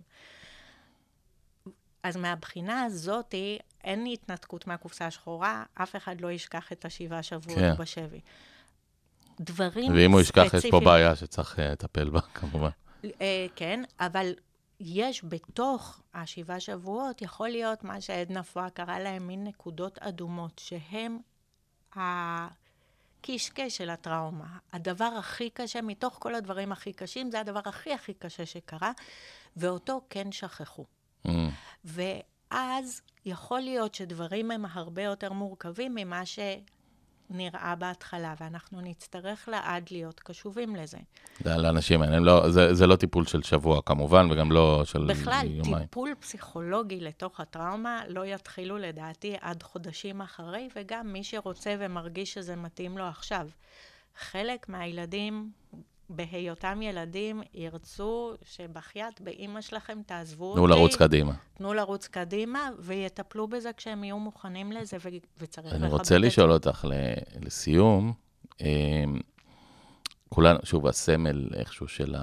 אז 2.03 2.17
מהבחינה 2.17 2.83
הזאתי, 2.83 3.59
אין 3.83 4.05
התנתקות 4.05 4.67
מהקופסה 4.67 5.05
השחורה, 5.05 5.63
אף 5.73 5.95
אחד 5.95 6.21
לא 6.21 6.31
ישכח 6.31 6.71
את 6.71 6.85
השבעה 6.85 7.23
שבועות 7.23 7.59
כן. 7.59 7.75
בשבי. 7.77 8.19
דברים 9.39 9.93
ואם 9.95 10.11
הוא 10.11 10.21
ישכח, 10.21 10.43
יש 10.43 10.51
פה 10.51 10.57
ספציפיים- 10.57 10.83
בעיה 10.83 11.15
שצריך 11.15 11.59
אה, 11.59 11.71
לטפל 11.71 12.09
בה, 12.09 12.21
כמובן. 12.21 12.69
אה, 13.21 13.45
כן, 13.55 13.83
אבל 13.99 14.33
יש 14.85 15.23
בתוך 15.25 16.01
השבעה 16.13 16.59
שבועות, 16.59 17.21
יכול 17.21 17.49
להיות 17.49 17.83
מה 17.83 18.01
שעדנה 18.01 18.43
פואה 18.43 18.69
קרא 18.69 18.99
להם 18.99 19.27
מין 19.27 19.43
נקודות 19.43 19.99
אדומות, 19.99 20.61
שהם 20.63 21.19
הקישקע 21.95 23.69
של 23.69 23.89
הטראומה. 23.89 24.57
הדבר 24.73 25.05
הכי 25.05 25.49
קשה, 25.49 25.81
מתוך 25.81 26.17
כל 26.19 26.35
הדברים 26.35 26.71
הכי 26.71 26.93
קשים, 26.93 27.31
זה 27.31 27.39
הדבר 27.39 27.61
הכי 27.65 27.93
הכי 27.93 28.13
קשה 28.13 28.45
שקרה, 28.45 28.91
ואותו 29.57 30.01
כן 30.09 30.31
שכחו. 30.31 30.85
Mm. 31.27 31.29
ואז 31.85 33.01
יכול 33.25 33.59
להיות 33.59 33.95
שדברים 33.95 34.51
הם 34.51 34.65
הרבה 34.65 35.03
יותר 35.03 35.33
מורכבים 35.33 35.95
ממה 35.95 36.25
שנראה 37.33 37.75
בהתחלה, 37.75 38.33
ואנחנו 38.39 38.81
נצטרך 38.81 39.49
לעד 39.51 39.87
להיות 39.91 40.19
קשובים 40.19 40.75
לזה. 40.75 40.97
זה 41.39 41.53
על 41.55 41.65
האנשים 41.65 42.01
האלה, 42.01 42.19
לא, 42.19 42.49
זה, 42.49 42.73
זה 42.73 42.87
לא 42.87 42.95
טיפול 42.95 43.25
של 43.25 43.43
שבוע 43.43 43.81
כמובן, 43.85 44.31
וגם 44.31 44.51
לא 44.51 44.85
של 44.85 45.05
בכלל, 45.05 45.47
יומיים. 45.49 45.79
טיפול 45.79 46.13
פסיכולוגי 46.19 46.99
לתוך 46.99 47.39
הטראומה 47.39 48.01
לא 48.07 48.25
יתחילו 48.25 48.77
לדעתי 48.77 49.35
עד 49.41 49.63
חודשים 49.63 50.21
אחרי, 50.21 50.69
וגם 50.75 51.13
מי 51.13 51.23
שרוצה 51.23 51.75
ומרגיש 51.79 52.33
שזה 52.33 52.55
מתאים 52.55 52.97
לו 52.97 53.03
עכשיו. 53.03 53.47
חלק 54.17 54.69
מהילדים, 54.69 55.51
בהיותם 56.09 56.81
ילדים, 56.81 57.41
ירצו 57.53 58.33
שבחייאת 58.43 59.21
באימא 59.21 59.61
שלכם 59.61 59.99
תעזבו 60.05 60.45
אותי. 60.45 60.57
תנו 60.57 60.67
לרוץ 60.67 60.95
קדימה. 60.95 61.33
תנו 61.53 61.73
לרוץ 61.73 62.07
קדימה, 62.07 62.69
ויטפלו 62.79 63.47
בזה 63.47 63.71
כשהם 63.77 64.03
יהיו 64.03 64.19
מוכנים 64.19 64.71
לזה, 64.71 64.97
ו- 64.97 65.09
וצריך 65.37 65.67
לכבד 65.67 65.79
אני 65.79 65.87
את 65.87 65.91
רוצה 65.91 66.03
זה. 66.13 66.19
לשאול 66.19 66.51
אותך 66.51 66.85
לסיום, 67.41 68.13
אה, 68.61 69.03
כולנו, 70.29 70.59
שוב, 70.63 70.87
הסמל 70.87 71.49
איכשהו 71.55 71.87
של, 71.87 72.15
ה, 72.17 72.21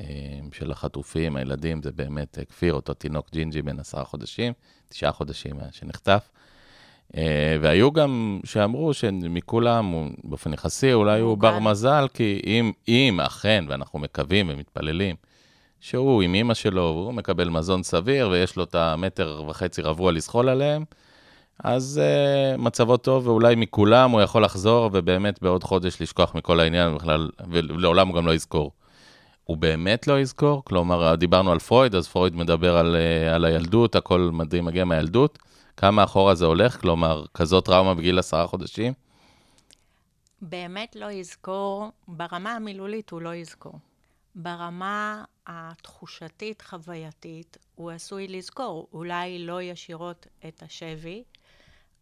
אה, 0.00 0.06
של 0.52 0.72
החטופים, 0.72 1.36
הילדים, 1.36 1.82
זה 1.82 1.92
באמת 1.92 2.38
אה, 2.38 2.44
כפיר, 2.44 2.74
אותו 2.74 2.94
תינוק 2.94 3.30
ג'ינג'י 3.32 3.62
בן 3.62 3.78
עשרה 3.78 4.04
חודשים, 4.04 4.52
תשעה 4.88 5.12
חודשים 5.12 5.60
היה 5.60 5.72
שנחטף. 5.72 6.30
אה, 7.16 7.56
והיו 7.60 7.92
גם 7.92 8.40
שאמרו 8.44 8.94
שמכולם, 8.94 9.86
הוא 9.86 10.06
באופן 10.24 10.52
יחסי, 10.52 10.92
אולי 10.92 11.20
הוא. 11.20 11.38
בר 11.38 11.58
מזל, 11.58 12.06
כי 12.14 12.40
אם, 12.46 12.72
אם 12.88 13.20
אכן, 13.20 13.64
ואנחנו 13.68 13.98
מקווים 13.98 14.46
ומתפללים, 14.50 15.16
שהוא 15.80 16.22
עם 16.22 16.34
אימא 16.34 16.54
שלו, 16.54 16.82
והוא 16.82 17.14
מקבל 17.14 17.48
מזון 17.48 17.82
סביר, 17.82 18.28
ויש 18.28 18.56
לו 18.56 18.64
את 18.64 18.74
המטר 18.74 19.42
וחצי 19.48 19.82
רבוע 19.82 20.12
לזחול 20.12 20.48
עליהם, 20.48 20.84
אז 21.64 22.00
uh, 22.02 22.60
מצבו 22.60 22.96
טוב, 22.96 23.26
ואולי 23.26 23.54
מכולם 23.54 24.10
הוא 24.10 24.20
יכול 24.20 24.44
לחזור, 24.44 24.90
ובאמת 24.92 25.42
בעוד 25.42 25.64
חודש 25.64 26.02
לשכוח 26.02 26.34
מכל 26.34 26.60
העניין 26.60 26.94
בכלל, 26.94 27.30
ולעולם 27.50 28.08
הוא 28.08 28.16
גם 28.16 28.26
לא 28.26 28.34
יזכור. 28.34 28.72
הוא 29.44 29.56
באמת 29.56 30.06
לא 30.06 30.20
יזכור? 30.20 30.62
כלומר, 30.64 31.14
דיברנו 31.14 31.52
על 31.52 31.58
פרויד, 31.58 31.94
אז 31.94 32.08
פרויד 32.08 32.36
מדבר 32.36 32.76
על, 32.76 32.96
uh, 32.96 33.34
על 33.34 33.44
הילדות, 33.44 33.96
הכל 33.96 34.30
מדהים 34.32 34.64
מגיע 34.64 34.84
מהילדות. 34.84 35.38
כמה 35.76 36.04
אחורה 36.04 36.34
זה 36.34 36.44
הולך? 36.44 36.80
כלומר, 36.80 37.24
כזאת 37.34 37.64
טראומה 37.64 37.94
בגיל 37.94 38.18
עשרה 38.18 38.46
חודשים? 38.46 38.92
באמת 40.42 40.96
לא 40.96 41.10
יזכור, 41.10 41.88
ברמה 42.08 42.52
המילולית 42.52 43.10
הוא 43.10 43.22
לא 43.22 43.34
יזכור. 43.34 43.78
ברמה 44.34 45.24
התחושתית, 45.46 46.62
חווייתית, 46.62 47.56
הוא 47.74 47.90
עשוי 47.90 48.28
לזכור, 48.28 48.88
אולי 48.92 49.46
לא 49.46 49.62
ישירות 49.62 50.26
את 50.48 50.62
השבי, 50.62 51.22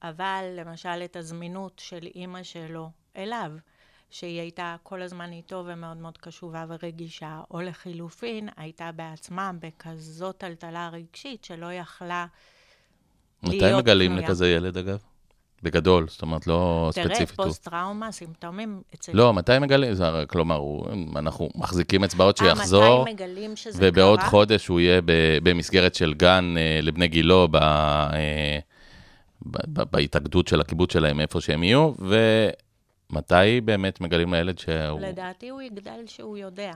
אבל 0.03 0.45
למשל 0.57 1.03
את 1.05 1.17
הזמינות 1.17 1.79
של 1.79 2.07
אימא 2.15 2.43
שלו 2.43 2.91
אליו, 3.17 3.53
שהיא 4.11 4.41
הייתה 4.41 4.77
כל 4.83 5.03
הזמן 5.03 5.33
איתו 5.33 5.65
ומאוד 5.67 5.97
מאוד 5.97 6.19
קשובה 6.19 6.65
ורגישה, 6.69 7.41
או 7.51 7.61
לחילופין, 7.61 8.49
הייתה 8.57 8.93
בעצמה 8.93 9.51
בכזאת 9.61 10.39
טלטלה 10.39 10.89
רגשית 10.89 11.45
שלא 11.45 11.73
יכלה 11.73 12.27
מתי 13.43 13.75
מגלים 13.77 14.17
לכזה 14.17 14.49
ילד, 14.49 14.77
אגב? 14.77 14.99
בגדול, 15.63 16.07
זאת 16.09 16.23
אומרת, 16.23 16.47
לא 16.47 16.91
תראה, 16.95 17.07
ספציפית. 17.07 17.39
הוא. 17.39 17.47
פוסט-טראומה, 17.47 18.13
סימפטומים 18.13 18.83
אצל... 18.95 19.13
לא, 19.15 19.35
מתי 19.35 19.59
מגלים? 19.59 19.95
זה, 19.95 20.05
כלומר, 20.29 20.57
הוא, 20.57 20.87
אנחנו 21.17 21.49
מחזיקים 21.55 22.05
אצבעות 22.05 22.43
אה, 22.43 22.47
שיחזור, 22.47 23.03
מתי 23.03 23.13
מגלים 23.13 23.57
שזה 23.57 23.79
ובעוד 23.83 24.19
קרה? 24.19 24.29
חודש 24.29 24.67
הוא 24.67 24.81
יהיה 24.81 25.01
ב- 25.01 25.39
במסגרת 25.43 25.95
של 25.95 26.15
גן 26.15 26.55
אה, 26.59 26.81
לבני 26.83 27.09
גילו, 27.09 27.49
ב, 27.51 27.57
אה, 27.57 28.59
ב, 29.47 29.59
ב, 29.67 29.83
בהתאגדות 29.91 30.49
של 30.49 30.61
הקיבוץ 30.61 30.93
שלהם, 30.93 31.21
איפה 31.21 31.41
שהם 31.41 31.63
יהיו, 31.63 31.93
ומתי 31.99 33.61
באמת 33.65 34.01
מגלים 34.01 34.35
לילד 34.35 34.59
שהוא... 34.59 35.01
לדעתי 35.01 35.49
הוא 35.49 35.63
יגדל 35.63 36.01
שהוא 36.07 36.37
יודע. 36.37 36.73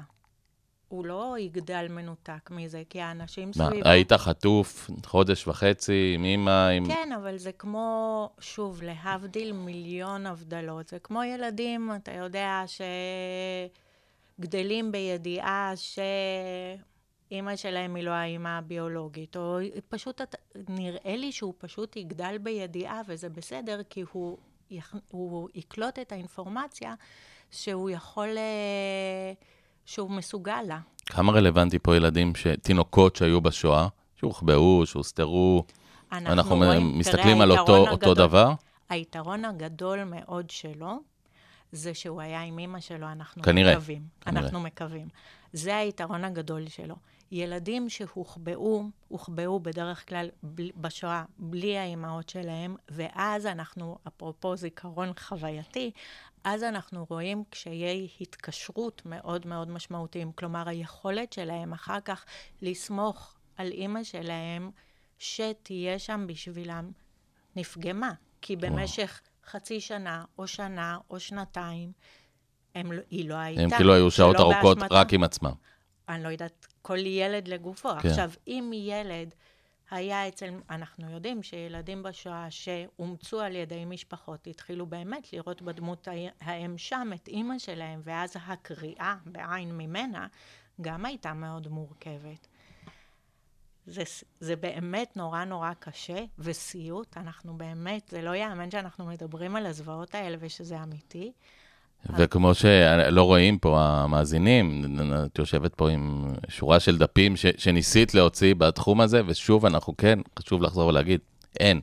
הוא 0.88 1.06
לא 1.06 1.36
יגדל 1.38 1.86
מנותק 1.90 2.50
מזה, 2.50 2.82
כי 2.90 3.00
האנשים 3.00 3.50
מה, 3.56 3.66
סביבו... 3.68 3.88
היית 3.88 4.12
חטוף 4.12 4.90
חודש 5.06 5.46
וחצי 5.48 6.12
עם 6.14 6.24
אימא, 6.24 6.68
עם... 6.68 6.86
כן, 6.86 7.10
אבל 7.16 7.36
זה 7.36 7.52
כמו, 7.52 8.30
שוב, 8.40 8.82
להבדיל 8.82 9.52
מיליון 9.52 10.26
הבדלות. 10.26 10.88
זה 10.88 10.98
כמו 10.98 11.22
ילדים, 11.24 11.90
אתה 11.96 12.12
יודע, 12.12 12.62
שגדלים 14.38 14.92
בידיעה 14.92 15.72
שאימא 15.76 17.56
שלהם 17.56 17.94
היא 17.94 18.04
לא 18.04 18.10
האימא 18.10 18.58
הביולוגית, 18.58 19.36
או 19.36 19.58
פשוט, 19.88 20.20
נראה 20.68 21.16
לי 21.16 21.32
שהוא 21.32 21.54
פשוט 21.58 21.96
יגדל 21.96 22.38
בידיעה, 22.38 23.00
וזה 23.06 23.28
בסדר, 23.28 23.80
כי 23.90 24.04
הוא, 24.12 24.38
יכ- 24.70 24.94
הוא 25.10 25.48
יקלוט 25.54 25.98
את 25.98 26.12
האינפורמציה 26.12 26.94
שהוא 27.50 27.90
יכול, 27.90 28.28
אה, 28.38 29.32
שהוא 29.84 30.10
מסוגל 30.10 30.62
לה. 30.66 30.78
כמה 31.06 31.32
רלוונטי 31.32 31.78
פה 31.78 31.96
ילדים, 31.96 32.34
ש... 32.34 32.46
תינוקות 32.62 33.16
שהיו 33.16 33.40
בשואה, 33.40 33.88
שהוחבאו, 34.16 34.86
שהוסתרו, 34.86 35.64
אנחנו 36.12 36.56
רואים- 36.56 36.98
מסתכלים 36.98 37.40
על 37.40 37.50
אותו, 37.52 37.60
היתרון 37.62 37.88
אותו 37.88 38.10
הגדול- 38.10 38.14
דבר? 38.26 38.52
היתרון 38.88 39.44
הגדול 39.44 40.04
מאוד 40.04 40.50
שלו, 40.50 41.00
זה 41.72 41.94
שהוא 41.94 42.20
היה 42.20 42.42
עם 42.42 42.58
אימא 42.58 42.80
שלו, 42.80 43.06
אנחנו 43.12 43.42
כנראה, 43.42 43.72
מקווים. 43.76 44.02
כנראה. 44.20 44.42
אנחנו 44.42 44.60
מקווים. 44.60 45.08
זה 45.52 45.76
היתרון 45.76 46.24
הגדול 46.24 46.68
שלו. 46.68 46.94
ילדים 47.30 47.88
שהוחבאו, 47.88 48.84
הוחבאו 49.08 49.60
בדרך 49.60 50.08
כלל 50.08 50.28
בל, 50.42 50.70
בשואה 50.76 51.24
בלי 51.38 51.78
האימהות 51.78 52.28
שלהם, 52.28 52.76
ואז 52.88 53.46
אנחנו, 53.46 53.98
אפרופו 54.08 54.56
זיכרון 54.56 55.12
חווייתי, 55.18 55.90
אז 56.44 56.62
אנחנו 56.62 57.06
רואים 57.10 57.44
קשיי 57.50 58.08
התקשרות 58.20 59.02
מאוד 59.04 59.46
מאוד 59.46 59.68
משמעותיים. 59.68 60.32
כלומר, 60.32 60.68
היכולת 60.68 61.32
שלהם 61.32 61.72
אחר 61.72 62.00
כך 62.00 62.24
לסמוך 62.62 63.34
על 63.56 63.70
אימא 63.70 64.04
שלהם 64.04 64.70
שתהיה 65.18 65.98
שם 65.98 66.24
בשבילם 66.28 66.90
נפגמה. 67.56 68.12
כי 68.40 68.56
במשך 68.56 69.20
חצי 69.46 69.80
שנה, 69.80 70.24
או 70.38 70.46
שנה, 70.46 70.98
או 71.10 71.20
שנתיים, 71.20 71.92
הם, 72.74 72.92
לא- 72.92 73.02
היא 73.10 73.28
לא 73.28 73.34
הייתה. 73.34 73.62
הם 73.62 73.70
כאילו 73.70 73.94
היו 73.94 74.10
שעות 74.10 74.36
שלא 74.36 74.52
ארוכות 74.52 74.78
באשמתה. 74.78 74.94
רק 74.94 75.12
עם 75.12 75.22
עצמם. 75.24 75.52
אני 76.08 76.22
לא 76.22 76.28
יודעת, 76.28 76.66
כל 76.82 76.98
ילד 76.98 77.48
לגופו. 77.48 77.88
כן. 78.02 78.08
עכשיו, 78.08 78.30
אם 78.46 78.70
ילד 78.74 79.34
היה 79.90 80.28
אצל, 80.28 80.50
אנחנו 80.70 81.10
יודעים 81.10 81.42
שילדים 81.42 82.02
בשואה 82.02 82.50
שאומצו 82.50 83.40
על 83.40 83.56
ידי 83.56 83.84
משפחות, 83.84 84.46
התחילו 84.46 84.86
באמת 84.86 85.32
לראות 85.32 85.62
בדמות 85.62 86.08
האם 86.40 86.78
שם 86.78 87.10
את 87.14 87.28
אימא 87.28 87.58
שלהם, 87.58 88.00
ואז 88.04 88.34
הקריאה 88.46 89.16
בעין 89.26 89.78
ממנה, 89.78 90.26
גם 90.80 91.04
הייתה 91.04 91.32
מאוד 91.32 91.68
מורכבת. 91.68 92.48
זה, 93.86 94.02
זה 94.40 94.56
באמת 94.56 95.16
נורא 95.16 95.44
נורא 95.44 95.72
קשה, 95.78 96.24
וסיוט, 96.38 97.16
אנחנו 97.16 97.58
באמת, 97.58 98.08
זה 98.08 98.22
לא 98.22 98.30
ייאמן 98.30 98.70
שאנחנו 98.70 99.06
מדברים 99.06 99.56
על 99.56 99.66
הזוועות 99.66 100.14
האלה 100.14 100.36
ושזה 100.40 100.82
אמיתי. 100.82 101.32
וכמו 102.18 102.54
שלא 102.54 103.22
רואים 103.22 103.58
פה 103.58 103.80
המאזינים, 103.80 104.84
את 105.24 105.38
יושבת 105.38 105.74
פה 105.74 105.90
עם 105.90 106.32
שורה 106.48 106.80
של 106.80 106.98
דפים 106.98 107.36
ש, 107.36 107.46
שניסית 107.56 108.14
להוציא 108.14 108.54
בתחום 108.54 109.00
הזה, 109.00 109.22
ושוב, 109.26 109.66
אנחנו 109.66 109.96
כן, 109.96 110.18
חשוב 110.38 110.62
לחזור 110.62 110.88
ולהגיד, 110.88 111.20
אין. 111.60 111.80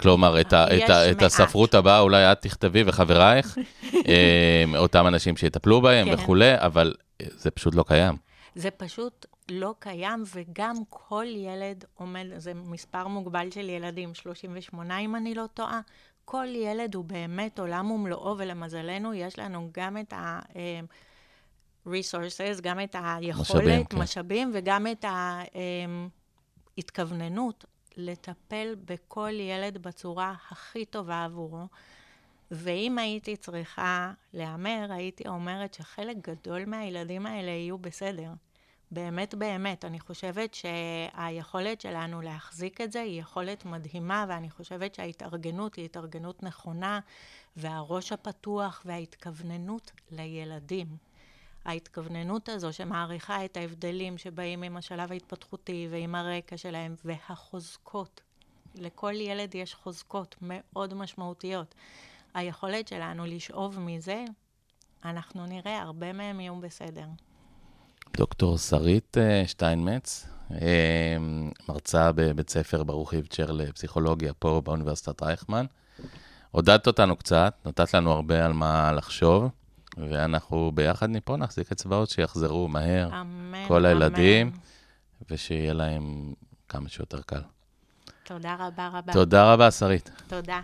כלומר, 0.00 0.40
את, 0.40 0.52
ה, 0.52 0.76
את, 0.76 0.90
ה, 0.90 1.10
את. 1.10 1.22
הספרות 1.22 1.74
הבאה 1.74 2.00
אולי 2.00 2.32
את 2.32 2.42
תכתבי 2.42 2.82
וחברייך, 2.86 3.58
אה, 4.08 4.64
אותם 4.78 5.06
אנשים 5.06 5.36
שיטפלו 5.36 5.80
בהם 5.80 6.08
כן. 6.08 6.14
וכולי, 6.14 6.54
אבל 6.56 6.94
זה 7.22 7.50
פשוט 7.50 7.74
לא 7.74 7.84
קיים. 7.88 8.16
זה 8.54 8.70
פשוט 8.70 9.26
לא 9.50 9.74
קיים, 9.78 10.24
וגם 10.34 10.74
כל 10.88 11.26
ילד 11.28 11.84
עומד, 11.94 12.26
זה 12.36 12.52
מספר 12.54 13.08
מוגבל 13.08 13.50
של 13.50 13.68
ילדים, 13.68 14.14
38 14.14 14.98
אם 14.98 15.16
אני 15.16 15.34
לא 15.34 15.44
טועה, 15.54 15.80
כל 16.30 16.46
ילד 16.54 16.94
הוא 16.94 17.04
באמת 17.04 17.58
עולם 17.58 17.90
ומלואו, 17.90 18.38
ולמזלנו 18.38 19.14
יש 19.14 19.38
לנו 19.38 19.70
גם 19.72 19.98
את 19.98 20.12
ה... 20.12 20.40
אה, 20.56 20.80
resources, 21.86 22.60
גם 22.62 22.80
את 22.80 22.96
היכולת, 22.98 23.40
משאבים, 23.40 23.84
כן. 23.84 23.98
משאבים 23.98 24.50
וגם 24.54 24.86
את 24.86 25.04
ההתכווננות 26.76 27.64
לטפל 27.96 28.74
בכל 28.84 29.30
ילד 29.32 29.78
בצורה 29.78 30.34
הכי 30.50 30.84
טובה 30.84 31.24
עבורו. 31.24 31.66
ואם 32.50 32.98
הייתי 32.98 33.36
צריכה 33.36 34.12
להמר, 34.32 34.86
הייתי 34.90 35.28
אומרת 35.28 35.74
שחלק 35.74 36.16
גדול 36.28 36.64
מהילדים 36.64 37.26
האלה 37.26 37.50
יהיו 37.50 37.78
בסדר. 37.78 38.30
באמת, 38.90 39.34
באמת. 39.34 39.84
אני 39.84 40.00
חושבת 40.00 40.54
שהיכולת 40.54 41.80
שלנו 41.80 42.20
להחזיק 42.20 42.80
את 42.80 42.92
זה 42.92 43.00
היא 43.00 43.20
יכולת 43.20 43.64
מדהימה, 43.64 44.24
ואני 44.28 44.50
חושבת 44.50 44.94
שההתארגנות 44.94 45.74
היא 45.74 45.84
התארגנות 45.84 46.42
נכונה, 46.42 47.00
והראש 47.56 48.12
הפתוח 48.12 48.82
וההתכווננות 48.84 49.92
לילדים. 50.10 50.96
ההתכווננות 51.64 52.48
הזו 52.48 52.72
שמעריכה 52.72 53.44
את 53.44 53.56
ההבדלים 53.56 54.18
שבאים 54.18 54.62
עם 54.62 54.76
השלב 54.76 55.12
ההתפתחותי 55.12 55.88
ועם 55.90 56.14
הרקע 56.14 56.56
שלהם, 56.56 56.94
והחוזקות. 57.04 58.20
לכל 58.74 59.12
ילד 59.14 59.54
יש 59.54 59.74
חוזקות 59.74 60.36
מאוד 60.40 60.94
משמעותיות. 60.94 61.74
היכולת 62.34 62.88
שלנו 62.88 63.26
לשאוב 63.26 63.80
מזה, 63.80 64.24
אנחנו 65.04 65.46
נראה, 65.46 65.82
הרבה 65.82 66.12
מהם 66.12 66.40
יהיו 66.40 66.60
בסדר. 66.60 67.06
דוקטור 68.16 68.58
שרית 68.58 69.18
אה, 69.18 69.42
שטיינמץ, 69.46 70.26
אה, 70.52 71.16
מרצה 71.68 72.12
בבית 72.12 72.50
ספר 72.50 72.82
ברוך 72.82 73.14
איבצ'ר 73.14 73.52
לפסיכולוגיה 73.52 74.32
פה 74.32 74.62
באוניברסיטת 74.64 75.22
רייכמן. 75.22 75.66
עודדת 76.50 76.86
אותנו 76.86 77.16
קצת, 77.16 77.54
נתת 77.64 77.94
לנו 77.94 78.12
הרבה 78.12 78.44
על 78.44 78.52
מה 78.52 78.92
לחשוב, 78.92 79.48
ואנחנו 79.96 80.72
ביחד 80.74 81.10
מפה 81.10 81.36
נחזיק 81.36 81.72
אצבעות 81.72 82.10
שיחזרו 82.10 82.68
מהר, 82.68 83.20
אמן, 83.20 83.64
כל 83.68 83.86
הילדים, 83.86 84.46
אמן. 84.46 84.58
ושיהיה 85.30 85.72
להם 85.72 86.32
כמה 86.68 86.88
שיותר 86.88 87.20
קל. 87.22 87.42
תודה 88.24 88.56
רבה 88.60 88.88
רבה. 88.92 89.12
תודה 89.12 89.52
רבה, 89.52 89.70
שרית. 89.70 90.10
תודה. 90.26 90.60